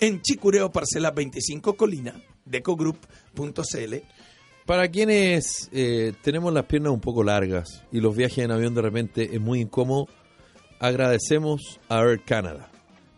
en 0.00 0.20
Chicureo 0.22 0.70
Parcela 0.70 1.10
25 1.10 1.76
Colina, 1.76 2.14
decogroup.cl. 2.44 3.94
Para 4.66 4.88
quienes 4.90 5.68
eh, 5.72 6.12
tenemos 6.22 6.52
las 6.52 6.64
piernas 6.64 6.92
un 6.92 7.00
poco 7.00 7.22
largas 7.22 7.84
y 7.92 8.00
los 8.00 8.16
viajes 8.16 8.38
en 8.38 8.50
avión 8.50 8.74
de 8.74 8.82
repente 8.82 9.30
es 9.32 9.40
muy 9.40 9.60
incómodo, 9.60 10.08
agradecemos 10.80 11.80
a 11.88 12.00
Air 12.00 12.22
Canada. 12.24 12.68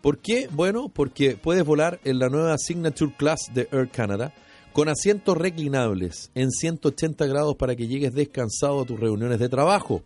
¿Por 0.01 0.19
qué? 0.19 0.47
Bueno, 0.51 0.89
porque 0.89 1.35
puedes 1.35 1.65
volar 1.65 1.99
en 2.03 2.19
la 2.19 2.29
nueva 2.29 2.57
Signature 2.57 3.13
Class 3.17 3.51
de 3.53 3.67
Air 3.71 3.89
Canada 3.89 4.33
con 4.71 4.87
asientos 4.87 5.37
reclinables 5.37 6.31
en 6.35 6.51
180 6.51 7.25
grados 7.25 7.55
para 7.55 7.75
que 7.75 7.87
llegues 7.87 8.13
descansado 8.13 8.81
a 8.81 8.85
tus 8.85 8.99
reuniones 8.99 9.39
de 9.39 9.49
trabajo. 9.49 10.03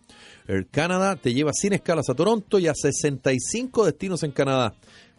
Air 0.48 0.66
Canada 0.66 1.16
te 1.16 1.32
lleva 1.32 1.52
sin 1.52 1.74
escalas 1.74 2.08
a 2.08 2.14
Toronto 2.14 2.58
y 2.58 2.66
a 2.66 2.74
65 2.74 3.84
destinos 3.84 4.22
en 4.22 4.32
Canadá. 4.32 4.74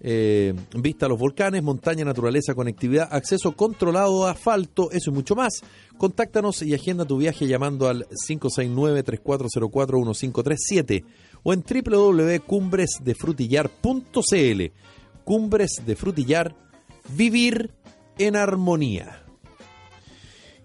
eh, 0.00 0.54
vista 0.74 1.06
a 1.06 1.08
los 1.08 1.20
volcanes, 1.20 1.62
montaña, 1.62 2.04
naturaleza, 2.04 2.56
conectividad, 2.56 3.08
acceso 3.12 3.52
controlado, 3.52 4.26
asfalto, 4.26 4.90
eso 4.90 5.10
y 5.10 5.12
mucho 5.14 5.36
más. 5.36 5.62
Contáctanos 5.96 6.60
y 6.62 6.74
agenda 6.74 7.04
tu 7.04 7.16
viaje 7.16 7.46
llamando 7.46 7.88
al 7.88 8.08
569-3404-1537 8.28 11.04
o 11.44 11.52
en 11.52 11.62
www.cumbresdefrutillar.cl. 11.62 14.62
Cumbres 15.22 15.82
de 15.86 15.94
Frutillar, 15.94 16.56
vivir 17.14 17.70
en 18.26 18.36
armonía. 18.36 19.22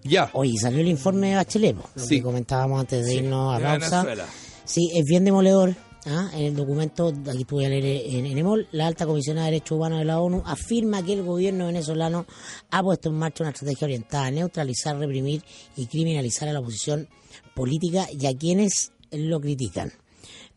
Ya. 0.04 0.30
Oye, 0.34 0.54
salió 0.60 0.82
el 0.82 0.88
informe 0.88 1.30
de 1.30 1.36
Bachelet, 1.36 1.76
lo 1.76 2.04
Sí. 2.04 2.18
que 2.18 2.24
comentábamos 2.24 2.80
antes 2.80 3.06
de 3.06 3.16
irnos 3.16 3.56
a 3.56 3.60
pausa. 3.60 4.04
Venezuela. 4.04 4.26
Sí, 4.64 4.92
es 4.94 5.04
bien 5.06 5.26
demoledor. 5.26 5.76
¿ah? 6.06 6.30
En 6.34 6.44
el 6.46 6.56
documento, 6.56 7.12
aquí 7.28 7.44
voy 7.50 7.66
a 7.66 7.70
leer 7.70 8.04
en, 8.14 8.28
en 8.28 8.38
EMOL, 8.38 8.68
la 8.72 8.86
alta 8.86 9.08
comisionada 9.08 9.48
de 9.48 9.54
Derechos 9.54 9.76
Humanos 9.78 9.98
de 10.00 10.06
la 10.06 10.20
ONU 10.20 10.44
afirma 10.46 11.04
que 11.04 11.14
el 11.14 11.24
gobierno 11.24 11.66
venezolano 11.66 12.28
ha 12.70 12.84
puesto 12.84 13.10
en 13.10 13.16
marcha 13.16 13.44
una 13.44 13.50
estrategia 13.52 13.86
orientada 13.86 14.28
a 14.28 14.32
neutralizar, 14.32 14.96
reprimir 15.00 15.42
y 15.76 15.88
criminalizar 15.88 16.48
a 16.48 16.54
la 16.54 16.60
oposición 16.60 17.08
política 17.56 18.06
y 18.12 18.28
a 18.28 18.38
quienes 18.38 18.92
lo 19.12 19.40
critican. 19.40 19.92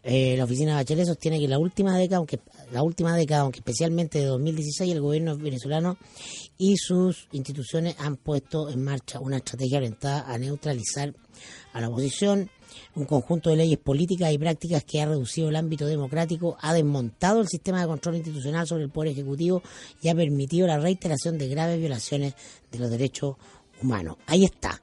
Eh, 0.02 0.36
la 0.36 0.44
oficina 0.44 0.72
de 0.72 0.76
Bachelet 0.76 1.06
sostiene 1.06 1.40
que 1.40 1.48
la 1.48 1.58
última 1.58 1.96
década, 1.98 2.18
aunque 2.18 2.40
la 2.72 2.82
última 2.82 3.16
década, 3.16 3.42
aunque 3.42 3.58
especialmente 3.58 4.20
de 4.20 4.26
2016, 4.26 4.92
el 4.92 5.00
gobierno 5.00 5.36
venezolano 5.36 5.98
y 6.56 6.76
sus 6.76 7.28
instituciones 7.32 7.96
han 7.98 8.16
puesto 8.16 8.68
en 8.70 8.82
marcha 8.82 9.20
una 9.20 9.38
estrategia 9.38 9.78
orientada 9.78 10.32
a 10.32 10.38
neutralizar 10.38 11.14
a 11.72 11.80
la 11.80 11.88
oposición, 11.88 12.48
un 12.94 13.04
conjunto 13.06 13.50
de 13.50 13.56
leyes 13.56 13.78
políticas 13.78 14.32
y 14.32 14.38
prácticas 14.38 14.84
que 14.84 15.00
ha 15.02 15.06
reducido 15.06 15.48
el 15.48 15.56
ámbito 15.56 15.86
democrático, 15.86 16.56
ha 16.60 16.72
desmontado 16.72 17.40
el 17.40 17.48
sistema 17.48 17.80
de 17.80 17.88
control 17.88 18.16
institucional 18.16 18.66
sobre 18.66 18.84
el 18.84 18.90
Poder 18.90 19.12
Ejecutivo 19.12 19.62
y 20.00 20.08
ha 20.08 20.14
permitido 20.14 20.66
la 20.66 20.78
reiteración 20.78 21.38
de 21.38 21.48
graves 21.48 21.78
violaciones 21.78 22.34
de 22.70 22.78
los 22.78 22.90
derechos 22.90 23.36
humanos. 23.82 24.16
Ahí 24.26 24.44
está. 24.44 24.80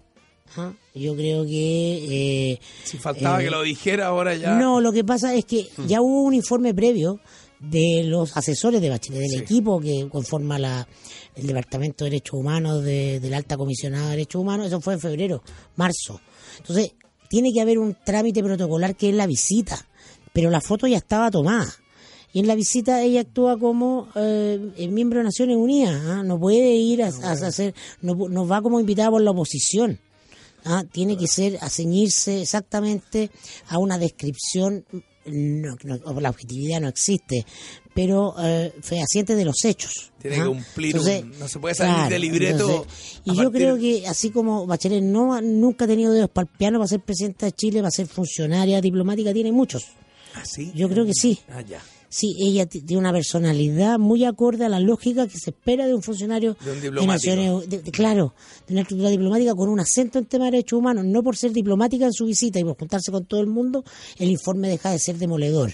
¿Ah? 0.58 0.74
Yo 0.94 1.16
creo 1.16 1.46
que... 1.46 2.52
eh, 2.54 2.60
Si 2.84 2.98
faltaba 2.98 3.42
eh, 3.42 3.46
que 3.46 3.52
lo 3.52 3.62
dijera, 3.64 4.08
ahora 4.08 4.36
ya. 4.36 4.56
no, 4.56 4.82
lo 4.82 4.92
que 4.92 5.04
pasa 5.04 5.34
es 5.36 5.46
que 5.46 5.68
ya 5.88 6.02
hubo 6.02 6.24
un 6.24 6.34
informe 6.34 6.74
previo 6.74 7.20
de 7.60 8.04
los 8.06 8.36
asesores 8.38 8.82
de 8.82 8.90
Bachelet, 8.90 9.22
del 9.22 9.30
Sí. 9.30 9.38
equipo 9.38 9.80
que 9.80 10.08
conforma 10.10 10.60
la, 10.60 10.88
el 11.36 11.48
Departamento 11.48 12.04
de 12.04 12.12
Derechos 12.12 12.40
Humanos 12.40 12.84
de, 12.84 13.20
de 13.20 13.30
la 13.30 13.38
Alta 13.38 13.58
Comisionada 13.58 14.06
de 14.06 14.12
Derechos 14.12 14.42
Humanos, 14.42 14.68
eso 14.68 14.82
fue 14.82 14.94
en 14.96 15.00
febrero, 15.00 15.42
marzo. 15.76 16.20
Entonces, 16.60 16.94
tiene 17.30 17.52
que 17.54 17.62
haber 17.62 17.80
un 17.80 17.96
trámite 18.06 18.44
protocolar 18.44 18.96
que 18.96 19.10
es 19.10 19.16
la 19.16 19.26
visita, 19.26 19.88
pero 20.34 20.50
la 20.50 20.62
foto 20.62 20.86
ya 20.86 20.98
estaba 20.98 21.32
tomada. 21.32 21.74
Y 22.34 22.40
en 22.40 22.48
la 22.48 22.56
visita 22.56 23.02
ella 23.02 23.22
actúa 23.22 23.58
como 23.58 24.10
eh, 24.16 24.60
eh, 24.78 24.88
miembro 24.90 25.20
de 25.20 25.24
Naciones 25.26 25.56
Unidas, 25.56 26.02
¿ah? 26.06 26.22
no 26.24 26.38
puede 26.38 26.76
ir 26.76 27.02
a, 27.02 27.08
a 27.08 27.32
hacer, 27.32 27.74
no, 28.02 28.14
no 28.30 28.46
va 28.46 28.62
como 28.62 28.80
invitada 28.82 29.10
por 29.10 29.22
la 29.22 29.32
oposición. 29.32 30.00
¿Ah? 30.66 30.84
tiene 30.92 31.18
que 31.18 31.28
ser 31.28 31.58
a 31.62 31.70
ceñirse 31.70 32.42
exactamente 32.42 33.30
a 33.70 33.78
una 33.78 33.98
descripción 33.98 34.86
no, 35.28 35.76
no, 35.84 36.20
la 36.22 36.30
objetividad 36.30 36.80
no 36.82 36.88
existe 36.88 37.46
pero 37.96 38.36
eh, 38.40 38.74
fehaciente 38.82 39.36
de 39.36 39.46
los 39.46 39.64
hechos 39.66 40.12
Tiene 40.22 40.36
¿ah? 40.38 40.40
que 40.44 40.46
cumplir 40.50 41.00
un- 41.00 41.40
no 41.40 41.48
se 41.48 41.60
puede 41.60 41.74
salir 41.74 41.96
claro, 41.96 42.10
del 42.10 42.22
libreto 42.22 42.70
entonces, 42.70 43.22
a 43.26 43.32
y 43.32 43.36
yo 43.36 43.44
partir- 43.46 43.52
creo 43.62 43.78
que 43.78 44.08
así 44.08 44.30
como 44.30 44.68
Bachelet 44.68 45.02
no 45.04 45.42
nunca 45.42 45.86
ha 45.86 45.88
tenido 45.88 46.12
dedos 46.14 46.30
para 46.30 46.48
el 46.52 46.58
piano 46.58 46.78
para 46.78 46.88
ser 46.90 47.00
presidenta 47.00 47.48
de 47.48 47.54
Chile 47.54 47.80
para 47.80 47.90
ser 47.92 48.06
funcionaria 48.08 48.82
diplomática 48.82 49.34
tiene 49.34 49.52
muchos 49.52 49.84
¿Ah, 50.36 50.44
sí? 50.46 50.72
yo 50.76 50.90
creo 50.90 51.06
que 51.06 51.14
sí 51.14 51.40
Ah, 51.50 51.62
ya. 51.62 51.82
Sí, 52.18 52.34
ella 52.40 52.66
tiene 52.66 52.96
una 52.96 53.12
personalidad 53.12 54.00
muy 54.00 54.24
acorde 54.24 54.64
a 54.64 54.70
la 54.70 54.80
lógica 54.80 55.28
que 55.28 55.38
se 55.38 55.50
espera 55.50 55.86
de 55.86 55.94
un 55.94 56.02
funcionario 56.02 56.56
De 56.64 56.72
un 56.72 56.78
de 56.78 56.82
diplomático. 56.84 57.12
Naciones 57.36 57.70
de- 57.70 57.80
de- 57.82 57.92
claro, 57.92 58.34
de 58.68 58.74
una 58.74 58.82
estructura 58.84 59.10
diplomática 59.10 59.54
con 59.54 59.68
un 59.68 59.82
acento 59.82 60.20
en 60.20 60.26
tema 60.26 60.46
de 60.46 60.52
derechos 60.52 60.80
humanos, 60.80 61.04
no 61.04 61.22
por 61.24 61.36
ser 61.36 61.52
diplomática 61.52 62.06
en 62.06 62.14
su 62.14 62.26
visita 62.26 62.58
y 62.58 62.64
por 62.64 62.78
juntarse 62.78 63.12
con 63.12 63.26
todo 63.26 63.42
el 63.42 63.48
mundo, 63.48 63.84
el 64.18 64.30
informe 64.32 64.70
deja 64.70 64.92
de 64.92 65.00
ser 65.00 65.18
demoledor. 65.18 65.74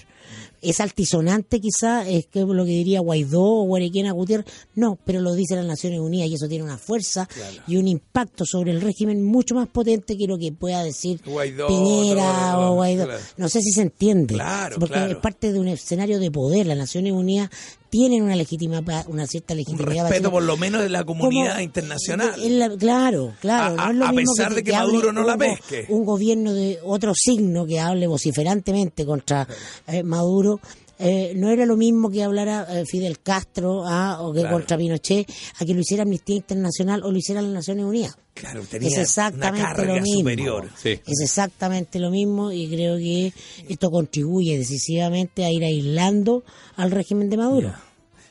Es 0.62 0.80
altisonante 0.80 1.60
quizá, 1.60 2.08
es 2.08 2.26
que 2.26 2.40
lo 2.40 2.64
que 2.64 2.70
diría 2.70 3.00
Guaidó 3.00 3.42
o 3.42 3.64
Guarequena 3.64 4.12
Gutiérrez, 4.12 4.46
no, 4.74 4.98
pero 5.04 5.20
lo 5.20 5.34
dice 5.34 5.56
las 5.56 5.66
Naciones 5.66 6.00
Unidas 6.00 6.28
y 6.28 6.34
eso 6.34 6.48
tiene 6.48 6.64
una 6.64 6.78
fuerza 6.78 7.28
y 7.66 7.76
un 7.76 7.88
impacto 7.88 8.44
sobre 8.46 8.70
el 8.70 8.80
régimen 8.80 9.22
mucho 9.24 9.54
más 9.54 9.68
potente 9.68 10.16
que 10.16 10.26
lo 10.26 10.38
que 10.38 10.52
pueda 10.52 10.82
decir 10.82 11.20
Guaidó, 11.26 11.66
Piñera 11.66 12.22
no, 12.22 12.52
no, 12.52 12.60
no, 12.60 12.72
o 12.72 12.74
Guaidó. 12.76 13.04
claro. 13.04 13.22
No 13.36 13.48
sé 13.48 13.60
si 13.60 13.72
se 13.72 13.82
entiende. 13.82 14.34
Claro, 14.34 14.78
porque 14.78 15.10
es 15.10 15.16
parte 15.16 15.52
de 15.52 15.58
un 15.58 15.68
escenario 15.68 16.18
de 16.18 16.30
poder. 16.30 16.66
Las 16.66 16.78
Naciones 16.78 17.12
Unidas 17.12 17.50
tienen 17.92 18.22
una 18.22 18.34
legitima, 18.36 18.80
una 19.06 19.26
cierta 19.26 19.52
Un 19.52 19.58
legitimidad. 19.58 20.04
respeto 20.08 20.22
para- 20.22 20.32
por 20.32 20.42
lo 20.44 20.56
menos 20.56 20.80
de 20.80 20.88
la 20.88 21.04
comunidad 21.04 21.50
como- 21.52 21.60
internacional. 21.62 22.58
la- 22.58 22.74
claro, 22.74 23.34
claro. 23.38 23.76
A- 23.78 23.84
no 23.88 23.90
es 23.92 23.96
lo 23.98 24.04
a 24.06 24.12
mismo 24.12 24.32
pesar 24.34 24.54
de 24.54 24.64
que 24.64 24.72
Maduro 24.72 25.12
no 25.12 25.22
la 25.24 25.34
un 25.34 25.38
pesque. 25.38 25.84
Un 25.90 26.04
gobierno 26.06 26.54
de 26.54 26.78
otro 26.82 27.12
signo 27.14 27.66
que 27.66 27.78
hable 27.80 28.06
vociferantemente 28.06 29.04
contra 29.04 29.46
eh, 29.86 30.02
Maduro. 30.02 30.58
Eh, 31.02 31.32
no 31.36 31.50
era 31.50 31.66
lo 31.66 31.76
mismo 31.76 32.10
que 32.10 32.22
hablara 32.22 32.66
eh, 32.70 32.84
Fidel 32.86 33.20
Castro 33.20 33.82
ah, 33.86 34.18
o 34.20 34.32
que 34.32 34.40
Claro. 34.40 34.56
contra 34.56 34.76
Pinochet, 34.78 35.28
a 35.58 35.64
que 35.64 35.74
lo 35.74 35.80
hiciera 35.80 36.02
Amnistía 36.04 36.36
Internacional 36.36 37.02
o 37.04 37.10
lo 37.10 37.18
hiciera 37.18 37.42
las 37.42 37.52
Naciones 37.52 37.84
Unidas. 37.84 38.16
Claro, 38.34 38.62
tenía 38.70 38.88
es 38.88 38.96
exactamente 38.98 39.60
una 39.60 39.74
carga 39.74 39.94
lo 39.96 40.00
mismo. 40.02 40.20
superior. 40.20 40.70
Sí. 40.82 41.00
Es 41.06 41.20
exactamente 41.20 41.98
lo 41.98 42.10
mismo 42.10 42.50
y 42.52 42.68
creo 42.68 42.96
que 42.96 43.32
esto 43.68 43.90
contribuye 43.90 44.56
decisivamente 44.58 45.44
a 45.44 45.50
ir 45.50 45.64
aislando 45.64 46.44
al 46.76 46.90
régimen 46.90 47.28
de 47.28 47.36
Maduro. 47.36 47.74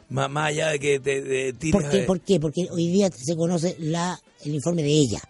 Más, 0.09 0.29
más 0.29 0.49
allá 0.49 0.69
de 0.69 0.79
que 0.79 0.99
te, 0.99 1.21
te 1.21 1.53
tires 1.53 1.71
¿Por 1.81 1.89
qué? 1.91 1.97
de- 1.99 2.03
¿Por 2.03 2.19
qué? 2.21 2.39
Porque 2.39 2.67
hoy 2.71 2.87
día 2.89 3.09
se 3.15 3.35
conoce 3.35 3.75
la, 3.79 4.19
el 4.43 4.55
informe 4.55 4.83
de 4.83 4.89
ella. 4.91 5.21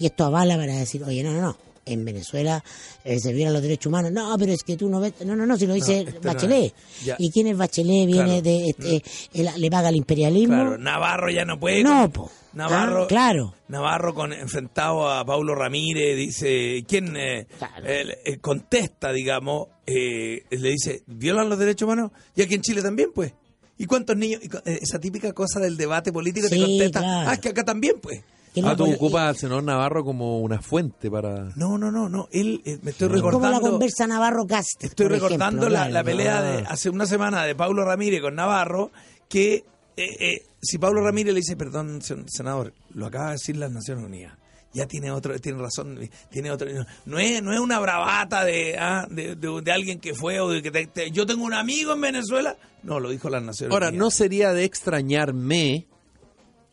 Y 0.00 0.06
esto 0.06 0.24
avala 0.24 0.56
para 0.56 0.76
decir, 0.76 1.04
oye, 1.04 1.22
no, 1.22 1.32
no, 1.32 1.40
no. 1.42 1.56
En 1.86 2.04
Venezuela 2.04 2.62
eh, 3.04 3.18
se 3.20 3.32
violan 3.32 3.52
los 3.52 3.62
derechos 3.62 3.86
humanos. 3.86 4.10
No, 4.12 4.34
pero 4.38 4.52
es 4.52 4.62
que 4.62 4.76
tú 4.76 4.88
no 4.88 5.00
ves. 5.00 5.12
No, 5.24 5.36
no, 5.36 5.44
no, 5.46 5.56
si 5.58 5.66
lo 5.66 5.74
dice 5.74 6.00
esto 6.00 6.20
no 6.22 6.32
Bachelet. 6.32 6.74
¿Y 7.18 7.30
quién 7.30 7.46
es 7.48 7.56
Bachelet? 7.56 8.06
Viene 8.06 8.40
Claro. 8.40 8.42
de. 8.42 8.68
este, 8.70 9.02
él 9.34 9.48
le 9.58 9.70
paga 9.70 9.88
el 9.90 9.96
imperialismo. 9.96 10.54
Claro, 10.54 10.78
Navarro 10.78 11.30
ya 11.30 11.44
no 11.44 11.58
puede. 11.60 11.82
No, 11.82 12.10
po. 12.10 12.30
Navarro, 12.54 13.02
Ah, 13.02 13.06
claro. 13.08 13.54
Navarro 13.68 14.14
con, 14.14 14.32
enfrentado 14.32 15.10
a 15.10 15.24
Paulo 15.24 15.54
Ramírez 15.56 16.16
dice, 16.16 16.84
¿quién 16.86 17.16
eh, 17.16 17.46
Claro. 17.58 17.84
eh, 17.86 18.38
contesta, 18.40 19.12
digamos, 19.12 19.68
eh, 19.86 20.44
le 20.50 20.70
dice, 20.70 21.02
¿violan 21.06 21.48
los 21.48 21.58
derechos 21.58 21.86
humanos? 21.86 22.12
Y 22.36 22.42
aquí 22.42 22.54
en 22.54 22.62
Chile 22.62 22.80
también, 22.80 23.10
pues. 23.12 23.32
¿Y 23.76 23.86
cuántos 23.86 24.16
niños? 24.16 24.40
y 24.42 24.46
eh, 24.70 24.78
esa 24.80 25.00
típica 25.00 25.32
cosa 25.32 25.58
del 25.58 25.76
debate 25.76 26.12
político 26.12 26.48
te 26.48 26.54
Sí, 26.54 26.60
contesta, 26.60 27.00
claro. 27.00 27.28
ah, 27.30 27.34
es 27.34 27.40
que 27.40 27.48
acá 27.48 27.64
también, 27.64 27.96
pues. 28.00 28.22
Ah, 28.56 28.60
no, 28.60 28.76
tú 28.76 28.92
ocupas 28.92 29.22
al 29.30 29.36
senador 29.36 29.64
Navarro 29.64 30.04
como 30.04 30.40
una 30.40 30.60
fuente 30.62 31.10
para... 31.10 31.50
No, 31.56 31.76
no, 31.78 31.90
no, 31.90 32.08
no. 32.08 32.28
Él, 32.30 32.62
eh, 32.64 32.78
me 32.82 32.92
estoy 32.92 33.08
es 33.14 33.20
como 33.20 33.30
la 33.40 33.48
recordando. 33.48 33.60
conversa 33.70 34.06
Navarro 34.06 34.46
Cast. 34.46 34.82
Estoy 34.84 35.08
recordando 35.08 35.46
ejemplo, 35.66 35.68
la, 35.70 35.78
claro, 35.80 35.92
la 35.92 36.00
¿no? 36.00 36.04
pelea 36.06 36.42
de 36.42 36.58
hace 36.68 36.90
una 36.90 37.06
semana 37.06 37.44
de 37.44 37.54
Paulo 37.54 37.84
Ramírez 37.84 38.20
con 38.20 38.34
Navarro, 38.36 38.92
que 39.28 39.64
eh, 39.96 40.06
eh, 40.20 40.46
si 40.62 40.78
Paulo 40.78 41.02
Ramírez 41.02 41.34
le 41.34 41.40
dice, 41.40 41.56
perdón, 41.56 42.00
sen- 42.00 42.26
senador, 42.28 42.72
lo 42.94 43.06
acaba 43.06 43.26
de 43.26 43.32
decir 43.32 43.56
las 43.56 43.72
Naciones 43.72 44.04
Unidas. 44.04 44.34
Ya 44.72 44.86
tiene 44.86 45.12
otro, 45.12 45.38
tiene 45.38 45.58
razón, 45.62 45.98
tiene 46.32 46.50
otro. 46.50 46.68
No 47.06 47.18
es, 47.20 47.40
no 47.44 47.52
es 47.52 47.60
una 47.60 47.78
bravata 47.78 48.44
de, 48.44 48.76
ah, 48.76 49.06
de, 49.08 49.36
de- 49.36 49.60
de 49.62 49.72
alguien 49.72 50.00
que 50.00 50.14
fue 50.14 50.40
o 50.40 50.48
de 50.48 50.62
que 50.62 50.70
te- 50.72 50.86
te- 50.88 51.10
yo 51.12 51.26
tengo 51.26 51.44
un 51.44 51.54
amigo 51.54 51.92
en 51.92 52.00
Venezuela. 52.00 52.56
No, 52.82 52.98
lo 52.98 53.08
dijo 53.10 53.30
las 53.30 53.42
Naciones 53.42 53.72
Ahora, 53.72 53.88
Unidas. 53.90 54.04
no 54.04 54.10
sería 54.10 54.52
de 54.52 54.64
extrañarme, 54.64 55.86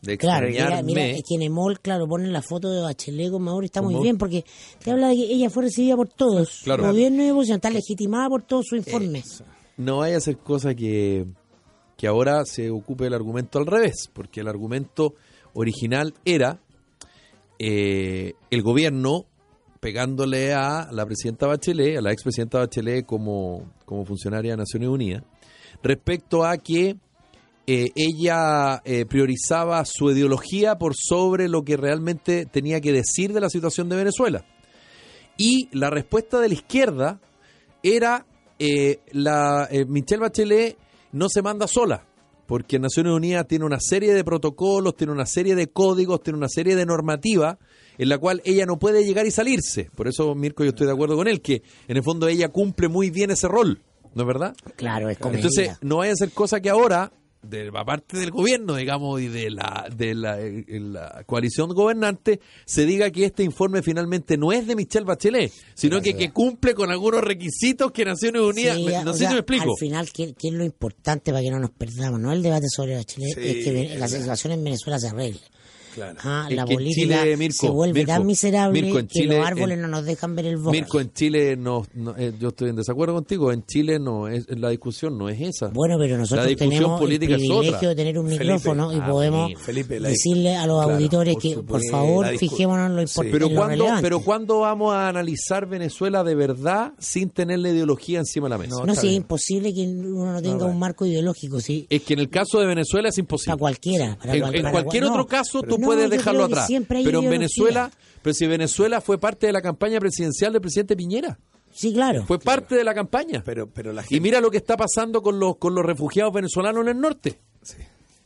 de 0.01 0.17
Claro, 0.17 0.47
mira, 0.47 0.59
extrañarme, 0.61 0.87
mira, 0.87 1.05
es 1.05 1.23
que 1.27 1.35
en 1.35 1.41
Emol, 1.43 1.79
claro, 1.79 2.07
ponen 2.07 2.33
la 2.33 2.41
foto 2.41 2.71
de 2.71 2.81
Bachelet 2.81 3.31
con 3.31 3.43
Maduro 3.43 3.63
y 3.63 3.65
está 3.67 3.81
muy 3.81 4.01
bien, 4.01 4.17
porque 4.17 4.43
te 4.83 4.91
habla 4.91 5.09
de 5.09 5.15
que 5.15 5.23
ella 5.33 5.49
fue 5.49 5.63
recibida 5.63 5.95
por 5.95 6.09
todos, 6.09 6.61
Claro. 6.63 6.87
gobierno 6.87 7.23
y 7.23 7.29
oposición, 7.29 7.57
está 7.57 7.69
legitimada 7.69 8.29
por 8.29 8.41
todo 8.43 8.61
su 8.63 8.75
informe. 8.75 9.23
no 9.77 9.97
vaya 9.97 10.17
a 10.17 10.19
ser 10.21 10.37
cosa 10.37 10.73
que, 10.73 11.25
que 11.97 12.07
ahora 12.07 12.43
se 12.45 12.71
ocupe 12.71 13.05
el 13.05 13.13
argumento 13.13 13.59
al 13.59 13.67
revés, 13.67 14.09
porque 14.11 14.41
el 14.41 14.47
argumento 14.47 15.13
original 15.53 16.13
era 16.25 16.59
eh, 17.59 18.33
el 18.49 18.61
gobierno 18.63 19.25
pegándole 19.79 20.53
a 20.53 20.89
la 20.91 21.05
presidenta 21.05 21.47
Bachelet, 21.47 21.97
a 21.97 22.01
la 22.01 22.11
expresidenta 22.11 22.59
Bachelet 22.59 23.05
como, 23.05 23.71
como 23.85 24.05
funcionaria 24.05 24.51
de 24.51 24.57
Naciones 24.57 24.89
Unidas, 24.89 25.23
respecto 25.83 26.43
a 26.45 26.57
que 26.57 26.95
eh, 27.73 27.91
ella 27.95 28.81
eh, 28.83 29.05
priorizaba 29.05 29.83
su 29.85 30.11
ideología 30.11 30.77
por 30.77 30.93
sobre 30.95 31.47
lo 31.47 31.63
que 31.63 31.77
realmente 31.77 32.45
tenía 32.45 32.81
que 32.81 32.91
decir 32.91 33.31
de 33.31 33.39
la 33.39 33.49
situación 33.49 33.87
de 33.87 33.95
Venezuela. 33.95 34.45
Y 35.37 35.69
la 35.71 35.89
respuesta 35.89 36.39
de 36.39 36.49
la 36.49 36.53
izquierda 36.53 37.21
era 37.81 38.25
eh, 38.59 38.99
la 39.11 39.67
eh, 39.71 39.85
Michelle 39.85 40.21
Bachelet 40.21 40.77
no 41.13 41.29
se 41.29 41.41
manda 41.41 41.65
sola, 41.67 42.05
porque 42.45 42.77
Naciones 42.77 43.13
Unidas 43.13 43.47
tiene 43.47 43.65
una 43.65 43.79
serie 43.79 44.13
de 44.13 44.23
protocolos, 44.23 44.95
tiene 44.95 45.13
una 45.13 45.25
serie 45.25 45.55
de 45.55 45.67
códigos, 45.67 46.21
tiene 46.21 46.37
una 46.37 46.49
serie 46.49 46.75
de 46.75 46.85
normativa 46.85 47.57
en 47.97 48.09
la 48.09 48.17
cual 48.17 48.41
ella 48.45 48.65
no 48.65 48.79
puede 48.79 49.03
llegar 49.03 49.25
y 49.25 49.31
salirse. 49.31 49.89
Por 49.95 50.07
eso, 50.07 50.35
Mirko, 50.35 50.63
yo 50.63 50.69
estoy 50.69 50.87
de 50.87 50.93
acuerdo 50.93 51.15
con 51.15 51.27
él, 51.27 51.41
que 51.41 51.63
en 51.87 51.97
el 51.97 52.03
fondo 52.03 52.27
ella 52.27 52.49
cumple 52.49 52.87
muy 52.87 53.09
bien 53.09 53.31
ese 53.31 53.47
rol, 53.47 53.81
¿no 54.13 54.23
es 54.23 54.27
verdad? 54.27 54.55
Claro, 54.75 55.09
es 55.09 55.17
como 55.17 55.35
Entonces, 55.35 55.77
no 55.81 55.97
vaya 55.97 56.11
a 56.13 56.15
ser 56.17 56.31
cosa 56.31 56.59
que 56.59 56.69
ahora, 56.69 57.11
de 57.41 57.71
la 57.71 57.83
parte 57.83 58.17
del 58.17 58.31
gobierno, 58.31 58.75
digamos, 58.75 59.19
y 59.21 59.27
de 59.27 59.49
la, 59.49 59.87
de 59.95 60.13
la, 60.13 60.39
eh, 60.39 60.65
la 60.67 61.23
coalición 61.25 61.69
gobernante, 61.69 62.39
se 62.65 62.85
diga 62.85 63.09
que 63.11 63.25
este 63.25 63.43
informe 63.43 63.81
finalmente 63.81 64.37
no 64.37 64.51
es 64.51 64.67
de 64.67 64.75
Michelle 64.75 65.05
Bachelet, 65.05 65.51
sino 65.73 66.01
que, 66.01 66.15
que 66.15 66.31
cumple 66.31 66.73
con 66.75 66.91
algunos 66.91 67.21
requisitos 67.21 67.91
que 67.91 68.05
Naciones 68.05 68.41
Unidas... 68.41 68.77
Sí, 68.77 68.85
no 69.03 69.13
sé 69.13 69.19
sea, 69.19 69.29
si 69.29 69.33
me 69.33 69.39
explico. 69.39 69.71
Al 69.71 69.79
final, 69.79 70.11
¿qué, 70.11 70.33
qué 70.33 70.49
es 70.49 70.53
lo 70.53 70.63
importante 70.63 71.31
para 71.31 71.43
que 71.43 71.51
no 71.51 71.59
nos 71.59 71.71
perdamos? 71.71 72.19
No 72.19 72.31
el 72.31 72.43
debate 72.43 72.67
sobre 72.69 72.95
Bachelet, 72.95 73.33
Sí, 73.33 73.41
es 73.41 73.65
que 73.65 73.97
la 73.97 74.07
situación 74.07 74.53
en 74.53 74.63
Venezuela 74.63 74.99
se 74.99 75.07
arregle. 75.07 75.39
Claro. 75.93 76.17
Ah, 76.23 76.47
Es 76.49 76.55
la 76.55 76.65
que 76.65 76.77
Chile, 76.77 77.37
Mirko, 77.37 77.55
se 77.67 77.69
vuelve 77.69 77.99
Mirko, 77.99 78.11
tan 78.13 78.25
miserable 78.25 78.81
Mirko, 78.81 78.99
en 78.99 79.07
que 79.07 79.13
Chile, 79.19 79.37
los 79.37 79.47
árboles 79.47 79.75
en- 79.75 79.81
no 79.81 79.87
nos 79.89 80.05
dejan 80.05 80.35
ver 80.35 80.45
el 80.45 80.57
bosque. 80.57 80.79
Mirko, 80.79 80.99
en 81.01 81.13
Chile, 81.13 81.55
no, 81.57 81.85
no, 81.93 82.15
eh, 82.17 82.33
yo 82.39 82.49
estoy 82.49 82.69
en 82.69 82.75
desacuerdo 82.77 83.13
contigo, 83.13 83.51
en 83.51 83.65
Chile 83.65 83.99
no 83.99 84.27
es 84.27 84.45
la 84.57 84.69
discusión 84.69 85.17
no 85.17 85.27
es 85.29 85.41
esa. 85.41 85.67
Bueno, 85.69 85.97
pero 85.99 86.17
nosotros 86.17 86.45
La 86.45 86.49
discusión 86.49 86.71
tenemos 86.71 86.99
política 86.99 87.35
el 87.35 87.41
es 87.41 87.47
privilegio 87.47 87.75
otra. 87.77 87.89
de 87.89 87.95
tener 87.95 88.19
un 88.19 88.25
Felipe, 88.27 88.43
micrófono 88.45 88.93
y 88.93 88.97
ah, 88.99 89.07
podemos 89.07 89.51
Felipe, 89.61 89.99
decirle 89.99 90.55
a 90.55 90.65
los 90.67 90.77
claro, 90.83 90.93
auditores 90.95 91.33
por 91.33 91.41
que, 91.41 91.57
por 91.57 91.81
favor, 91.89 92.27
fijémonos 92.37 92.89
en 92.89 92.95
lo 92.95 93.07
Sí. 93.07 93.11
importante. 93.19 93.31
Pero 93.31 93.45
en 93.47 93.51
lo 93.53 93.57
¿cuándo, 93.59 93.71
relevante. 93.75 94.01
pero 94.01 94.19
¿cuándo 94.21 94.59
vamos 94.59 94.93
a 94.93 95.07
analizar 95.09 95.67
Venezuela 95.67 96.23
de 96.23 96.35
verdad 96.35 96.93
sin 96.99 97.29
tener 97.29 97.59
la 97.59 97.69
ideología 97.69 98.19
encima 98.19 98.45
de 98.47 98.49
la 98.51 98.57
mesa? 98.57 98.75
No, 98.79 98.85
No, 98.85 98.95
si 98.95 99.07
es 99.07 99.13
imposible 99.13 99.73
que 99.73 99.81
uno 99.87 100.33
no 100.33 100.41
tenga 100.41 100.65
un 100.65 100.79
marco 100.79 101.05
ideológico, 101.05 101.59
sí. 101.59 101.85
Es 101.89 102.01
que 102.03 102.13
en 102.13 102.19
el 102.19 102.29
caso 102.29 102.59
de 102.59 102.65
Venezuela 102.65 103.09
es 103.09 103.17
imposible. 103.17 103.51
Para 103.53 103.59
cualquiera. 103.59 104.17
para 104.19 104.33
en, 104.35 104.39
cual- 104.41 104.55
en 104.55 104.61
para 104.61 104.71
cualquier 104.71 105.03
cual- 105.03 105.11
otro 105.11 105.21
no, 105.23 105.27
caso 105.27 105.61
tú 105.63 105.77
no, 105.81 105.87
puedes 105.87 106.09
dejarlo 106.09 106.45
atrás. 106.45 106.67
siempre 106.67 106.99
hay 106.99 107.03
Pero 107.05 107.21
en. 107.21 107.29
Venezuela, 107.29 107.91
pero 108.21 108.33
si 108.33 108.47
Venezuela 108.47 109.01
fue 109.01 109.17
parte 109.19 109.47
de 109.47 109.53
la 109.53 109.61
campaña 109.61 109.99
presidencial 109.99 110.53
del 110.53 110.61
presidente 110.61 110.95
Piñera, 110.95 111.37
Sí, 111.73 111.93
claro. 111.93 112.25
fue 112.25 112.37
parte 112.39 112.75
de 112.75 112.83
la 112.83 112.93
campaña. 112.93 113.41
Pero, 113.45 113.67
pero 113.69 113.93
la 113.93 114.01
gente... 114.03 114.15
y 114.15 114.19
mira 114.19 114.41
lo 114.41 114.51
que 114.51 114.57
está 114.57 114.75
pasando 114.75 115.21
con 115.21 115.39
los 115.39 115.57
con 115.57 115.73
los 115.73 115.85
refugiados 115.85 116.33
venezolanos 116.33 116.81
en 116.83 116.89
el 116.89 116.99
norte. 116.99 117.39
Sí, 117.61 117.77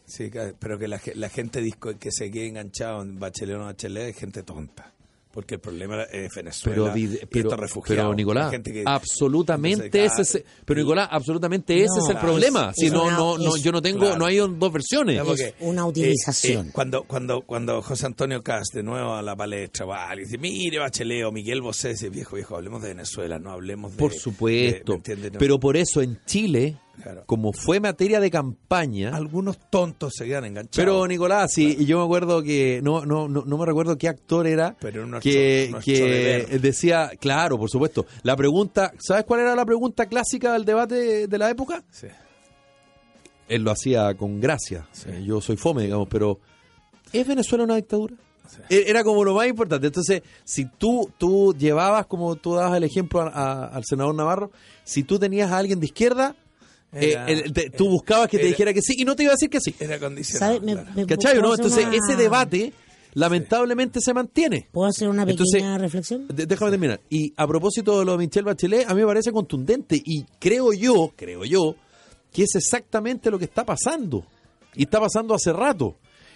sí, 0.06 0.32
pero 0.60 0.80
que 0.80 0.88
la, 0.88 0.98
ge- 0.98 1.14
la 1.16 1.30
gente 1.30 1.62
disco 1.62 1.92
que 2.00 2.12
se 2.12 2.32
quede 2.32 2.48
enganchado 2.48 3.02
en 3.04 3.20
Bachelet 3.20 3.56
o 3.56 3.60
no 3.60 3.66
Bachelet 3.66 4.10
es 4.10 4.16
gente 4.18 4.42
tonta. 4.42 4.94
Porque 5.36 5.56
el 5.56 5.60
problema 5.60 6.04
es 6.04 6.34
Venezuela 6.34 6.94
Pero, 6.94 6.98
y 6.98 8.16
Nicolás, 8.16 8.46
La 8.46 8.52
gente 8.52 8.72
que- 8.72 8.84
absolutamente 8.86 10.06
ese 10.06 10.22
es, 10.22 10.44
pero 10.64 10.80
Nicolás, 10.82 11.10
absolutamente 11.12 11.76
ese 11.84 11.88
No, 11.98 12.04
es 12.06 12.10
el 12.10 12.18
problema. 12.18 12.70
es 12.70 12.76
Si 12.86 12.90
no, 12.90 13.04
una- 13.04 13.18
no, 13.18 13.38
no, 13.38 13.56
es- 13.58 13.62
yo 13.62 13.72
no 13.74 13.82
tengo, 13.82 14.00
claro. 14.00 14.18
no 14.18 14.26
hay 14.26 14.38
dos 14.38 14.72
versiones. 14.72 15.22
Es 15.40 15.54
una 15.60 15.86
utilización. 15.86 16.68
eh, 16.68 16.72
cuando, 16.74 17.04
cuando, 17.04 17.42
cuando 17.42 17.82
José 17.82 18.06
Antonio 18.06 18.42
Cast 18.42 18.74
de 18.74 18.84
nuevo 18.84 19.14
a 19.14 19.22
la 19.22 19.36
palestra 19.36 19.86
va 19.86 20.16
y 20.16 20.20
dice, 20.20 20.38
mire 20.38 20.80
Bachelet 20.80 21.26
o 21.26 21.32
Miguel 21.34 21.62
Bosé, 21.62 21.90
dice, 21.90 22.10
viejo, 22.10 22.38
viejo, 22.38 22.56
hablemos 22.56 22.82
de 22.82 22.88
Venezuela, 22.90 23.38
no 23.38 23.52
hablemos 23.52 23.92
de... 23.92 23.98
Por 23.98 24.14
de- 24.14 24.18
supuesto. 24.20 24.94
¿me 24.94 24.98
entiendes? 24.98 25.34
No. 25.34 25.40
pero 25.40 25.60
por 25.60 25.76
eso 25.76 26.02
en 26.02 26.18
Chile, 26.26 26.78
Claro. 27.04 27.24
como 27.26 27.54
fue 27.54 27.80
materia 27.80 28.20
de 28.20 28.32
campaña, 28.32 29.16
Algunos 29.16 29.58
tontos 29.70 30.14
se 30.16 30.26
quedan 30.26 30.46
enganchados. 30.46 30.76
Pero 30.76 31.06
Nicolás, 31.08 31.52
sí, 31.54 31.76
y 31.80 31.86
yo 31.86 32.00
me 32.00 32.06
acuerdo 32.06 32.42
que 32.42 32.80
no, 32.84 33.06
no, 33.06 33.28
no, 33.28 33.44
no 33.46 33.58
me 33.58 33.66
recuerdo 33.66 33.98
qué 33.98 34.08
actor 34.08 34.48
era 34.48 34.76
Pero 34.80 35.06
nuestro- 35.06 35.32
que, 35.32 35.68
nuestro 35.72 35.94
que 35.94 36.60
decía, 36.62 37.12
claro, 37.20 37.58
por 37.60 37.70
supuesto. 37.70 38.06
La 38.24 38.36
pregunta, 38.36 38.92
¿sabes 39.00 39.24
cuál 39.26 39.42
era 39.42 39.56
la 39.56 39.66
pregunta 39.66 40.06
clásica 40.08 40.54
del 40.54 40.66
debate 40.66 41.28
de 41.28 41.38
la 41.38 41.50
época? 41.50 41.84
Sí. 41.92 42.08
Él 43.48 43.62
lo 43.62 43.72
hacía 43.72 44.14
con 44.16 44.40
gracia. 44.42 44.88
Eh, 45.06 45.24
Yo 45.26 45.40
soy 45.42 45.58
fome, 45.58 45.84
digamos, 45.84 46.08
pero 46.10 46.40
¿es 47.14 47.28
Venezuela 47.28 47.64
una 47.64 47.76
dictadura? 47.76 48.16
E- 48.70 48.86
Era 48.88 49.04
como 49.04 49.24
lo 49.24 49.34
más 49.36 49.48
importante. 49.48 49.88
Entonces, 49.88 50.24
si 50.44 50.66
tú, 50.66 51.12
tú 51.18 51.54
llevabas, 51.58 52.06
como 52.08 52.36
tú 52.38 52.56
dabas 52.56 52.78
el 52.78 52.84
ejemplo 52.84 53.22
a- 53.22 53.28
a- 53.30 53.66
al 53.68 53.84
senador 53.86 54.16
Navarro, 54.16 54.52
si 54.84 55.04
tú 55.04 55.20
tenías 55.20 55.52
a 55.52 55.58
alguien 55.58 55.80
de 55.80 55.86
izquierda, 55.88 56.36
eh, 56.94 57.12
Era- 57.12 57.26
el- 57.28 57.52
te- 57.54 57.70
tú 57.70 57.90
buscabas 57.90 58.30
que 58.30 58.38
te 58.38 58.44
era- 58.44 58.50
dijera 58.52 58.74
que 58.74 58.82
sí 58.82 58.94
y 58.98 59.06
no 59.06 59.16
te 59.16 59.24
iba 59.24 59.32
a 59.32 59.36
decir 59.36 59.50
que 59.50 59.60
sí. 59.62 59.76
Era 59.80 60.00
condicionado. 60.00 60.62
Me- 60.62 60.74
claro. 60.74 60.90
me- 60.96 61.06
¿Cachai 61.06 61.38
o 61.38 61.42
¿puedo 61.42 61.48
no? 61.50 61.56
Entonces, 61.56 61.86
una- 61.86 61.96
ese 61.96 62.16
debate 62.16 62.74
lamentablemente 63.14 64.00
se 64.02 64.14
mantiene. 64.14 64.68
¿Puedo 64.72 64.90
hacer 64.90 65.08
una 65.10 65.26
pequeña 65.26 65.46
Entonces, 65.54 65.82
reflexión? 65.82 66.28
De- 66.28 66.46
déjame 66.46 66.72
terminar. 66.72 67.00
Y 67.10 67.34
a 67.38 67.48
propósito 67.48 68.00
de 68.00 68.06
lo 68.06 68.12
de 68.14 68.18
Michelle 68.20 68.46
Bachelet, 68.46 68.90
a 68.90 68.94
mí 68.94 69.02
me 69.02 69.08
parece 69.08 69.32
contundente 69.32 70.02
y 70.04 70.24
creo 70.40 70.74
yo, 70.74 71.14
creo 71.16 71.46
yo, 71.46 71.76
que 72.34 72.44
es 72.44 72.56
exactamente 72.56 73.32
lo 73.32 73.40
que 73.40 73.46
está 73.46 73.66
pasando. 73.66 74.26
Y 74.76 74.84
está 74.84 75.00
pasando 75.00 75.34
hace 75.34 75.54
rato. 75.54 75.96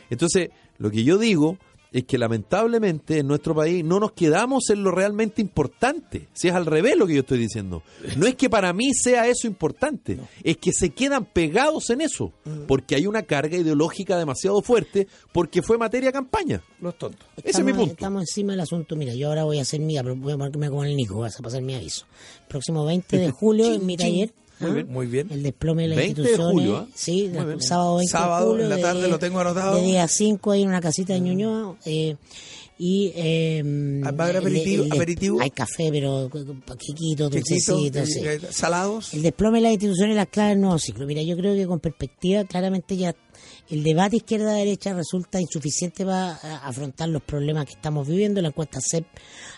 Entonces, 0.10 0.50
lo 0.78 0.90
que 0.90 1.04
yo 1.04 1.18
digo 1.18 1.58
es 1.92 2.04
que 2.04 2.18
lamentablemente 2.18 3.18
en 3.20 3.28
nuestro 3.28 3.56
país 3.56 3.84
no 3.84 4.00
nos 4.00 4.12
quedamos 4.12 4.70
en 4.70 4.84
lo 4.84 4.92
realmente 4.92 5.42
importante. 5.42 6.28
Si 6.34 6.48
es 6.48 6.54
al 6.54 6.66
revés 6.66 6.96
lo 6.98 7.08
que 7.08 7.16
yo 7.16 7.22
estoy 7.22 7.40
diciendo. 7.40 7.82
No 8.18 8.28
es 8.28 8.36
que 8.36 8.50
para 8.50 8.74
mí 8.74 8.94
sea 8.94 9.28
eso 9.28 9.48
importante, 9.48 10.20
es 10.44 10.58
que 10.58 10.72
se 10.72 10.92
quedan 10.92 11.26
pegados 11.26 11.90
en 11.90 12.02
eso, 12.02 12.32
porque 12.68 12.96
hay 12.96 13.08
una 13.08 13.24
carga 13.24 13.58
ideológica 13.58 14.18
demasiado 14.18 14.62
fuerte, 14.62 15.08
porque 15.32 15.62
fue 15.62 15.78
materia 15.78 16.12
campaña. 16.12 16.62
Los 16.82 16.98
tontos. 16.98 17.26
Ese 17.38 17.50
es 17.50 17.64
mi 17.66 17.72
Estamos- 17.72 17.78
punto. 17.78 17.94
Estamos 17.94 18.22
encima 18.24 18.54
del 18.54 18.60
asunto. 18.62 18.96
Mira, 18.96 19.14
yo 19.16 19.28
ahora 19.28 19.44
voy 19.44 19.60
a 19.60 19.64
hacer 19.64 19.80
mía, 19.80 20.04
pero 20.04 20.16
voy 20.16 20.34
a 20.34 20.38
marcarme 20.38 20.70
con 20.70 20.86
el 20.86 20.96
Nico, 20.96 21.18
vas 21.20 21.40
a 21.40 21.44
pasar 21.44 21.62
mi 21.62 21.74
aviso. 21.76 22.06
Próximo 22.48 22.86
20 22.86 23.18
de 23.18 23.32
julio 23.32 23.74
en 23.74 23.86
mi 23.86 23.98
taller. 23.98 24.32
Muy 24.60 24.70
¿ah? 24.70 24.74
bien, 24.74 24.88
muy 24.92 25.08
bien. 25.08 25.28
El 25.32 25.44
desplome 25.44 25.84
de 25.84 25.88
las 25.90 25.98
20 25.98 26.22
de 26.22 26.28
instituciones. 26.30 26.54
julio, 26.54 26.78
¿ah? 26.78 26.88
Sí, 26.96 27.26
el 27.34 27.62
sábado 27.62 27.96
20 27.98 28.12
Sábado, 28.12 28.46
de 28.46 28.52
julio. 28.52 28.64
en 28.66 28.70
la 28.70 28.76
de 28.76 28.82
tarde, 28.82 29.00
diez- 29.02 29.10
lo 29.12 29.20
tengo 29.20 29.40
anotado. 29.40 29.76
De 29.78 29.82
día 29.84 30.08
5 30.08 30.52
ahí 30.52 30.62
en 30.64 30.68
una 30.70 30.82
casita 30.82 31.14
de 31.14 31.20
Ñuñoa. 31.22 31.76
eh, 31.86 32.16
y 32.82 33.12
eh, 33.14 33.62
¿Va 34.06 34.08
a 34.08 34.28
haber 34.28 34.38
el- 34.38 34.42
aperitivo- 34.44 34.84
el 34.84 34.90
de- 34.90 34.96
aperitivo? 34.96 35.42
Hay 35.42 35.50
café, 35.50 35.90
pero 35.92 36.30
chiquito, 36.78 37.30
dulcecito, 37.30 38.00
eh, 38.00 38.06
sí. 38.06 38.20
eh, 38.24 38.40
salados. 38.52 39.14
El 39.14 39.22
desplome 39.22 39.58
de 39.58 39.64
las 39.64 39.72
instituciones 39.74 40.14
y 40.14 40.16
las 40.18 40.28
claves 40.28 40.54
del 40.54 40.62
nuevo 40.62 40.80
ciclo. 40.80 41.06
Mira, 41.06 41.22
yo 41.22 41.36
creo 41.36 41.56
que 41.56 41.68
con 41.68 41.80
perspectiva, 41.82 42.46
claramente 42.46 42.96
ya 42.96 43.14
el 43.70 43.84
debate 43.84 44.18
izquierda-derecha 44.18 44.94
resulta 44.94 45.40
insuficiente 45.40 46.04
para 46.06 46.34
eh, 46.34 46.58
afrontar 46.64 47.10
los 47.10 47.22
problemas 47.22 47.66
que 47.66 47.74
estamos 47.74 48.08
viviendo. 48.08 48.42
La 48.42 48.50
encuesta 48.50 48.80
CEP 48.82 49.06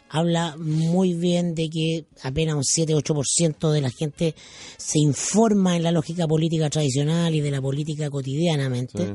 habla 0.10 0.56
muy 0.58 1.14
bien 1.14 1.56
de 1.56 1.70
que 1.70 2.06
apenas 2.24 2.56
un 2.56 2.64
7-8% 2.64 3.72
de 3.72 3.82
la 3.82 3.90
gente 3.90 4.36
se 4.78 5.00
informa 5.00 5.78
en 5.78 5.84
la 5.84 5.92
lógica 5.92 6.28
política 6.28 6.70
tradicional 6.70 7.34
y 7.34 7.42
de 7.42 7.52
la 7.52 7.62
política 7.62 8.10
cotidianamente, 8.10 9.14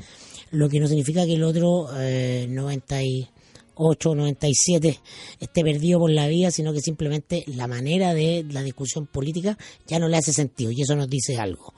lo 0.51 0.69
que 0.69 0.81
no 0.81 0.89
significa 0.89 1.27
que 1.27 1.35
el 1.35 1.43
otro 1.43 1.89
eh, 1.99 2.47
90 2.49 3.03
y 3.03 3.29
8 3.77 4.11
o 4.11 4.15
97 4.15 5.01
esté 5.41 5.63
perdido 5.63 6.01
por 6.01 6.11
la 6.11 6.27
vía, 6.27 6.51
sino 6.51 6.73
que 6.73 6.81
simplemente 6.81 7.45
la 7.47 7.67
manera 7.67 8.15
de 8.15 8.45
la 8.51 8.63
discusión 8.63 9.07
política 9.07 9.57
ya 9.87 9.99
no 9.99 10.09
le 10.09 10.17
hace 10.17 10.33
sentido 10.33 10.71
y 10.73 10.83
eso 10.83 10.97
nos 10.97 11.09
dice 11.09 11.37
algo. 11.39 11.75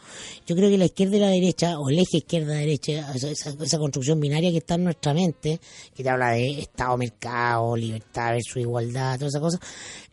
Yo 0.46 0.56
creo 0.56 0.70
que 0.70 0.78
la 0.78 0.86
izquierda 0.86 1.16
y 1.16 1.20
la 1.20 1.28
derecha, 1.30 1.78
o 1.78 1.90
el 1.90 1.98
eje 1.98 2.18
izquierda-derecha, 2.18 3.12
esa, 3.14 3.30
esa- 3.30 3.56
esa 3.62 3.78
construcción 3.78 4.20
binaria 4.20 4.50
que 4.50 4.58
está 4.58 4.76
en 4.76 4.84
nuestra 4.84 5.12
mente, 5.12 5.60
que 5.94 6.02
te 6.02 6.08
habla 6.08 6.30
de 6.30 6.60
Estado-mercado, 6.60 7.76
libertad 7.76 8.30
versus 8.32 8.56
igualdad, 8.56 9.18
todas 9.18 9.32
esas 9.34 9.42
cosas, 9.42 9.60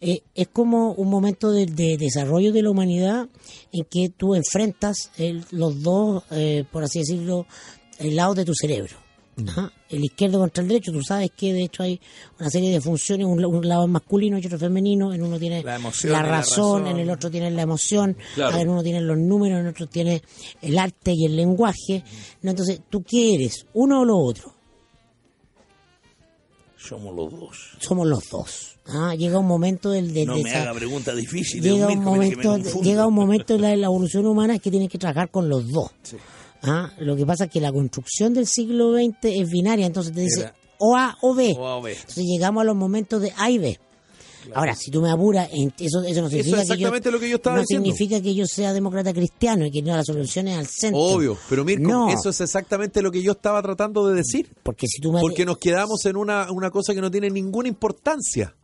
eh, 0.02 0.22
es 0.34 0.48
como 0.50 0.94
un 0.94 1.10
momento 1.10 1.52
de, 1.52 1.66
de 1.68 1.98
desarrollo 1.98 2.52
de 2.52 2.62
la 2.64 2.72
humanidad 2.72 3.30
en 3.72 3.86
que 3.86 4.10
tú 4.10 4.36
enfrentas 4.36 5.12
el- 5.18 5.46
los 5.52 5.82
dos, 5.84 6.24
eh, 6.32 6.64
por 6.72 6.84
así 6.84 7.00
decirlo, 7.00 7.46
lados 8.00 8.36
de 8.36 8.46
tu 8.46 8.54
cerebro. 8.56 9.05
Ajá. 9.48 9.72
El 9.90 10.04
izquierdo 10.06 10.40
contra 10.40 10.62
el 10.64 10.70
derecho, 10.70 10.92
tú 10.94 11.02
sabes 11.02 11.30
que 11.36 11.52
de 11.52 11.64
hecho 11.64 11.84
hay 11.84 12.00
una 12.40 12.50
serie 12.50 12.72
de 12.72 12.80
funciones, 12.80 13.28
un, 13.28 13.44
un 13.44 13.68
lado 13.68 13.84
es 13.84 13.90
masculino 13.90 14.38
y 14.40 14.46
otro 14.46 14.58
femenino, 14.58 15.14
en 15.14 15.22
uno 15.24 15.38
tiene 15.38 15.62
La 15.62 15.76
emoción 15.76 16.14
la 16.14 16.22
razón, 16.24 16.88
en 16.88 16.98
el 17.00 17.10
otro 17.10 17.30
tiene 17.30 17.52
la 17.52 17.62
emoción, 17.64 18.16
Claro. 18.36 18.58
en 18.58 18.70
uno 18.70 18.82
tiene 18.82 19.02
los 19.02 19.18
números, 19.18 19.60
en 19.60 19.68
otro 19.68 19.88
tiene 19.88 20.22
el 20.62 20.78
arte 20.80 21.12
y 21.14 21.26
el 21.26 21.36
lenguaje. 21.36 22.04
No, 22.44 22.52
entonces, 22.52 22.80
¿tú 22.90 23.04
qué 23.04 23.36
eres? 23.36 23.66
¿Uno 23.74 24.02
o 24.02 24.06
lo 24.06 24.18
otro? 24.18 24.54
Somos 26.78 27.16
los 27.16 27.32
dos. 27.32 27.58
Somos 27.80 28.08
los 28.08 28.30
dos. 28.30 28.78
Ah, 28.88 29.16
llega 29.16 29.40
un 29.40 29.48
momento 29.48 29.90
del 29.90 30.14
de, 30.14 30.26
No 30.26 30.36
de 30.38 30.44
me 30.44 30.50
esa- 30.50 30.62
haga 30.62 30.74
preguntas 30.76 31.16
difíciles. 31.16 31.64
llega 31.74 31.88
un 31.88 32.04
momento 32.04 32.58
llega 32.84 33.08
un 33.08 33.14
momento 33.16 33.56
en 33.56 33.62
la, 33.62 33.76
la 33.76 33.86
evolución 33.88 34.28
humana 34.28 34.60
que 34.60 34.70
tiene 34.70 34.88
que 34.88 35.00
trabajar 35.00 35.32
con 35.32 35.50
los 35.50 35.68
dos 35.72 35.90
Ah, 36.64 36.92
Lo 37.00 37.16
que 37.16 37.26
pasa 37.26 37.46
es 37.46 37.52
que 37.52 37.62
la 37.62 37.72
construcción 37.72 38.34
del 38.34 38.48
siglo 38.48 38.94
XX 38.96 39.16
es 39.24 39.50
binaria, 39.50 39.86
entonces 39.86 40.14
te 40.14 40.22
dice 40.22 40.52
o 40.80 40.96
A 40.96 41.16
o 41.22 41.34
B. 41.34 41.56
O 41.58 41.68
A 41.68 41.78
o 41.78 41.82
B. 41.82 41.92
Entonces 41.94 42.24
llegamos 42.26 42.62
a 42.62 42.66
los 42.66 42.76
momentos 42.76 43.22
de 43.22 43.32
A 43.38 43.50
y 43.50 43.58
B. 43.60 43.80
Ahora, 44.54 44.76
si 44.76 44.92
tú 44.92 45.02
me 45.02 45.10
apuras, 45.10 45.50
eso, 45.52 46.04
eso 46.04 46.22
no 46.22 46.30
significa 46.30 46.58
es 46.58 46.70
exactamente 46.70 47.02
que 47.02 47.06
yo, 47.10 47.12
lo 47.12 47.20
que 47.20 47.30
yo 47.30 47.36
estaba 47.38 47.56
no 47.56 47.62
diciendo. 47.64 47.86
significa 47.86 48.22
que 48.22 48.36
yo 48.36 48.46
sea 48.46 48.74
demócrata 48.74 49.12
cristiano 49.12 49.66
y 49.66 49.72
que 49.72 49.82
no 49.82 49.96
la 49.96 50.04
solución 50.04 50.48
es 50.48 50.58
al 50.58 50.68
centro. 50.68 51.00
Obvio, 51.02 51.36
pero 51.50 51.66
Mirko, 51.66 51.88
No, 51.88 52.10
eso 52.10 52.30
es 52.30 52.42
exactamente 52.42 53.02
lo 53.02 53.10
que 53.12 53.24
yo 53.24 53.32
estaba 53.32 53.60
tratando 53.64 54.08
de 54.08 54.16
decir. 54.16 54.48
porque 54.62 54.86
si 54.88 55.02
tú 55.02 55.12
me 55.12 55.20
Porque 55.20 55.46
nos 55.46 55.58
quedamos 55.58 56.06
en 56.06 56.16
una, 56.16 56.52
una 56.52 56.70
cosa 56.70 56.94
que 56.94 57.02
no 57.02 57.10
tiene 57.10 57.32
ninguna 57.32 57.68
importancia. 57.68 58.56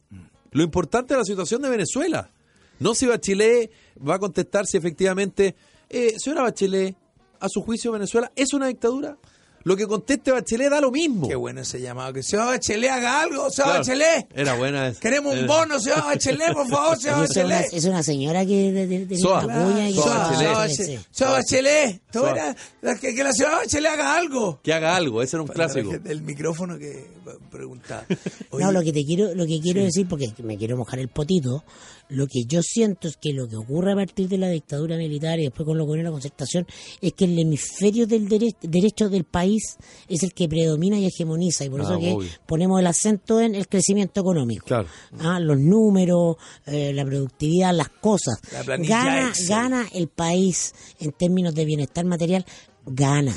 Lo 0.52 0.62
importante 0.64 1.14
es 1.16 1.18
la 1.18 1.26
situación 1.26 1.62
de 1.64 1.70
Venezuela. 1.70 2.30
No 2.78 2.94
si 2.94 3.08
Bachelet 3.08 3.72
va 4.08 4.16
a 4.16 4.20
contestar 4.20 4.68
si 4.68 4.78
efectivamente, 4.78 5.56
eh, 5.90 6.14
señora 6.20 6.44
Bachelet, 6.44 6.96
a 7.42 7.50
su 7.50 7.62
juicio 7.62 7.92
Venezuela 7.92 8.32
es 8.36 8.54
una 8.54 8.68
dictadura. 8.68 9.18
Lo 9.64 9.76
que 9.78 9.86
conteste 9.88 10.32
Bachelet 10.32 10.70
da 10.70 10.82
lo 10.82 10.92
mismo. 10.92 11.28
Qué 11.28 11.36
bueno 11.36 11.62
ese 11.62 11.80
llamado. 11.82 12.14
Que 12.14 12.24
señor 12.24 12.48
Bachelet 12.48 12.90
haga 12.90 13.22
algo, 13.22 13.50
señor 13.50 13.68
Claro. 13.72 13.80
Bachelet. 13.80 14.28
Era 14.36 14.54
buena 14.56 14.88
esa. 14.88 15.00
Queremos 15.00 15.36
un 15.38 15.48
bono, 15.48 15.80
señor 15.80 16.04
Bachelet, 16.04 16.54
por 16.54 16.68
favor, 16.68 16.98
es, 16.98 17.06
una, 17.06 17.18
Bachelet. 17.18 17.74
es 17.74 17.86
una 17.86 18.04
señora 18.04 18.46
que 18.46 18.72
de, 18.72 18.88
de, 18.88 19.06
de 19.06 19.18
Soa. 19.18 19.44
y 19.90 19.94
Soa 19.94 20.04
Soa, 20.04 20.30
Bachelet. 20.54 20.70
Sí, 21.12 21.24
Bachelet, 21.24 22.02
Bachelet, 22.14 22.58
Soa. 22.82 22.96
que, 23.00 23.16
que 23.16 23.24
la 23.24 23.34
señora 23.34 23.56
Bachelet 23.58 23.92
haga 23.92 24.16
algo. 24.18 24.60
Que 24.64 24.74
haga 24.74 24.96
algo, 24.96 25.22
ese 25.22 25.36
era 25.36 25.44
un 25.44 25.48
clásico. 25.50 25.92
El 26.06 26.22
micrófono 26.24 26.78
que 26.80 27.06
preguntaba. 27.52 28.06
No, 28.60 28.72
lo 28.72 28.82
que 28.84 28.92
te 28.94 29.04
quiero, 29.06 29.34
lo 29.34 29.46
que 29.48 29.60
quiero 29.60 29.82
decir, 29.82 30.08
porque 30.08 30.32
me 30.44 30.56
quiero 30.58 30.78
mojar 30.78 31.00
el 31.00 31.08
potito, 31.08 31.64
lo 32.10 32.28
que 32.28 32.44
yo 32.46 32.62
siento 32.62 33.08
es 33.08 33.16
que 33.18 33.34
lo 33.34 33.48
que 33.48 33.56
ocurre 33.56 33.94
a 33.94 33.96
partir 33.96 34.28
de 34.28 34.38
la 34.38 34.50
dictadura 34.50 34.98
militar 34.98 35.40
y 35.40 35.44
después 35.46 35.66
con 35.66 35.78
lo 35.78 35.86
que 35.86 35.94
viene 35.94 36.04
la 36.04 36.12
concertación 36.12 36.68
es 37.02 37.14
que 37.14 37.26
el 37.26 37.40
hemisferio 37.40 38.06
del 38.06 38.28
dere- 38.30 38.56
derecho 38.62 39.10
del 39.10 39.24
país 39.24 39.51
es 39.56 40.24
el 40.24 40.34
que 40.34 40.48
predomina 40.48 40.98
y 40.98 41.06
hegemoniza 41.06 41.66
y 41.66 41.70
por 41.70 41.82
Ah, 41.82 41.84
eso 41.86 42.00
que 42.00 42.12
obvio. 42.14 42.30
ponemos 42.46 42.80
el 42.80 42.88
acento 42.88 43.40
en 43.42 43.56
el 43.56 43.68
crecimiento 43.68 44.22
económico. 44.22 44.66
Claro. 44.66 44.88
Ah, 45.20 45.40
los 45.40 45.58
números, 45.60 46.38
eh, 46.66 46.92
la 46.94 47.06
productividad, 47.06 47.74
las 47.74 47.90
cosas. 47.90 48.40
La 48.52 48.78
Gana, 48.78 49.30
Excel. 49.30 49.48
gana 49.50 49.86
el 49.94 50.08
país 50.08 50.74
en 51.00 51.12
términos 51.12 51.54
de 51.56 51.66
bienestar 51.66 52.06
material, 52.06 52.46
gana 52.86 53.36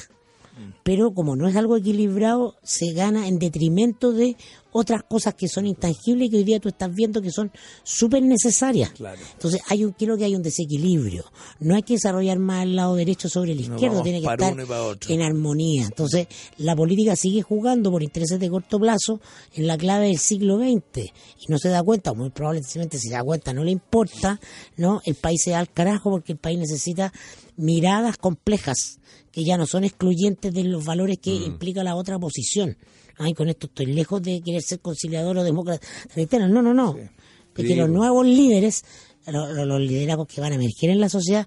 pero 0.82 1.12
como 1.12 1.36
no 1.36 1.48
es 1.48 1.56
algo 1.56 1.76
equilibrado, 1.76 2.56
se 2.62 2.92
gana 2.92 3.28
en 3.28 3.38
detrimento 3.38 4.12
de 4.12 4.36
otras 4.76 5.04
cosas 5.04 5.34
que 5.34 5.46
son 5.46 5.66
intangibles 5.66 6.26
y 6.26 6.30
que 6.30 6.36
hoy 6.38 6.44
día 6.44 6.58
tú 6.58 6.68
estás 6.68 6.92
viendo 6.92 7.22
que 7.22 7.30
son 7.30 7.52
súper 7.84 8.24
necesarias. 8.24 8.90
Claro. 8.90 9.20
Entonces, 9.32 9.60
hay 9.68 9.84
un, 9.84 9.92
creo 9.92 10.16
que 10.16 10.24
hay 10.24 10.34
un 10.34 10.42
desequilibrio. 10.42 11.24
No 11.60 11.76
hay 11.76 11.82
que 11.82 11.94
desarrollar 11.94 12.40
más 12.40 12.64
el 12.64 12.74
lado 12.74 12.96
derecho 12.96 13.28
sobre 13.28 13.52
el 13.52 13.60
izquierdo, 13.60 14.02
tiene 14.02 14.20
que 14.20 14.26
estar 14.26 14.52
en 15.08 15.22
armonía. 15.22 15.84
Entonces, 15.84 16.26
la 16.58 16.74
política 16.74 17.14
sigue 17.14 17.42
jugando 17.42 17.92
por 17.92 18.02
intereses 18.02 18.40
de 18.40 18.50
corto 18.50 18.80
plazo 18.80 19.20
en 19.54 19.68
la 19.68 19.78
clave 19.78 20.08
del 20.08 20.18
siglo 20.18 20.58
XX 20.58 21.12
y 21.38 21.46
no 21.48 21.58
se 21.58 21.68
da 21.68 21.80
cuenta, 21.84 22.10
o 22.10 22.16
muy 22.16 22.30
probablemente 22.30 22.98
si 22.98 23.08
se 23.08 23.14
da 23.14 23.22
cuenta 23.22 23.52
no 23.52 23.62
le 23.62 23.70
importa, 23.70 24.40
¿no? 24.76 25.00
El 25.04 25.14
país 25.14 25.40
se 25.44 25.52
da 25.52 25.60
al 25.60 25.70
carajo 25.70 26.10
porque 26.10 26.32
el 26.32 26.38
país 26.38 26.58
necesita 26.58 27.12
miradas 27.56 28.16
complejas 28.16 28.98
que 29.32 29.44
ya 29.44 29.56
no 29.56 29.66
son 29.66 29.84
excluyentes 29.84 30.52
de 30.52 30.64
los 30.64 30.84
valores 30.84 31.18
que 31.18 31.30
Mm. 31.32 31.42
implica 31.44 31.82
la 31.84 31.96
otra 31.96 32.18
posición. 32.18 32.76
Ay, 33.18 33.32
con 33.34 33.48
esto 33.48 33.66
estoy 33.66 33.86
lejos 33.86 34.22
de 34.22 34.40
querer 34.42 34.62
ser 34.62 34.80
conciliador 34.80 35.38
o 35.38 35.44
demócrata. 35.44 35.86
No, 36.48 36.62
no, 36.62 36.74
no. 36.74 36.96
Es 37.56 37.64
que 37.66 37.76
los 37.76 37.88
nuevos 37.88 38.26
líderes, 38.26 38.82
lo- 39.26 39.52
lo- 39.52 39.64
los 39.64 39.80
liderazgos 39.80 40.26
que 40.28 40.40
van 40.40 40.52
a 40.52 40.56
emerger 40.56 40.90
en 40.90 41.00
la 41.00 41.08
sociedad, 41.08 41.46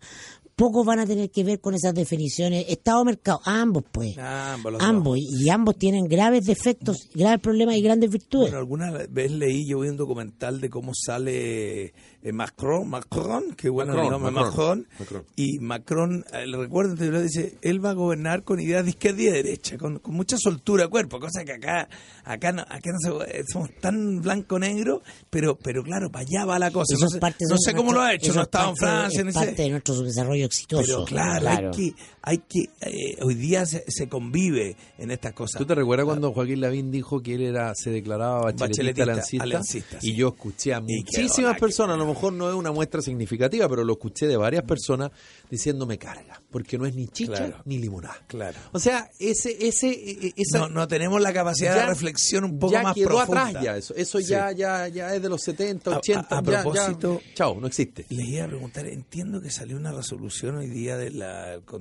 pocos 0.55 0.85
van 0.85 0.99
a 0.99 1.05
tener 1.05 1.29
que 1.29 1.43
ver 1.43 1.59
con 1.59 1.75
esas 1.75 1.93
definiciones. 1.93 2.65
Estado-mercado, 2.69 3.41
ambos 3.43 3.83
pues. 3.91 4.17
Ambos, 4.17 4.71
los 4.73 4.81
ambos. 4.81 5.19
Y 5.19 5.49
ambos 5.49 5.77
tienen 5.77 6.05
graves 6.05 6.45
defectos, 6.45 7.09
graves 7.13 7.41
problemas 7.41 7.75
y 7.75 7.81
grandes 7.81 8.09
virtudes. 8.09 8.49
Bueno, 8.51 8.57
alguna 8.57 8.91
vez 9.09 9.31
leí, 9.31 9.67
yo 9.67 9.81
vi 9.81 9.89
un 9.89 9.97
documental 9.97 10.59
de 10.61 10.69
cómo 10.69 10.93
sale 10.95 11.93
eh, 12.23 12.31
Macron, 12.33 12.89
Macron, 12.89 13.53
que 13.55 13.69
bueno 13.69 13.93
Macron, 13.93 14.05
el 14.05 14.11
nombre 14.11 14.31
Macron, 14.31 14.49
Macron, 14.51 14.87
Macron. 14.99 15.25
y 15.35 15.59
Macron, 15.59 16.25
eh, 16.33 16.47
le 16.47 16.57
recuerdo 16.57 16.91
anterior, 16.91 17.21
dice, 17.21 17.55
él 17.61 17.83
va 17.83 17.91
a 17.91 17.93
gobernar 17.93 18.43
con 18.43 18.59
ideas 18.59 18.83
de 18.83 18.89
izquierda 18.89 19.21
y 19.21 19.25
de 19.25 19.31
derecha, 19.31 19.77
con, 19.77 19.99
con 19.99 20.13
mucha 20.15 20.37
soltura 20.37 20.83
de 20.85 20.89
cuerpo, 20.89 21.19
cosa 21.19 21.45
que 21.45 21.53
acá, 21.53 21.87
acá 22.23 22.51
no, 22.51 22.63
acá 22.63 22.91
no 22.91 22.99
se- 23.23 23.39
eh, 23.39 23.43
somos 23.51 23.69
tan 23.79 24.19
blanco-negro, 24.21 25.01
pero, 25.29 25.55
pero 25.57 25.83
claro, 25.83 26.09
para 26.11 26.25
allá 26.27 26.45
va 26.45 26.59
la 26.59 26.71
cosa. 26.71 26.95
Eso 26.95 27.05
No 27.05 27.09
sé, 27.09 27.19
parte 27.19 27.45
no 27.49 27.55
de 27.55 27.61
sé 27.63 27.71
cómo 27.73 27.91
nuestro- 27.93 27.99
lo 28.01 28.05
ha 28.07 28.13
hecho, 28.13 28.33
no 28.33 28.41
es 28.41 28.45
estaba 28.47 28.69
en 28.69 28.75
Francia, 28.77 29.21
es 29.21 29.33
parte 29.33 29.55
sé. 29.55 29.63
de 29.63 29.69
nuestro 29.69 29.95
desarrollo 30.01 30.45
exitoso. 30.45 30.83
Pero 30.83 31.05
claro, 31.05 31.47
hay 31.49 31.71
que, 31.71 31.93
hay 32.23 32.37
que 32.39 32.69
eh, 32.81 33.17
hoy 33.21 33.35
día 33.35 33.65
se, 33.65 33.83
se 33.87 34.09
convive 34.09 34.75
en 34.97 35.11
estas 35.11 35.33
cosas. 35.33 35.59
¿Tú 35.59 35.65
te 35.65 35.75
recuerdas 35.75 36.05
cuando 36.05 36.31
Joaquín 36.33 36.61
Lavín 36.61 36.91
dijo 36.91 37.21
que 37.21 37.35
él 37.35 37.41
era 37.43 37.73
se 37.75 37.91
declaraba 37.91 38.41
bacheletista, 38.41 38.65
Bacheletista, 38.67 39.03
alancista? 39.03 39.43
alancista, 39.43 40.01
sí. 40.01 40.09
Y 40.11 40.15
yo 40.15 40.29
escuché 40.29 40.73
a 40.73 40.81
muchísimas 40.81 41.57
personas, 41.59 41.95
a 41.95 41.97
lo 42.07 42.13
mejor 42.13 42.33
no 42.33 42.49
es 42.49 42.55
una 42.55 42.71
muestra 42.71 43.01
significativa, 43.01 43.67
pero 43.69 43.83
lo 43.83 43.93
escuché 43.93 44.27
de 44.27 44.37
varias 44.37 44.63
personas 44.63 45.11
diciéndome 45.49 45.97
carga, 45.97 46.41
porque 46.49 46.77
no 46.77 46.85
es 46.85 46.95
ni 46.95 47.07
chicha 47.07 47.33
Claro. 47.33 47.61
ni 47.65 47.77
limonada. 47.77 48.17
Claro. 48.27 48.57
O 48.71 48.79
sea, 48.79 49.09
ese, 49.19 49.55
ese, 49.67 49.89
e- 49.89 50.33
esa, 50.35 50.59
No, 50.59 50.69
no 50.69 50.87
tenemos 50.87 51.21
la 51.21 51.31
capacidad 51.33 51.75
de 51.75 51.85
reflexión 51.85 52.43
un 52.45 52.59
poco 52.59 52.73
ya 52.73 52.83
más 52.83 52.95
quedó 52.95 53.09
profunda. 53.09 53.47
atrás 53.47 53.63
ya 53.63 53.77
eso. 53.77 53.93
Eso 53.95 54.19
Sí. 54.19 54.25
ya, 54.25 54.51
ya, 54.51 54.87
ya 54.87 55.13
es 55.15 55.21
de 55.21 55.29
los 55.29 55.41
70, 55.41 55.93
A- 55.93 55.97
80. 55.97 56.35
a- 56.35 56.39
a 56.39 56.43
ya- 56.43 56.51
ya- 56.51 56.61
propósito- 56.63 57.21
chao, 57.35 57.59
no 57.59 57.67
existe. 57.67 58.05
Les 58.09 58.27
iba 58.27 58.45
a 58.45 58.47
preguntar, 58.47 58.87
entiendo 58.87 59.41
que 59.41 59.49
salió 59.51 59.77
una 59.77 59.91
resolución 59.91 60.55
hoy 60.57 60.67
día 60.67 60.97
del 60.97 61.23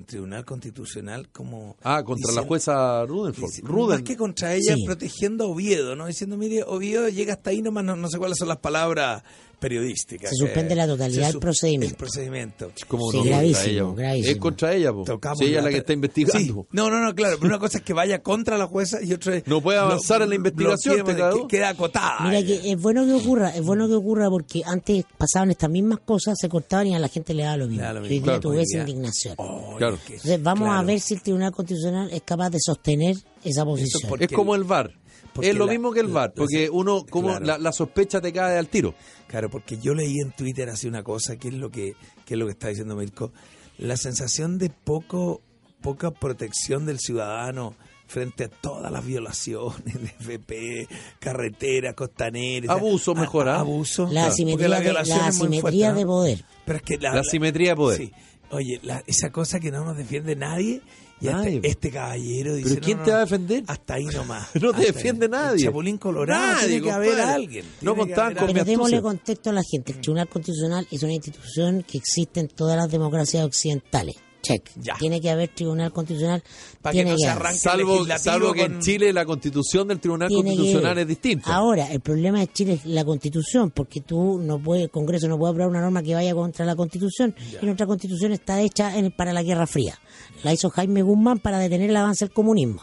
Tribunal 0.07 0.45
Constitucional 0.45 1.29
como... 1.31 1.77
Ah, 1.83 2.03
contra 2.05 2.33
la 2.33 2.43
jueza 2.43 3.05
Rudenford. 3.07 3.51
Ruden. 3.63 3.97
Más 4.01 4.03
que 4.03 4.17
contra 4.17 4.55
ella, 4.55 4.75
Sí. 4.75 4.85
protegiendo 4.85 5.45
a 5.45 5.47
Oviedo, 5.49 5.97
¿no? 5.97 6.07
Diciendo, 6.07 6.37
mire, 6.37 6.63
Oviedo 6.65 7.09
llega 7.09 7.35
hasta 7.35 7.51
ahí 7.51 7.63
nomás, 7.63 7.85
no, 7.85 7.97
no 7.97 8.09
sé 8.09 8.19
cuáles 8.19 8.39
son 8.39 8.49
las 8.49 8.59
palabras 8.59 9.23
periodísticas. 9.59 10.31
Se 10.31 10.37
suspende 10.37 10.75
la 10.75 10.87
totalidad 10.87 11.31
del 11.33 11.39
procedimiento. 11.41 11.95
El 11.95 11.97
procedimiento. 11.99 12.73
Como 12.89 13.11
Sí, 13.11 13.17
no, 13.17 13.23
contra 13.23 13.37
gravísimo, 13.39 13.67
ella, 13.67 13.95
gravísimo. 13.97 14.31
Es 14.33 14.37
contra 14.39 14.75
ella, 14.75 14.93
po. 14.93 15.05
Tocamos 15.05 15.39
Si 15.39 15.45
ella 15.47 15.59
es 15.59 15.65
la 15.65 15.71
que 15.71 15.77
está 15.79 15.93
investigando. 15.93 16.39
Sí. 16.39 16.69
No, 16.73 16.91
no, 16.91 17.01
no, 17.03 17.15
claro, 17.15 17.37
pero 17.41 17.49
una 17.49 17.59
cosa 17.59 17.79
es 17.79 17.85
que 17.85 17.93
vaya 17.93 18.23
contra 18.23 18.59
la 18.59 18.67
jueza 18.67 19.03
y 19.03 19.13
otra 19.13 19.37
es... 19.37 19.47
No 19.47 19.61
puede 19.61 19.79
avanzar 19.79 20.23
en 20.23 20.29
la 20.29 20.35
investigación, 20.35 21.07
que- 21.07 21.47
Queda 21.49 21.71
acotada. 21.71 22.21
Mira 22.21 22.39
ella. 22.39 22.61
que 22.63 22.73
es 22.73 22.81
bueno 22.81 23.05
que 23.07 23.13
ocurra, 23.15 23.51
es 23.57 23.63
bueno 23.65 23.89
que 23.89 23.95
ocurra 23.95 24.29
porque 24.31 24.63
antes 24.65 25.05
pasaban 25.17 25.51
estas 25.51 25.71
mismas 25.71 26.01
cosas, 26.05 26.37
se 26.41 26.49
cortaban 26.49 26.87
y 26.89 26.95
a 26.95 26.99
la 26.99 27.09
gente 27.09 27.33
le 27.35 27.43
daba 27.45 27.57
lo 27.59 27.67
mismo. 27.67 27.81
Le 27.83 27.87
da 27.87 27.93
lo 27.95 28.01
mismo. 28.03 28.25
Claro, 28.25 28.41
tú 28.41 28.51
ves 28.51 28.73
indignación. 28.75 29.35
Oye, 29.39 29.77
Claro. 29.79 29.99
que- 30.07 30.15
Entonces 30.15 30.43
vamos 30.43 30.69
a 30.71 30.83
ver 30.83 31.01
si 31.01 31.15
el 31.15 31.23
Tribunal 31.23 31.53
Constitucional 31.53 32.09
es 32.13 32.23
capaz 32.23 32.51
de 32.51 32.59
sostener 32.61 33.17
esa 33.45 33.65
posición. 33.65 34.13
Es 34.21 34.29
como 34.33 34.55
el 34.55 34.65
VAR. 34.65 34.93
Porque 35.37 35.51
Es 35.51 35.57
lo 35.57 35.67
la- 35.67 35.73
mismo 35.73 35.93
que 35.93 36.01
el 36.01 36.09
VAR, 36.09 36.31
la- 36.31 36.35
porque 36.35 36.69
uno, 36.71 37.05
como 37.09 37.29
claro. 37.29 37.45
la, 37.47 37.59
la 37.59 37.73
sospecha 37.73 38.21
te 38.21 38.33
cae 38.33 38.59
al 38.59 38.69
tiro. 38.69 38.95
Claro, 39.29 39.49
porque 39.51 39.79
yo 39.79 39.95
leí 39.95 40.19
en 40.21 40.33
Twitter 40.33 40.69
así 40.69 40.89
una 40.89 41.03
cosa, 41.05 41.37
que 41.37 41.49
es 41.49 41.55
lo 41.55 41.71
que, 41.71 41.95
que 42.25 42.35
es 42.35 42.39
lo 42.41 42.47
que 42.47 42.53
está 42.53 42.69
diciendo 42.69 42.97
Mirko, 42.97 43.33
la 43.79 43.97
sensación 43.97 44.59
de 44.59 44.71
poco, 44.71 45.43
poca 45.83 46.11
protección 46.11 46.87
del 46.87 46.99
ciudadano 46.99 47.75
frente 48.09 48.45
a 48.45 48.49
todas 48.49 48.91
las 48.93 49.05
violaciones 49.05 49.83
de 49.85 50.07
FP, 50.19 50.89
carreteras, 51.19 51.95
costaneras. 51.95 52.71
Abuso, 52.71 53.15
mejor, 53.15 53.49
¿ah? 53.49 53.61
Abuso. 53.61 54.05
La 54.05 54.11
Claro, 54.11 54.29
asimetría, 54.33 54.55
porque 54.57 54.69
la 54.69 54.79
de, 54.81 54.93
la 54.93 55.93
de 55.93 56.07
poder. 56.07 56.45
Pero 56.65 56.77
es 56.79 56.83
que 56.85 56.99
La 56.99 57.11
asimetría 57.21 57.71
de 57.71 57.77
poder. 57.77 57.99
Sí. 57.99 58.13
Oye, 58.51 58.79
la- 58.85 59.03
esa 59.09 59.31
cosa 59.31 59.59
que 59.59 59.73
no 59.73 59.85
nos 59.85 59.97
defiende 59.97 60.37
nadie, 60.37 60.81
y 61.21 61.27
Nadie. 61.27 61.57
este, 61.57 61.69
este 61.69 61.91
caballero 61.91 62.55
dice... 62.55 62.69
¿Pero 62.71 62.81
quién 62.83 62.99
no, 62.99 63.05
te 63.05 63.11
no, 63.11 63.15
va 63.17 63.23
a 63.23 63.25
defender? 63.25 63.65
Hasta 63.67 63.95
ahí 63.95 64.05
nomás. 64.07 64.49
No 64.61 64.73
te 64.73 64.81
ahí. 64.81 64.87
defiende 64.87 65.29
nadie. 65.29 65.61
El 65.61 65.65
Chapulín 65.65 65.99
Colorado, 65.99 66.47
Nadie, 66.47 66.67
tiene 66.69 66.83
que 66.83 66.91
haber 66.91 67.21
alguien. 67.21 67.65
No 67.81 67.97
contaban 67.97 68.35
con. 68.35 68.47
Pero 68.53 68.65
démosle 68.65 69.01
contexto 69.01 69.51
a 69.51 69.53
la 69.55 69.63
gente. 69.71 69.93
El 69.93 70.01
Tribunal 70.01 70.29
Constitucional 70.29 70.87
es 70.91 71.03
una 71.03 71.13
institución 71.15 71.83
que 71.83 71.99
existe 71.99 72.41
en 72.41 72.49
todas 72.49 72.77
las 72.77 72.91
democracias 72.91 73.45
occidentales. 73.45 74.17
Check. 74.47 74.71
Ya. 74.77 74.95
Tiene 74.99 75.21
que 75.21 75.31
haber 75.31 75.49
Tribunal 75.49 75.93
Constitucional. 75.93 76.43
Pa' 76.83 76.93
que 76.93 77.05
no 77.05 77.17
se 77.19 77.27
arranque 77.29 77.59
Salvo, 77.59 78.07
salvo 78.19 78.53
que 78.53 78.63
en 78.63 78.81
Chile 78.81 79.13
la 79.13 79.25
constitución 79.25 79.89
del 79.89 80.01
Tribunal 80.01 80.29
Tiene 80.29 80.51
Constitucional 80.51 80.99
es 80.99 81.07
distinta. 81.09 81.55
Ahora, 81.55 81.91
el 81.93 82.01
problema 82.01 82.41
de 82.41 82.53
Chile 82.53 82.75
es 82.75 82.87
la 82.87 83.05
constitución, 83.05 83.71
porque 83.71 84.01
tú 84.01 84.39
no 84.41 84.59
puedes, 84.59 84.85
el 84.85 84.91
Congreso 84.91 85.29
no 85.29 85.39
puede 85.39 85.53
aprobar 85.53 85.71
una 85.71 85.81
norma 85.81 86.03
que 86.03 86.15
vaya 86.15 86.35
contra 86.35 86.65
la 86.65 86.77
constitución, 86.77 87.35
y 87.61 87.65
nuestra 87.65 87.87
constitución 87.87 88.33
está 88.33 88.61
hecha 88.61 88.97
en- 88.97 89.11
para 89.13 89.33
la 89.33 89.43
Guerra 89.43 89.67
Fría. 89.67 89.99
La 90.43 90.53
hizo 90.53 90.71
Jaime 90.71 91.03
Guzmán 91.03 91.39
para 91.39 91.59
detener 91.59 91.91
el 91.91 91.97
avance 91.97 92.25
del 92.27 92.35
comunismo. 92.35 92.83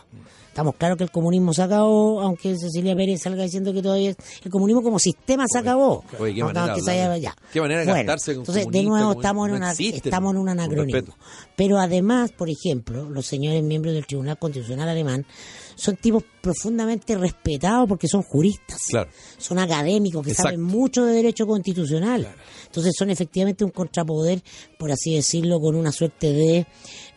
Estamos 0.54 0.76
claros 0.76 1.00
que 1.00 1.04
el 1.04 1.10
comunismo 1.10 1.52
se 1.52 1.64
acabó, 1.64 2.22
aunque 2.22 2.56
Cecilia 2.56 2.96
Pérez 2.96 3.24
salga 3.24 3.42
diciendo 3.42 3.74
que 3.74 3.82
todavía 3.82 4.12
es- 4.12 4.18
el 4.46 4.52
comunismo 4.52 4.84
como 4.84 5.00
sistema 5.00 5.46
se 5.52 5.58
acabó. 5.58 6.04
Oye, 6.20 6.36
qué 6.36 6.40
No, 6.42 6.46
manera 6.46 6.68
no, 6.68 6.74
que 6.76 6.82
de 6.82 6.86
se 6.86 6.92
haya- 6.92 7.04
hablar. 7.06 7.20
ya. 7.20 7.36
Qué 7.52 7.60
manera 7.60 7.80
de 7.80 7.86
Bueno, 7.88 7.98
gastarse 7.98 8.34
con 8.36 8.42
Entonces, 8.42 8.68
de 8.70 8.84
nuevo, 8.84 9.12
estamos 9.14 9.50
en, 9.50 9.56
una, 9.56 9.72
estamos 9.72 10.32
en 10.34 10.38
un 10.40 10.50
anacronismo. 10.50 11.16
Pero 11.56 11.80
además, 11.80 12.32
por 12.34 12.52
ejemplo, 12.52 13.10
los 13.10 13.26
señores 13.26 13.64
miembros 13.64 13.96
del 13.96 14.06
Tribunal 14.06 14.38
Constitucional 14.38 14.88
Alemán 14.90 15.26
son 15.74 15.96
tipos 15.96 16.24
profundamente 16.40 17.18
respetados 17.18 17.90
porque 17.90 18.08
son 18.08 18.22
juristas, 18.22 18.78
Claro. 18.90 19.10
son 19.40 19.58
académicos 19.58 20.24
que 20.24 20.34
Exacto. 20.34 20.50
saben 20.52 20.62
mucho 20.62 21.04
de 21.04 21.14
derecho 21.16 21.48
constitucional. 21.48 22.28
Entonces 22.68 22.94
son 22.96 23.10
efectivamente 23.10 23.66
un 23.66 23.72
contrapoder, 23.72 24.44
por 24.78 24.92
así 24.92 25.16
decirlo, 25.16 25.60
con 25.60 25.74
una 25.76 25.92
suerte 25.92 26.32
de 26.32 26.68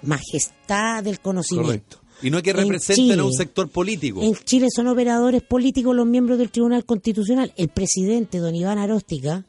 majestad 0.01 1.05
del 1.05 1.21
conocimiento. 1.21 1.99
Correcto. 1.99 2.06
Y 2.23 2.31
no 2.31 2.39
es 2.39 2.43
que 2.43 2.51
En 2.51 2.57
representen 2.57 3.21
a 3.21 3.25
un 3.25 3.33
sector 3.33 3.69
político. 3.69 4.23
En 4.23 4.35
Chile 4.37 4.69
son 4.75 4.87
operadores 4.89 5.43
políticos 5.43 5.95
los 5.95 6.07
miembros 6.07 6.39
del 6.39 6.51
Tribunal 6.51 6.85
Constitucional. 6.85 7.53
El 7.57 7.69
presidente, 7.69 8.39
don 8.39 8.55
Iván 8.55 8.79
Aróstica, 8.79 9.45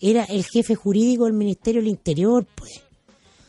era 0.00 0.24
el 0.24 0.44
jefe 0.44 0.74
jurídico 0.74 1.24
del 1.24 1.34
Ministerio 1.34 1.80
del 1.80 1.90
Interior, 1.90 2.46
pues. 2.54 2.80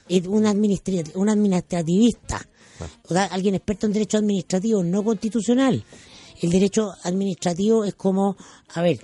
Es 0.09 0.25
un, 0.27 0.45
administra- 0.45 1.03
un 1.15 1.29
administrativista. 1.29 2.47
O 3.09 3.13
sea, 3.13 3.25
alguien 3.25 3.55
experto 3.55 3.87
en 3.87 3.93
derecho 3.93 4.17
administrativo, 4.17 4.83
no 4.83 5.03
constitucional. 5.03 5.83
El 6.41 6.49
derecho 6.51 6.91
administrativo 7.03 7.83
es 7.83 7.95
como, 7.95 8.37
a 8.73 8.81
ver, 8.81 8.99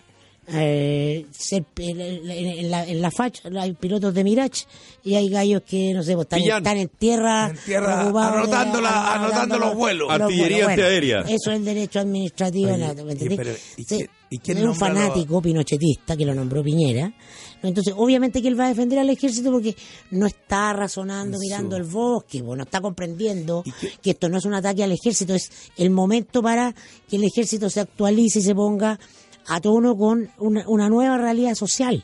eh, 0.48 1.26
ser, 1.32 1.66
en, 1.78 2.00
en 2.02 2.70
la, 2.72 2.86
en 2.86 3.02
la 3.02 3.12
FACH 3.12 3.46
hay 3.58 3.74
pilotos 3.74 4.14
de 4.14 4.24
Mirage 4.24 4.66
y 5.04 5.16
hay 5.16 5.30
gallos 5.30 5.62
que, 5.66 5.94
no 5.94 6.04
sé, 6.04 6.16
pues, 6.16 6.28
están, 6.32 6.78
en 6.78 6.90
tierra, 6.90 7.50
En 7.50 7.58
tierra, 7.66 7.96
preocupados 8.00 8.34
de- 8.34 8.40
anotando 8.56 8.82
la- 8.82 9.14
anotando 9.16 9.60
los 9.60 9.76
vuelos. 9.76 10.10
Artillería 10.12 10.68
antiaérea. 10.70 11.22
Eso 11.22 11.52
es 11.52 11.58
el 11.58 11.66
derecho 11.66 12.00
administrativo. 12.00 12.74
Oye, 12.74 12.78
¿no? 12.78 12.94
¿me 13.04 13.10
y- 13.10 13.12
entendés? 13.14 13.38
pero, 13.38 13.52
¿y 13.78 13.84
Sí, 13.84 13.86
quién- 13.98 14.10
y 14.30 14.38
quién 14.40 14.58
es 14.58 14.64
un 14.64 14.76
fanático 14.76 15.42
pinochetista 15.42 16.18
que 16.18 16.26
lo 16.26 16.34
nombró 16.34 16.64
Piñera. 16.64 17.14
Entonces, 17.62 17.94
obviamente 17.96 18.42
que 18.42 18.50
él 18.50 18.60
va 18.60 18.66
a 18.66 18.70
defender 18.70 19.00
al 19.00 19.10
ejército 19.10 19.50
porque 19.52 19.74
no 20.12 20.26
está 20.26 20.74
razonando, 20.74 21.38
mirando 21.40 21.78
el 21.78 21.84
bosque, 21.84 22.44
pues, 22.44 22.58
no 22.58 22.64
está 22.64 22.82
comprendiendo 22.82 23.64
¿Y 23.66 23.72
qué- 23.72 23.92
que 24.02 24.10
esto 24.12 24.28
no 24.28 24.38
es 24.40 24.44
un 24.46 24.54
ataque 24.56 24.84
al 24.84 24.92
ejército, 24.92 25.34
es 25.34 25.50
el 25.78 25.90
momento 25.92 26.42
para 26.42 26.74
que 27.08 27.16
el 27.16 27.24
ejército 27.24 27.70
se 27.70 27.80
actualice 27.80 28.40
y 28.40 28.42
se 28.42 28.54
ponga 28.56 29.00
a 29.48 29.60
tono 29.62 29.96
con 29.98 30.30
una, 30.38 30.64
una 30.68 30.90
nueva 30.90 31.18
realidad 31.18 31.56
social. 31.56 32.04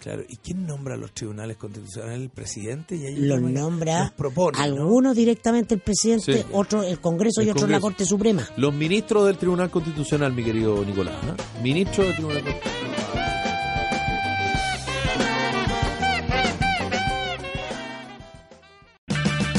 Claro, 0.00 0.24
¿y 0.28 0.36
quién 0.38 0.66
nombra 0.66 0.94
a 0.94 0.96
los 0.96 1.12
tribunales 1.12 1.56
constitucionales? 1.56 2.18
¿El 2.22 2.30
presidente? 2.30 2.96
Y 2.96 3.06
ellos 3.06 3.20
Los 3.20 3.40
nombra 3.40 4.00
los 4.02 4.10
propone, 4.12 4.58
¿no? 4.58 4.64
algunos 4.64 5.14
directamente 5.14 5.74
el 5.76 5.80
presidente, 5.80 6.38
Sí. 6.38 6.44
otros 6.52 6.86
el 6.86 6.98
Congreso 6.98 7.40
El 7.40 7.46
y 7.46 7.50
otros 7.50 7.70
la. 7.70 7.78
Corte 7.78 8.04
Suprema. 8.04 8.44
Los 8.56 8.74
ministros 8.74 9.26
del 9.26 9.38
Tribunal 9.38 9.70
Constitucional, 9.70 10.32
mi 10.32 10.42
querido 10.42 10.84
Nicolás. 10.84 11.14
¿ah? 11.22 11.36
Ministro 11.62 12.02
del 12.02 12.14
Tribunal 12.16 12.42
Constitucional. 12.42 13.11